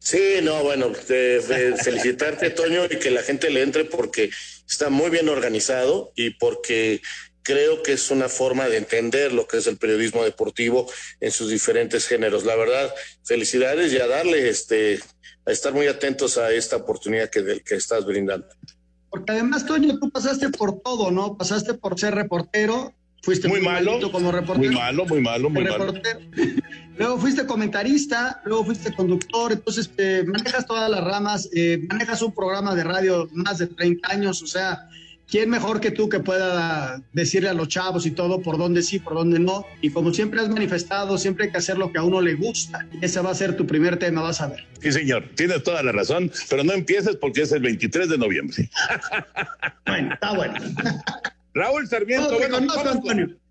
Sí, 0.08 0.40
no, 0.42 0.62
bueno, 0.62 0.94
felicitarte, 0.94 2.48
Toño, 2.56 2.86
y 2.86 2.98
que 2.98 3.10
la 3.10 3.22
gente 3.22 3.50
le 3.50 3.62
entre 3.62 3.84
porque 3.84 4.30
está 4.66 4.88
muy 4.88 5.10
bien 5.10 5.28
organizado 5.28 6.12
y 6.16 6.30
porque 6.30 7.02
creo 7.42 7.82
que 7.82 7.92
es 7.92 8.10
una 8.10 8.30
forma 8.30 8.70
de 8.70 8.78
entender 8.78 9.34
lo 9.34 9.46
que 9.46 9.58
es 9.58 9.66
el 9.66 9.76
periodismo 9.76 10.24
deportivo 10.24 10.90
en 11.20 11.30
sus 11.30 11.50
diferentes 11.50 12.06
géneros. 12.06 12.46
La 12.46 12.56
verdad, 12.56 12.90
felicidades 13.22 13.92
y 13.92 13.98
a 13.98 14.06
darle, 14.06 14.48
este, 14.48 14.98
a 15.44 15.50
estar 15.50 15.74
muy 15.74 15.88
atentos 15.88 16.38
a 16.38 16.52
esta 16.52 16.76
oportunidad 16.76 17.28
que, 17.28 17.60
que 17.62 17.74
estás 17.74 18.06
brindando. 18.06 18.48
Porque 19.10 19.32
además, 19.32 19.66
Toño, 19.66 19.98
tú 19.98 20.08
pasaste 20.08 20.48
por 20.48 20.80
todo, 20.80 21.10
¿no? 21.10 21.36
Pasaste 21.36 21.74
por 21.74 22.00
ser 22.00 22.14
reportero, 22.14 22.94
fuiste 23.22 23.46
muy, 23.46 23.60
malo 23.60 24.10
como 24.10 24.32
reportero. 24.32 24.72
Muy 24.72 24.74
malo, 24.74 25.04
muy 25.04 25.20
malo, 25.20 25.50
muy 25.50 25.64
malo. 25.64 25.92
Luego 26.98 27.18
fuiste 27.18 27.46
comentarista, 27.46 28.40
luego 28.44 28.66
fuiste 28.66 28.92
conductor, 28.92 29.52
entonces 29.52 29.90
eh, 29.96 30.24
manejas 30.26 30.66
todas 30.66 30.90
las 30.90 31.02
ramas, 31.02 31.48
eh, 31.54 31.86
manejas 31.88 32.22
un 32.22 32.34
programa 32.34 32.74
de 32.74 32.84
radio 32.84 33.28
más 33.32 33.58
de 33.58 33.68
30 33.68 34.10
años, 34.10 34.42
o 34.42 34.46
sea, 34.46 34.88
¿quién 35.28 35.48
mejor 35.48 35.80
que 35.80 35.90
tú 35.90 36.08
que 36.08 36.20
pueda 36.20 37.00
decirle 37.12 37.48
a 37.48 37.54
los 37.54 37.68
chavos 37.68 38.06
y 38.06 38.10
todo 38.10 38.40
por 38.40 38.58
dónde 38.58 38.82
sí, 38.82 38.98
por 38.98 39.14
dónde 39.14 39.38
no? 39.38 39.64
Y 39.80 39.90
como 39.90 40.12
siempre 40.12 40.40
has 40.40 40.48
manifestado, 40.48 41.18
siempre 41.18 41.46
hay 41.46 41.52
que 41.52 41.58
hacer 41.58 41.78
lo 41.78 41.92
que 41.92 41.98
a 41.98 42.02
uno 42.02 42.20
le 42.20 42.34
gusta. 42.34 42.86
Ese 43.00 43.20
va 43.20 43.30
a 43.30 43.34
ser 43.34 43.56
tu 43.56 43.66
primer 43.66 43.98
tema, 43.98 44.22
vas 44.22 44.40
a 44.40 44.48
ver. 44.48 44.66
Sí, 44.80 44.92
señor, 44.92 45.24
tienes 45.34 45.62
toda 45.62 45.82
la 45.82 45.92
razón, 45.92 46.30
pero 46.50 46.64
no 46.64 46.72
empieces 46.72 47.16
porque 47.16 47.42
es 47.42 47.52
el 47.52 47.62
23 47.62 48.08
de 48.08 48.18
noviembre. 48.18 48.70
bueno, 49.86 50.14
está 50.14 50.32
bueno. 50.34 50.54
Raúl 51.58 51.88
Sarmiento. 51.88 52.38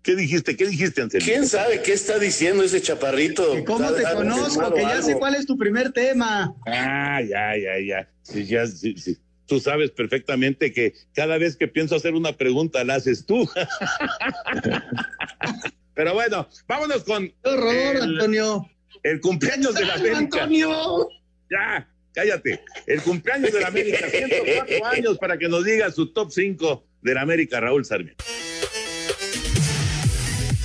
¿Qué 0.02 0.16
dijiste? 0.16 0.56
¿Qué 0.56 0.66
dijiste, 0.66 1.02
Anselmo? 1.02 1.26
¿Quién 1.26 1.46
sabe 1.46 1.82
qué 1.82 1.92
está 1.92 2.18
diciendo 2.18 2.62
ese 2.62 2.80
chaparrito? 2.80 3.62
¿Cómo 3.66 3.92
te 3.92 4.02
conozco? 4.02 4.72
Que 4.72 4.80
ya 4.80 5.02
sé 5.02 5.18
cuál 5.18 5.34
es 5.34 5.44
tu 5.44 5.58
primer 5.58 5.92
tema. 5.92 6.54
Ah, 6.66 7.20
ya, 7.20 7.54
ya, 7.58 7.78
ya. 7.86 8.10
Sí, 8.22 8.46
ya 8.46 8.66
sí, 8.66 8.94
sí. 8.96 9.18
Tú 9.46 9.60
sabes 9.60 9.90
perfectamente 9.90 10.72
que 10.72 10.94
cada 11.12 11.36
vez 11.36 11.56
que 11.56 11.68
pienso 11.68 11.96
hacer 11.96 12.14
una 12.14 12.34
pregunta 12.34 12.82
la 12.82 12.94
haces 12.94 13.26
tú. 13.26 13.46
Pero 15.94 16.14
bueno, 16.14 16.48
vámonos 16.66 17.04
con. 17.04 17.28
¡Qué 17.28 17.50
horror, 17.50 18.02
Antonio! 18.02 18.70
El 19.02 19.20
cumpleaños 19.20 19.74
de 19.74 19.84
la 19.84 19.94
América. 19.94 20.18
¡Antonio! 20.18 21.08
Ya, 21.50 21.88
cállate. 22.14 22.62
El 22.86 23.02
cumpleaños 23.02 23.52
de 23.52 23.60
la 23.60 23.68
América, 23.68 24.08
104 24.08 24.86
años 24.86 25.18
para 25.18 25.36
que 25.36 25.48
nos 25.48 25.64
diga 25.64 25.90
su 25.90 26.12
top 26.12 26.30
5 26.30 26.87
de 27.02 27.14
la 27.14 27.22
América, 27.22 27.60
Raúl 27.60 27.84
Sarmiento. 27.84 28.24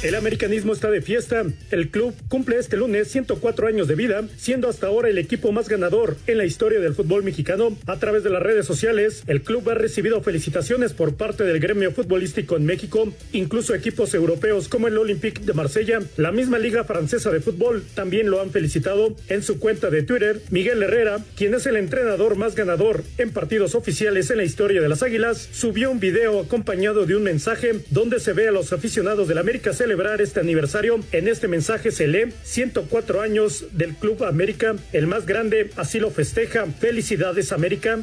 El 0.03 0.15
americanismo 0.15 0.73
está 0.73 0.91
de 0.91 1.01
fiesta. 1.01 1.45
El 1.71 1.89
club 1.89 2.13
cumple 2.27 2.57
este 2.57 2.75
lunes 2.75 3.07
104 3.07 3.67
años 3.67 3.87
de 3.87 3.95
vida, 3.95 4.27
siendo 4.35 4.67
hasta 4.67 4.87
ahora 4.87 5.07
el 5.07 5.17
equipo 5.17 5.53
más 5.53 5.69
ganador 5.69 6.17
en 6.27 6.39
la 6.39 6.43
historia 6.43 6.81
del 6.81 6.93
fútbol 6.93 7.23
mexicano. 7.23 7.77
A 7.87 7.99
través 7.99 8.21
de 8.21 8.29
las 8.29 8.43
redes 8.43 8.65
sociales, 8.65 9.23
el 9.27 9.43
club 9.43 9.69
ha 9.69 9.75
recibido 9.75 10.21
felicitaciones 10.21 10.91
por 10.91 11.15
parte 11.15 11.45
del 11.45 11.61
gremio 11.61 11.93
futbolístico 11.93 12.57
en 12.57 12.65
México, 12.65 13.13
incluso 13.31 13.73
equipos 13.73 14.13
europeos 14.13 14.67
como 14.67 14.89
el 14.89 14.97
Olympique 14.97 15.41
de 15.41 15.53
Marsella. 15.53 16.01
La 16.17 16.33
misma 16.33 16.59
Liga 16.59 16.83
Francesa 16.83 17.31
de 17.31 17.39
Fútbol 17.39 17.85
también 17.95 18.29
lo 18.29 18.41
han 18.41 18.51
felicitado. 18.51 19.15
En 19.29 19.41
su 19.41 19.57
cuenta 19.57 19.89
de 19.89 20.03
Twitter, 20.03 20.41
Miguel 20.49 20.83
Herrera, 20.83 21.19
quien 21.37 21.53
es 21.53 21.65
el 21.65 21.77
entrenador 21.77 22.35
más 22.35 22.55
ganador 22.55 23.05
en 23.17 23.31
partidos 23.31 23.73
oficiales 23.73 24.29
en 24.31 24.37
la 24.37 24.43
historia 24.43 24.81
de 24.81 24.89
las 24.89 25.01
Águilas, 25.01 25.47
subió 25.53 25.89
un 25.89 26.01
video 26.01 26.41
acompañado 26.41 27.05
de 27.05 27.15
un 27.15 27.23
mensaje 27.23 27.85
donde 27.89 28.19
se 28.19 28.33
ve 28.33 28.49
a 28.49 28.51
los 28.51 28.73
aficionados 28.73 29.29
del 29.29 29.37
América 29.37 29.71
celebrar 29.93 30.21
este 30.21 30.39
aniversario. 30.39 30.99
En 31.11 31.27
este 31.27 31.47
mensaje 31.47 31.91
se 31.91 32.07
lee 32.07 32.33
104 32.41 33.21
años 33.21 33.65
del 33.73 33.93
Club 33.93 34.23
América, 34.23 34.75
el 34.91 35.05
más 35.05 35.27
grande, 35.27 35.69
así 35.75 35.99
lo 35.99 36.09
festeja. 36.09 36.65
Felicidades 36.65 37.51
América. 37.51 37.99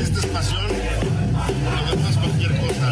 Esta 0.00 0.20
es 0.20 0.26
pasión, 0.26 0.64
además 1.76 2.16
cualquier 2.16 2.52
cosa. 2.52 2.90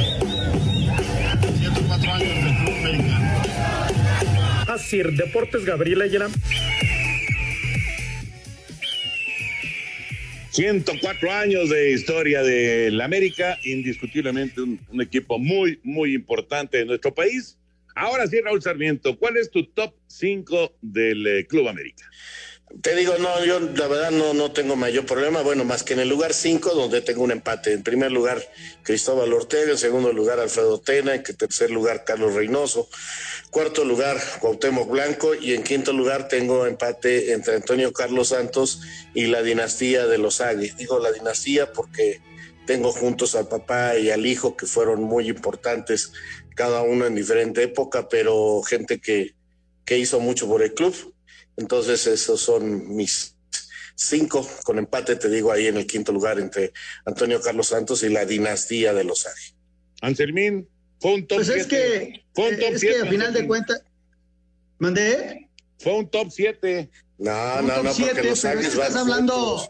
104 1.58 2.12
años 2.12 2.44
del 2.44 2.54
Club 2.58 2.74
América. 2.80 3.16
Así, 4.68 5.02
Deportes 5.02 5.64
Gabriela 5.64 6.04
Ayala. 6.04 6.28
104 10.50 11.32
años 11.32 11.70
de 11.70 11.92
historia 11.92 12.42
del 12.42 13.00
América, 13.00 13.56
indiscutiblemente 13.64 14.60
un, 14.60 14.78
un, 14.90 15.00
equipo 15.00 15.38
muy, 15.38 15.80
muy 15.82 16.14
importante 16.14 16.76
de 16.76 16.84
nuestro 16.84 17.14
país. 17.14 17.56
Ahora 17.94 18.26
sí, 18.26 18.40
Raúl 18.40 18.62
Sarmiento, 18.62 19.18
¿cuál 19.18 19.36
es 19.36 19.50
tu 19.50 19.66
top 19.66 19.94
5 20.06 20.76
del 20.80 21.26
eh, 21.26 21.46
Club 21.46 21.68
América? 21.68 22.04
Te 22.80 22.96
digo, 22.96 23.14
no, 23.18 23.44
yo 23.44 23.60
la 23.60 23.86
verdad 23.86 24.10
no, 24.10 24.32
no 24.32 24.52
tengo 24.52 24.76
mayor 24.76 25.04
problema, 25.04 25.42
bueno, 25.42 25.64
más 25.64 25.82
que 25.82 25.92
en 25.92 26.00
el 26.00 26.08
lugar 26.08 26.32
5, 26.32 26.70
donde 26.70 27.02
tengo 27.02 27.22
un 27.22 27.30
empate. 27.30 27.74
En 27.74 27.82
primer 27.82 28.10
lugar, 28.10 28.42
Cristóbal 28.82 29.32
Ortega, 29.32 29.72
en 29.72 29.78
segundo 29.78 30.10
lugar, 30.12 30.40
Alfredo 30.40 30.80
Tena, 30.80 31.14
en 31.14 31.22
tercer 31.22 31.70
lugar, 31.70 32.04
Carlos 32.04 32.32
Reynoso, 32.32 32.88
cuarto 33.50 33.84
lugar, 33.84 34.16
Cuauhtémoc 34.40 34.88
Blanco, 34.88 35.34
y 35.34 35.52
en 35.52 35.64
quinto 35.64 35.92
lugar 35.92 36.28
tengo 36.28 36.66
empate 36.66 37.32
entre 37.32 37.56
Antonio 37.56 37.92
Carlos 37.92 38.28
Santos 38.28 38.80
y 39.12 39.26
la 39.26 39.42
dinastía 39.42 40.06
de 40.06 40.16
los 40.16 40.40
Águilas. 40.40 40.78
Digo 40.78 40.98
la 40.98 41.12
dinastía 41.12 41.72
porque 41.74 42.22
tengo 42.66 42.92
juntos 42.92 43.34
al 43.34 43.48
papá 43.48 43.98
y 43.98 44.10
al 44.10 44.24
hijo 44.24 44.56
que 44.56 44.66
fueron 44.66 45.02
muy 45.02 45.28
importantes 45.28 46.12
cada 46.54 46.82
uno 46.82 47.06
en 47.06 47.14
diferente 47.14 47.62
época, 47.62 48.08
pero 48.08 48.62
gente 48.62 49.00
que, 49.00 49.34
que 49.84 49.98
hizo 49.98 50.20
mucho 50.20 50.46
por 50.48 50.62
el 50.62 50.74
club. 50.74 50.94
Entonces, 51.56 52.06
esos 52.06 52.40
son 52.40 52.94
mis 52.94 53.36
cinco, 53.94 54.48
con 54.64 54.78
empate, 54.78 55.16
te 55.16 55.28
digo, 55.28 55.52
ahí 55.52 55.66
en 55.66 55.76
el 55.76 55.86
quinto 55.86 56.12
lugar 56.12 56.38
entre 56.38 56.72
Antonio 57.04 57.40
Carlos 57.40 57.68
Santos 57.68 58.02
y 58.02 58.08
la 58.08 58.24
dinastía 58.24 58.92
de 58.92 59.04
los 59.04 59.26
Ari. 59.26 59.54
Anselmín, 60.00 60.68
fue 61.00 61.14
un 61.14 61.26
top 61.26 61.38
Pues 61.38 61.48
es 61.48 61.66
que, 61.66 62.24
fue 62.34 62.50
un 62.50 62.58
top 62.58 62.72
es 62.72 62.80
que 62.80 62.98
a 62.98 63.06
final 63.06 63.32
de 63.32 63.46
cuentas, 63.46 63.82
¿mandé? 64.78 65.48
Fue 65.78 65.94
un 65.94 66.08
top 66.08 66.28
7. 66.30 66.90
No, 67.18 67.62
no, 67.62 67.82
no, 67.82 67.92
porque 67.92 68.22
los 68.22 68.44
Ari 68.44 68.66
estás 68.66 68.96
hablando... 68.96 69.60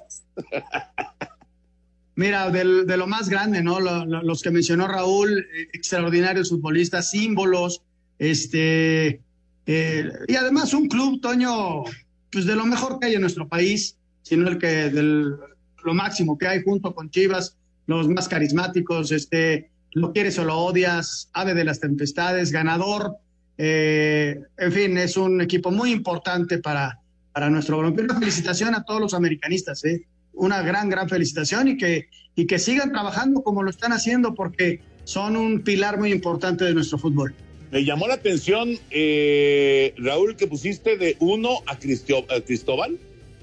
Mira, 2.15 2.51
de 2.51 2.97
lo 2.97 3.07
más 3.07 3.29
grande, 3.29 3.63
¿no? 3.63 3.81
Lo, 3.81 4.05
lo, 4.05 4.23
los 4.23 4.43
que 4.43 4.51
mencionó 4.51 4.87
Raúl, 4.87 5.39
eh, 5.39 5.69
extraordinarios 5.73 6.51
futbolistas, 6.51 7.11
símbolos, 7.11 7.81
este, 8.19 9.21
eh, 9.67 10.11
y 10.29 10.37
además 10.37 10.75
un 10.75 10.89
club, 10.89 11.21
Toño, 11.21 11.85
pues 12.31 12.47
de 12.47 12.55
lo 12.55 12.67
mejor 12.67 12.99
que 12.99 13.07
hay 13.07 13.15
en 13.15 13.23
nuestro 13.23 13.49
país, 13.49 13.97
sino 14.23 14.49
el 14.49 14.59
que 14.59 14.91
del 14.91 15.37
lo 15.85 15.95
máximo 15.95 16.39
que 16.39 16.47
hay 16.47 16.63
junto 16.63 16.95
con 16.95 17.11
Chivas, 17.11 17.57
los 17.87 18.09
más 18.09 18.29
carismáticos, 18.29 19.11
este, 19.11 19.71
lo 19.93 20.13
quieres 20.13 20.39
o 20.39 20.45
lo 20.45 20.57
odias, 20.57 21.29
ave 21.33 21.55
de 21.55 21.65
las 21.65 21.81
tempestades, 21.81 22.53
ganador, 22.53 23.17
eh, 23.59 24.41
en 24.59 24.73
fin, 24.73 24.97
es 24.99 25.17
un 25.17 25.41
equipo 25.41 25.71
muy 25.71 25.91
importante 25.91 26.59
para, 26.59 27.01
para 27.33 27.51
nuestro 27.51 27.79
Una 27.79 28.19
felicitación 28.19 28.75
a 28.75 28.85
todos 28.85 29.01
los 29.01 29.15
americanistas, 29.15 29.85
¿eh? 29.85 30.07
Una 30.33 30.63
gran, 30.63 30.89
gran 30.89 31.09
felicitación 31.09 31.69
y 31.69 31.77
que, 31.77 32.09
y 32.35 32.47
que 32.47 32.59
sigan 32.59 32.93
trabajando 32.93 33.43
como 33.43 33.63
lo 33.63 33.71
están 33.71 33.93
haciendo 33.93 34.35
porque 34.35 34.81
son 35.05 35.37
un 35.37 35.63
pilar 35.63 35.99
muy 35.99 36.13
importante 36.13 36.65
de 36.65 36.75
nuestro 36.75 36.99
fútbol. 36.99 37.35
Me 37.71 37.85
llamó 37.85 38.07
la 38.07 38.15
atención, 38.15 38.79
eh, 38.91 39.95
Raúl, 39.97 40.37
que 40.37 40.47
pusiste 40.47 40.99
de 40.99 41.17
uno 41.21 41.63
a, 41.67 41.79
Cristó 41.79 42.27
a 42.31 42.41
Cristóbal. 42.43 42.99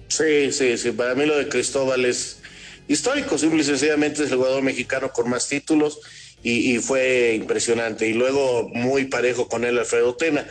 Sí, 0.07 0.51
sí, 0.51 0.77
sí. 0.77 0.91
Para 0.91 1.15
mí 1.15 1.25
lo 1.25 1.35
de 1.35 1.49
Cristóbal 1.49 2.05
es 2.05 2.39
histórico. 2.87 3.39
Simple 3.39 3.61
y 3.61 3.63
sencillamente 3.63 4.23
es 4.23 4.31
el 4.31 4.37
jugador 4.37 4.61
mexicano 4.61 5.09
con 5.09 5.29
más 5.31 5.47
títulos 5.47 5.99
y, 6.43 6.75
y 6.75 6.77
fue 6.77 7.33
impresionante. 7.35 8.07
Y 8.07 8.13
luego 8.13 8.69
muy 8.69 9.05
parejo 9.05 9.47
con 9.47 9.65
él 9.65 9.79
Alfredo 9.79 10.15
Tena. 10.15 10.45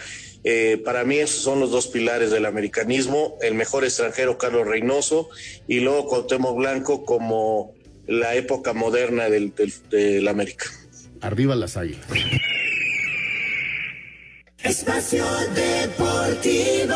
Eh, 0.44 0.80
para 0.84 1.04
mí 1.04 1.18
esos 1.18 1.42
son 1.42 1.60
los 1.60 1.70
dos 1.70 1.88
pilares 1.88 2.30
del 2.30 2.46
americanismo, 2.46 3.36
el 3.42 3.54
mejor 3.54 3.84
extranjero 3.84 4.38
Carlos 4.38 4.66
Reynoso 4.66 5.28
y 5.66 5.80
luego 5.80 6.06
Cuauhtémoc 6.06 6.56
Blanco 6.56 7.04
como 7.04 7.74
la 8.06 8.34
época 8.34 8.72
moderna 8.72 9.28
del, 9.28 9.54
del, 9.54 9.72
del 9.90 10.28
América. 10.28 10.66
Arriba 11.20 11.54
las 11.54 11.76
águilas. 11.76 12.06
Espacio 14.62 15.24
Deportivo. 15.54 16.94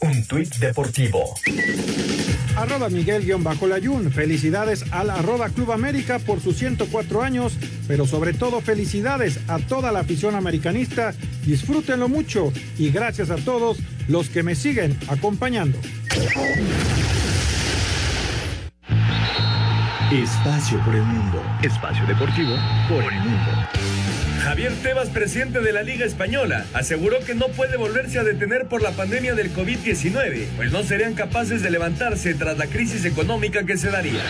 Un 0.00 0.26
tuit 0.26 0.54
deportivo. 0.56 1.34
Arroba 2.56 2.88
Miguel-Layún. 2.88 4.12
Felicidades 4.12 4.84
al 4.92 5.10
arroba 5.10 5.48
Club 5.48 5.72
América 5.72 6.18
por 6.18 6.40
sus 6.40 6.56
104 6.56 7.22
años, 7.22 7.56
pero 7.88 8.06
sobre 8.06 8.34
todo 8.34 8.60
felicidades 8.60 9.40
a 9.48 9.58
toda 9.58 9.92
la 9.92 10.00
afición 10.00 10.34
americanista. 10.34 11.14
Disfrútenlo 11.46 12.08
mucho 12.08 12.52
y 12.78 12.90
gracias 12.90 13.30
a 13.30 13.36
todos 13.36 13.78
los 14.08 14.28
que 14.28 14.42
me 14.42 14.54
siguen 14.54 14.98
acompañando. 15.08 15.78
Espacio 20.12 20.78
por 20.84 20.94
el 20.94 21.02
mundo. 21.02 21.42
Espacio 21.62 22.06
deportivo 22.06 22.54
por 22.88 23.02
el 23.02 23.20
mundo. 23.20 23.91
Javier 24.42 24.72
Tebas, 24.82 25.08
presidente 25.08 25.60
de 25.60 25.72
la 25.72 25.84
Liga 25.84 26.04
Española, 26.04 26.66
aseguró 26.74 27.20
que 27.20 27.36
no 27.36 27.46
puede 27.46 27.76
volverse 27.76 28.18
a 28.18 28.24
detener 28.24 28.66
por 28.66 28.82
la 28.82 28.90
pandemia 28.90 29.36
del 29.36 29.54
COVID-19, 29.54 30.46
pues 30.56 30.72
no 30.72 30.82
serían 30.82 31.14
capaces 31.14 31.62
de 31.62 31.70
levantarse 31.70 32.34
tras 32.34 32.58
la 32.58 32.66
crisis 32.66 33.04
económica 33.04 33.64
que 33.64 33.78
se 33.78 33.90
daría. 33.90 34.20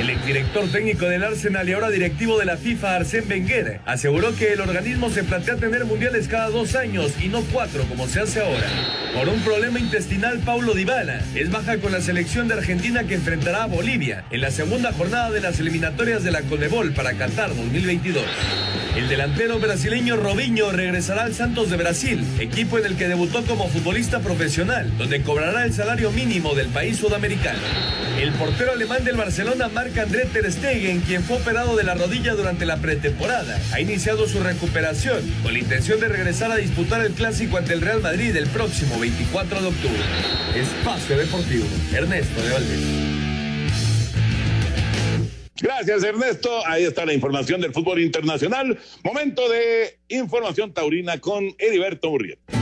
El 0.00 0.10
exdirector 0.10 0.68
técnico 0.72 1.06
del 1.06 1.22
Arsenal 1.22 1.68
y 1.68 1.74
ahora 1.74 1.90
directivo 1.90 2.40
de 2.40 2.46
la 2.46 2.56
FIFA, 2.56 2.96
Arsène 2.96 3.28
Wenger, 3.28 3.80
aseguró 3.86 4.34
que 4.34 4.52
el 4.52 4.60
organismo 4.60 5.10
se 5.10 5.22
plantea 5.22 5.54
tener 5.54 5.84
mundiales 5.84 6.26
cada 6.26 6.48
dos 6.48 6.74
años 6.74 7.12
y 7.22 7.28
no 7.28 7.42
cuatro 7.52 7.84
como 7.84 8.08
se 8.08 8.18
hace 8.18 8.40
ahora. 8.40 8.66
Por 9.14 9.28
un 9.28 9.40
problema 9.42 9.78
intestinal, 9.78 10.40
Paulo 10.40 10.74
Dybala 10.74 11.20
es 11.36 11.52
baja 11.52 11.78
con 11.78 11.92
la 11.92 12.00
selección 12.00 12.48
de 12.48 12.54
Argentina 12.54 13.04
que 13.04 13.14
enfrentará 13.14 13.62
a 13.62 13.66
Bolivia 13.66 14.24
en 14.32 14.40
la 14.40 14.50
segunda 14.50 14.92
jornada 14.92 15.30
de 15.30 15.40
las 15.40 15.60
eliminatorias 15.60 16.24
de 16.24 16.32
la 16.32 16.42
Conebol 16.42 16.92
para 16.94 17.12
Qatar 17.12 17.54
2022. 17.54 18.24
El 18.96 19.08
delantero 19.08 19.51
brasileño 19.60 20.16
Robinho 20.16 20.70
regresará 20.70 21.24
al 21.24 21.34
Santos 21.34 21.70
de 21.70 21.76
Brasil, 21.76 22.24
equipo 22.38 22.78
en 22.78 22.86
el 22.86 22.96
que 22.96 23.08
debutó 23.08 23.42
como 23.44 23.68
futbolista 23.68 24.20
profesional, 24.20 24.90
donde 24.98 25.22
cobrará 25.22 25.64
el 25.64 25.72
salario 25.72 26.10
mínimo 26.10 26.54
del 26.54 26.68
país 26.68 26.98
sudamericano. 26.98 27.58
El 28.20 28.32
portero 28.32 28.72
alemán 28.72 29.04
del 29.04 29.16
Barcelona, 29.16 29.68
Marc-André 29.68 30.26
Ter 30.26 30.50
Stegen, 30.50 31.00
quien 31.00 31.22
fue 31.22 31.38
operado 31.38 31.76
de 31.76 31.84
la 31.84 31.94
rodilla 31.94 32.34
durante 32.34 32.66
la 32.66 32.76
pretemporada, 32.76 33.58
ha 33.72 33.80
iniciado 33.80 34.28
su 34.28 34.40
recuperación 34.40 35.20
con 35.42 35.52
la 35.52 35.58
intención 35.58 35.98
de 36.00 36.08
regresar 36.08 36.52
a 36.52 36.56
disputar 36.56 37.04
el 37.04 37.12
clásico 37.12 37.58
ante 37.58 37.74
el 37.74 37.80
Real 37.80 38.00
Madrid 38.00 38.34
el 38.36 38.46
próximo 38.46 38.98
24 38.98 39.60
de 39.60 39.68
octubre. 39.68 40.02
Espacio 40.54 41.16
Deportivo, 41.16 41.66
Ernesto 41.92 42.42
de 42.42 42.50
Valdés. 42.50 43.11
Gracias, 45.62 46.02
Ernesto. 46.02 46.66
Ahí 46.66 46.82
está 46.82 47.06
la 47.06 47.14
información 47.14 47.60
del 47.60 47.72
fútbol 47.72 48.00
internacional. 48.00 48.76
Momento 49.04 49.48
de 49.48 49.96
información 50.08 50.74
taurina 50.74 51.18
con 51.20 51.54
Heriberto 51.56 52.10
Murrieta. 52.10 52.61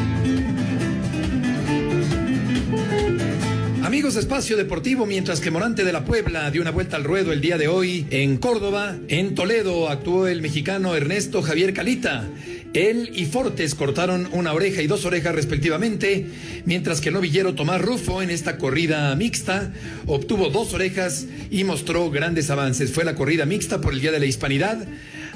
Amigos 3.91 4.15
de 4.15 4.21
Espacio 4.21 4.57
Deportivo, 4.57 5.05
mientras 5.05 5.41
que 5.41 5.51
Morante 5.51 5.83
de 5.83 5.93
la 5.93 6.05
Puebla 6.05 6.49
dio 6.53 6.63
una 6.63 6.71
vuelta 6.71 6.97
al 6.97 7.03
ruedo 7.03 7.33
el 7.33 7.41
día 7.41 7.59
de 7.59 7.67
hoy 7.67 8.07
en 8.11 8.37
Córdoba, 8.37 8.97
en 9.09 9.35
Toledo 9.35 9.89
actuó 9.89 10.29
el 10.29 10.43
mexicano 10.43 10.95
Ernesto 10.95 11.43
Javier 11.43 11.75
Calita. 11.75 12.29
Él 12.73 13.11
y 13.13 13.25
Fortes 13.25 13.75
cortaron 13.75 14.29
una 14.31 14.53
oreja 14.53 14.81
y 14.81 14.87
dos 14.87 15.05
orejas 15.07 15.35
respectivamente, 15.35 16.25
mientras 16.67 17.01
que 17.01 17.09
el 17.09 17.17
novillero 17.17 17.57
Tomás 17.57 17.81
Rufo 17.81 18.23
en 18.23 18.31
esta 18.31 18.59
corrida 18.59 19.13
mixta 19.17 19.73
obtuvo 20.07 20.51
dos 20.51 20.73
orejas 20.73 21.27
y 21.51 21.65
mostró 21.65 22.13
grandes 22.13 22.49
avances. 22.51 22.93
Fue 22.93 23.05
la 23.05 23.17
corrida 23.17 23.45
mixta 23.45 23.81
por 23.81 23.93
el 23.93 24.01
Día 24.01 24.13
de 24.13 24.21
la 24.21 24.27
Hispanidad 24.27 24.87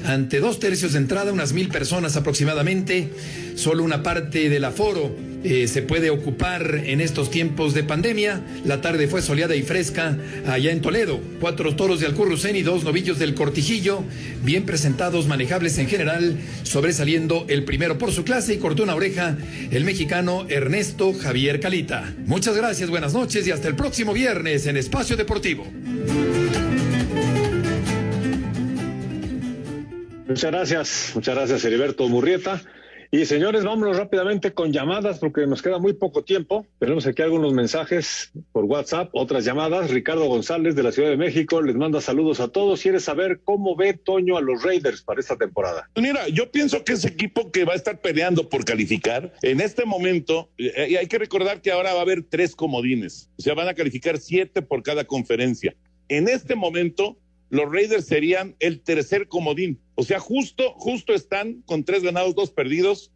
ante 0.04 0.38
dos 0.38 0.60
tercios 0.60 0.92
de 0.92 0.98
entrada, 0.98 1.32
unas 1.32 1.52
mil 1.54 1.70
personas 1.70 2.14
aproximadamente. 2.14 3.10
Solo 3.56 3.82
una 3.82 4.04
parte 4.04 4.48
del 4.48 4.64
aforo 4.64 5.33
eh, 5.44 5.68
se 5.68 5.82
puede 5.82 6.08
ocupar 6.08 6.82
en 6.84 7.02
estos 7.02 7.30
tiempos 7.30 7.74
de 7.74 7.84
pandemia. 7.84 8.40
La 8.64 8.80
tarde 8.80 9.08
fue 9.08 9.20
soleada 9.20 9.54
y 9.54 9.62
fresca 9.62 10.16
allá 10.46 10.72
en 10.72 10.80
Toledo. 10.80 11.20
Cuatro 11.38 11.76
toros 11.76 12.00
de 12.00 12.06
Alcurrucén 12.06 12.56
y 12.56 12.62
dos 12.62 12.82
novillos 12.82 13.18
del 13.18 13.34
Cortijillo, 13.34 14.02
bien 14.42 14.64
presentados, 14.64 15.26
manejables 15.26 15.76
en 15.76 15.86
general, 15.86 16.38
sobresaliendo 16.62 17.44
el 17.48 17.64
primero 17.64 17.98
por 17.98 18.10
su 18.10 18.24
clase 18.24 18.54
y 18.54 18.56
cortó 18.56 18.84
una 18.84 18.94
oreja 18.94 19.36
el 19.70 19.84
mexicano 19.84 20.46
Ernesto 20.48 21.12
Javier 21.12 21.60
Calita. 21.60 22.14
Muchas 22.24 22.56
gracias, 22.56 22.88
buenas 22.88 23.12
noches 23.12 23.46
y 23.46 23.50
hasta 23.50 23.68
el 23.68 23.76
próximo 23.76 24.14
viernes 24.14 24.66
en 24.66 24.78
Espacio 24.78 25.16
Deportivo. 25.16 25.66
Muchas 30.26 30.50
gracias, 30.50 31.12
muchas 31.14 31.34
gracias 31.34 31.64
Heriberto 31.66 32.08
Murrieta. 32.08 32.62
Y 33.10 33.26
señores, 33.26 33.64
vámonos 33.64 33.96
rápidamente 33.96 34.52
con 34.52 34.72
llamadas 34.72 35.18
porque 35.18 35.46
nos 35.46 35.62
queda 35.62 35.78
muy 35.78 35.92
poco 35.92 36.24
tiempo. 36.24 36.66
Tenemos 36.78 37.06
aquí 37.06 37.22
algunos 37.22 37.52
mensajes 37.52 38.32
por 38.52 38.64
WhatsApp, 38.64 39.10
otras 39.12 39.44
llamadas. 39.44 39.90
Ricardo 39.90 40.26
González 40.26 40.74
de 40.74 40.82
la 40.82 40.92
Ciudad 40.92 41.10
de 41.10 41.16
México 41.16 41.62
les 41.62 41.76
manda 41.76 42.00
saludos 42.00 42.40
a 42.40 42.48
todos. 42.48 42.80
Quiere 42.82 43.00
saber 43.00 43.40
cómo 43.44 43.76
ve 43.76 43.94
Toño 43.94 44.36
a 44.36 44.40
los 44.40 44.62
Raiders 44.62 45.02
para 45.02 45.20
esta 45.20 45.36
temporada. 45.36 45.88
Mira, 45.96 46.28
yo 46.28 46.50
pienso 46.50 46.84
que 46.84 46.94
ese 46.94 47.08
equipo 47.08 47.50
que 47.50 47.64
va 47.64 47.72
a 47.74 47.76
estar 47.76 48.00
peleando 48.00 48.48
por 48.48 48.64
calificar, 48.64 49.32
en 49.42 49.60
este 49.60 49.84
momento, 49.84 50.50
eh, 50.58 50.88
y 50.90 50.96
hay 50.96 51.06
que 51.06 51.18
recordar 51.18 51.60
que 51.60 51.70
ahora 51.70 51.92
va 51.92 52.00
a 52.00 52.02
haber 52.02 52.22
tres 52.22 52.54
comodines. 52.56 53.30
O 53.38 53.42
sea, 53.42 53.54
van 53.54 53.68
a 53.68 53.74
calificar 53.74 54.18
siete 54.18 54.62
por 54.62 54.82
cada 54.82 55.04
conferencia. 55.04 55.74
En 56.08 56.28
este 56.28 56.54
momento, 56.54 57.16
los 57.50 57.70
Raiders 57.70 58.06
serían 58.06 58.56
el 58.58 58.80
tercer 58.80 59.28
comodín. 59.28 59.78
O 59.94 60.02
sea, 60.02 60.18
justo, 60.18 60.74
justo 60.76 61.14
están 61.14 61.62
con 61.62 61.84
tres 61.84 62.02
ganados, 62.02 62.34
dos 62.34 62.50
perdidos 62.50 63.12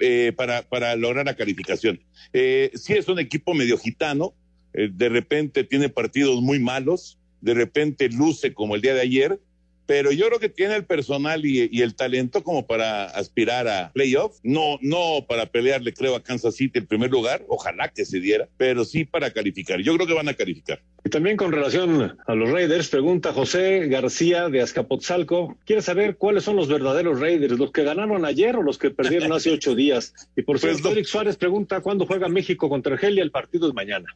eh, 0.00 0.32
para, 0.36 0.62
para 0.62 0.96
lograr 0.96 1.26
la 1.26 1.36
calificación. 1.36 2.00
Eh, 2.32 2.70
sí 2.74 2.94
es 2.94 3.08
un 3.08 3.18
equipo 3.18 3.54
medio 3.54 3.78
gitano, 3.78 4.34
eh, 4.72 4.88
de 4.92 5.08
repente 5.08 5.64
tiene 5.64 5.88
partidos 5.88 6.40
muy 6.42 6.58
malos, 6.58 7.18
de 7.40 7.54
repente 7.54 8.08
luce 8.08 8.54
como 8.54 8.74
el 8.74 8.82
día 8.82 8.94
de 8.94 9.02
ayer, 9.02 9.40
pero 9.86 10.10
yo 10.10 10.26
creo 10.26 10.40
que 10.40 10.48
tiene 10.48 10.74
el 10.74 10.84
personal 10.84 11.46
y, 11.46 11.80
el 11.80 11.94
talento 11.94 12.42
como 12.42 12.66
para 12.66 13.04
aspirar 13.04 13.68
a 13.68 13.92
playoff. 13.92 14.38
No, 14.42 14.78
no 14.82 15.24
para 15.28 15.46
pelearle, 15.46 15.94
creo, 15.94 16.16
a 16.16 16.22
Kansas 16.22 16.56
City 16.56 16.80
en 16.80 16.86
primer 16.86 17.10
lugar, 17.10 17.44
ojalá 17.48 17.88
que 17.88 18.04
se 18.04 18.18
diera, 18.18 18.48
pero 18.56 18.84
sí 18.84 19.04
para 19.04 19.30
calificar. 19.30 19.80
Yo 19.80 19.94
creo 19.94 20.06
que 20.06 20.14
van 20.14 20.28
a 20.28 20.34
calificar. 20.34 20.82
Y 21.04 21.10
también 21.10 21.36
con 21.36 21.52
relación 21.52 22.18
a 22.26 22.34
los 22.34 22.50
Raiders, 22.50 22.88
pregunta 22.88 23.32
José 23.32 23.86
García 23.86 24.48
de 24.48 24.60
Azcapotzalco, 24.60 25.56
quiere 25.64 25.82
saber 25.82 26.16
cuáles 26.16 26.42
son 26.42 26.56
los 26.56 26.66
verdaderos 26.68 27.20
Raiders, 27.20 27.58
los 27.58 27.70
que 27.70 27.84
ganaron 27.84 28.24
ayer 28.24 28.56
o 28.56 28.62
los 28.62 28.78
que 28.78 28.90
perdieron 28.90 29.32
hace 29.32 29.52
ocho 29.52 29.74
días. 29.76 30.12
Y 30.36 30.42
por 30.42 30.58
pues 30.58 30.72
cierto, 30.72 30.90
Eric 30.90 31.06
Suárez 31.06 31.36
pregunta 31.36 31.80
cuándo 31.80 32.06
juega 32.06 32.28
México 32.28 32.68
contra 32.68 32.94
Argelia, 32.94 33.22
el 33.22 33.30
partido 33.30 33.68
es 33.68 33.74
mañana. 33.74 34.06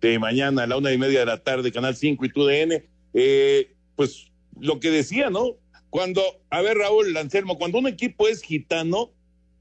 De 0.00 0.18
mañana 0.18 0.62
a 0.64 0.66
la 0.66 0.78
una 0.78 0.92
y 0.92 0.98
media 0.98 1.20
de 1.20 1.26
la 1.26 1.38
tarde, 1.38 1.70
Canal 1.70 1.94
5 1.94 2.24
y 2.24 2.28
TUDN. 2.30 2.82
Eh, 3.14 3.70
pues 3.94 4.31
lo 4.60 4.80
que 4.80 4.90
decía, 4.90 5.30
¿no? 5.30 5.56
Cuando, 5.90 6.22
a 6.50 6.62
ver, 6.62 6.78
Raúl 6.78 7.12
Lancermo, 7.12 7.58
cuando 7.58 7.78
un 7.78 7.86
equipo 7.86 8.28
es 8.28 8.42
gitano, 8.42 9.12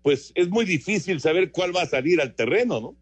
pues 0.04 0.32
es 0.36 0.50
muy 0.50 0.66
difícil 0.66 1.20
saber 1.20 1.52
cuál 1.52 1.76
va 1.76 1.84
a 1.84 1.90
salir 1.90 2.22
al 2.22 2.36
terreno, 2.36 2.80
¿no? 2.80 2.96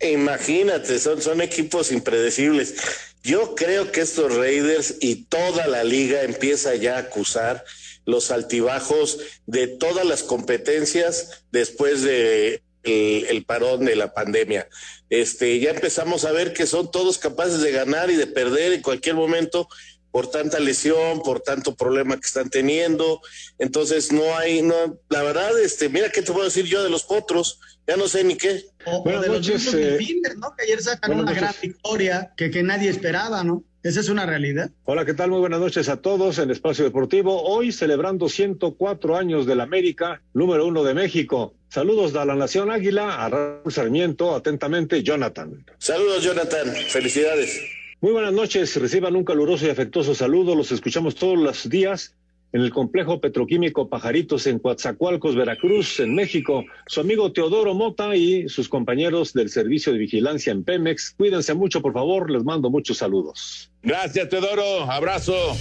Imagínate, 0.00 0.98
son, 0.98 1.22
son 1.22 1.40
equipos 1.40 1.92
impredecibles. 1.92 2.74
Yo 3.22 3.54
creo 3.54 3.90
que 3.90 4.02
estos 4.02 4.34
Raiders 4.36 4.96
y 5.00 5.24
toda 5.24 5.66
la 5.66 5.82
liga 5.82 6.22
empieza 6.22 6.74
ya 6.74 6.96
a 6.96 7.00
acusar 7.00 7.64
los 8.04 8.30
altibajos 8.30 9.18
de 9.46 9.66
todas 9.66 10.04
las 10.04 10.22
competencias 10.22 11.44
después 11.50 12.02
de 12.02 12.62
el, 12.84 13.44
parón 13.44 13.84
de 13.84 13.96
la 13.96 14.12
pandemia. 14.12 14.68
Este, 15.08 15.58
ya 15.58 15.70
empezamos 15.70 16.24
a 16.24 16.32
ver 16.32 16.52
que 16.52 16.66
son 16.66 16.90
todos 16.90 17.18
capaces 17.18 17.60
de 17.60 17.72
ganar 17.72 18.10
y 18.10 18.16
de 18.16 18.26
perder 18.26 18.72
en 18.72 18.82
cualquier 18.82 19.14
momento 19.14 19.68
por 20.14 20.28
tanta 20.28 20.60
lesión, 20.60 21.22
por 21.24 21.40
tanto 21.40 21.74
problema 21.74 22.14
que 22.14 22.24
están 22.28 22.48
teniendo. 22.48 23.20
Entonces 23.58 24.12
no 24.12 24.36
hay, 24.36 24.62
no, 24.62 24.96
la 25.08 25.24
verdad, 25.24 25.58
este, 25.58 25.88
mira 25.88 26.08
qué 26.10 26.22
te 26.22 26.30
puedo 26.30 26.44
decir 26.44 26.66
yo 26.66 26.84
de 26.84 26.88
los 26.88 27.02
potros, 27.02 27.58
ya 27.84 27.96
no 27.96 28.06
sé 28.06 28.22
ni 28.22 28.36
qué. 28.36 28.64
O, 28.86 29.02
de 29.02 29.26
los 29.26 29.74
eh, 29.74 29.98
¿no? 30.36 30.54
Que 30.56 30.66
ayer 30.66 30.80
sacan 30.80 31.18
una 31.18 31.32
gran 31.32 31.52
victoria 31.60 32.32
que, 32.36 32.48
que 32.52 32.62
nadie 32.62 32.90
esperaba, 32.90 33.42
¿no? 33.42 33.64
Esa 33.82 33.98
es 33.98 34.08
una 34.08 34.24
realidad. 34.24 34.70
Hola, 34.84 35.04
¿qué 35.04 35.14
tal? 35.14 35.30
Muy 35.30 35.40
buenas 35.40 35.58
noches 35.58 35.88
a 35.88 35.96
todos 35.96 36.38
en 36.38 36.52
Espacio 36.52 36.84
Deportivo. 36.84 37.42
Hoy 37.42 37.72
celebrando 37.72 38.28
104 38.28 39.16
años 39.16 39.46
de 39.46 39.56
la 39.56 39.64
América, 39.64 40.22
número 40.32 40.64
uno 40.64 40.84
de 40.84 40.94
México. 40.94 41.56
Saludos 41.70 42.12
de 42.12 42.24
la 42.24 42.36
Nación 42.36 42.70
Águila, 42.70 43.24
a 43.24 43.28
Raúl 43.30 43.72
Sarmiento, 43.72 44.36
atentamente, 44.36 45.02
Jonathan. 45.02 45.66
Saludos, 45.78 46.22
Jonathan. 46.22 46.72
Felicidades. 46.88 47.82
Muy 48.04 48.12
buenas 48.12 48.34
noches, 48.34 48.76
reciban 48.76 49.16
un 49.16 49.24
caluroso 49.24 49.64
y 49.66 49.70
afectuoso 49.70 50.14
saludo. 50.14 50.54
Los 50.54 50.70
escuchamos 50.72 51.14
todos 51.14 51.38
los 51.38 51.70
días 51.70 52.14
en 52.52 52.60
el 52.60 52.70
complejo 52.70 53.18
petroquímico 53.18 53.88
Pajaritos 53.88 54.46
en 54.46 54.58
Coatzacoalcos, 54.58 55.34
Veracruz, 55.34 56.00
en 56.00 56.14
México. 56.14 56.66
Su 56.86 57.00
amigo 57.00 57.32
Teodoro 57.32 57.72
Mota 57.72 58.14
y 58.14 58.46
sus 58.50 58.68
compañeros 58.68 59.32
del 59.32 59.48
Servicio 59.48 59.90
de 59.90 60.00
Vigilancia 60.00 60.52
en 60.52 60.64
Pemex. 60.64 61.14
Cuídense 61.16 61.54
mucho, 61.54 61.80
por 61.80 61.94
favor. 61.94 62.30
Les 62.30 62.44
mando 62.44 62.68
muchos 62.68 62.98
saludos. 62.98 63.70
Gracias, 63.82 64.28
Teodoro. 64.28 64.82
Abrazo. 64.82 65.56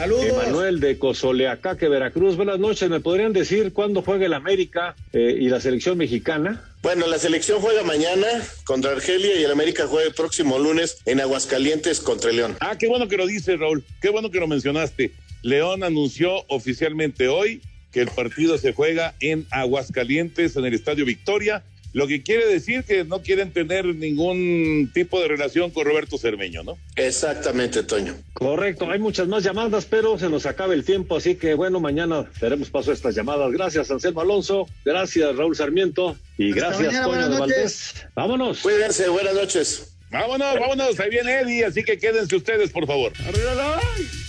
Saludos. 0.00 0.24
Emanuel 0.24 0.80
de 0.80 0.98
Cozoleacaque, 0.98 1.86
Veracruz. 1.86 2.34
Buenas 2.34 2.58
noches. 2.58 2.88
¿Me 2.88 3.00
podrían 3.00 3.34
decir 3.34 3.74
cuándo 3.74 4.00
juega 4.00 4.24
el 4.24 4.32
América 4.32 4.96
eh, 5.12 5.36
y 5.38 5.50
la 5.50 5.60
selección 5.60 5.98
mexicana? 5.98 6.64
Bueno, 6.80 7.06
la 7.06 7.18
selección 7.18 7.60
juega 7.60 7.82
mañana 7.82 8.26
contra 8.64 8.92
Argelia 8.92 9.38
y 9.38 9.44
el 9.44 9.50
América 9.50 9.86
juega 9.86 10.08
el 10.08 10.14
próximo 10.14 10.58
lunes 10.58 11.02
en 11.04 11.20
Aguascalientes 11.20 12.00
contra 12.00 12.32
León. 12.32 12.56
Ah, 12.60 12.78
qué 12.78 12.88
bueno 12.88 13.08
que 13.08 13.18
lo 13.18 13.26
dices, 13.26 13.60
Raúl. 13.60 13.84
Qué 14.00 14.08
bueno 14.08 14.30
que 14.30 14.40
lo 14.40 14.48
mencionaste. 14.48 15.12
León 15.42 15.84
anunció 15.84 16.46
oficialmente 16.48 17.28
hoy 17.28 17.60
que 17.92 18.00
el 18.00 18.08
partido 18.08 18.56
se 18.56 18.72
juega 18.72 19.14
en 19.20 19.46
Aguascalientes, 19.50 20.56
en 20.56 20.64
el 20.64 20.72
Estadio 20.72 21.04
Victoria, 21.04 21.62
lo 21.92 22.06
que 22.06 22.22
quiere 22.22 22.46
decir 22.46 22.84
que 22.84 23.04
no 23.04 23.22
quieren 23.22 23.52
tener 23.52 23.86
ningún 23.86 24.90
tipo 24.94 25.20
de 25.20 25.28
relación 25.28 25.70
con 25.70 25.84
Roberto 25.86 26.18
Cermeño, 26.18 26.62
¿no? 26.62 26.78
Exactamente, 26.96 27.82
Toño. 27.82 28.14
Correcto, 28.32 28.90
hay 28.90 28.98
muchas 28.98 29.28
más 29.28 29.42
llamadas, 29.42 29.86
pero 29.86 30.18
se 30.18 30.28
nos 30.28 30.46
acaba 30.46 30.74
el 30.74 30.84
tiempo, 30.84 31.16
así 31.16 31.34
que 31.34 31.54
bueno, 31.54 31.80
mañana 31.80 32.30
daremos 32.40 32.70
paso 32.70 32.90
a 32.90 32.94
estas 32.94 33.14
llamadas. 33.14 33.50
Gracias, 33.52 33.90
Anselmo 33.90 34.20
Alonso, 34.20 34.68
gracias, 34.84 35.36
Raúl 35.36 35.56
Sarmiento, 35.56 36.16
y 36.38 36.52
gracias, 36.52 36.92
mañana, 36.92 37.06
Toño 37.06 37.28
de. 37.28 37.38
Valdés. 37.40 37.94
Vámonos. 38.14 38.60
Cuídense, 38.60 39.08
buenas 39.08 39.34
noches. 39.34 39.96
Vámonos, 40.10 40.58
vámonos, 40.58 40.98
ahí 40.98 41.10
viene 41.10 41.40
Eddie, 41.40 41.64
así 41.64 41.84
que 41.84 41.98
quédense 41.98 42.34
ustedes, 42.34 42.70
por 42.70 42.86
favor. 42.86 43.12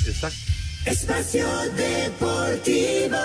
Exacto. 0.05 0.51
Espacio 0.86 1.45
Deportivo. 1.76 3.18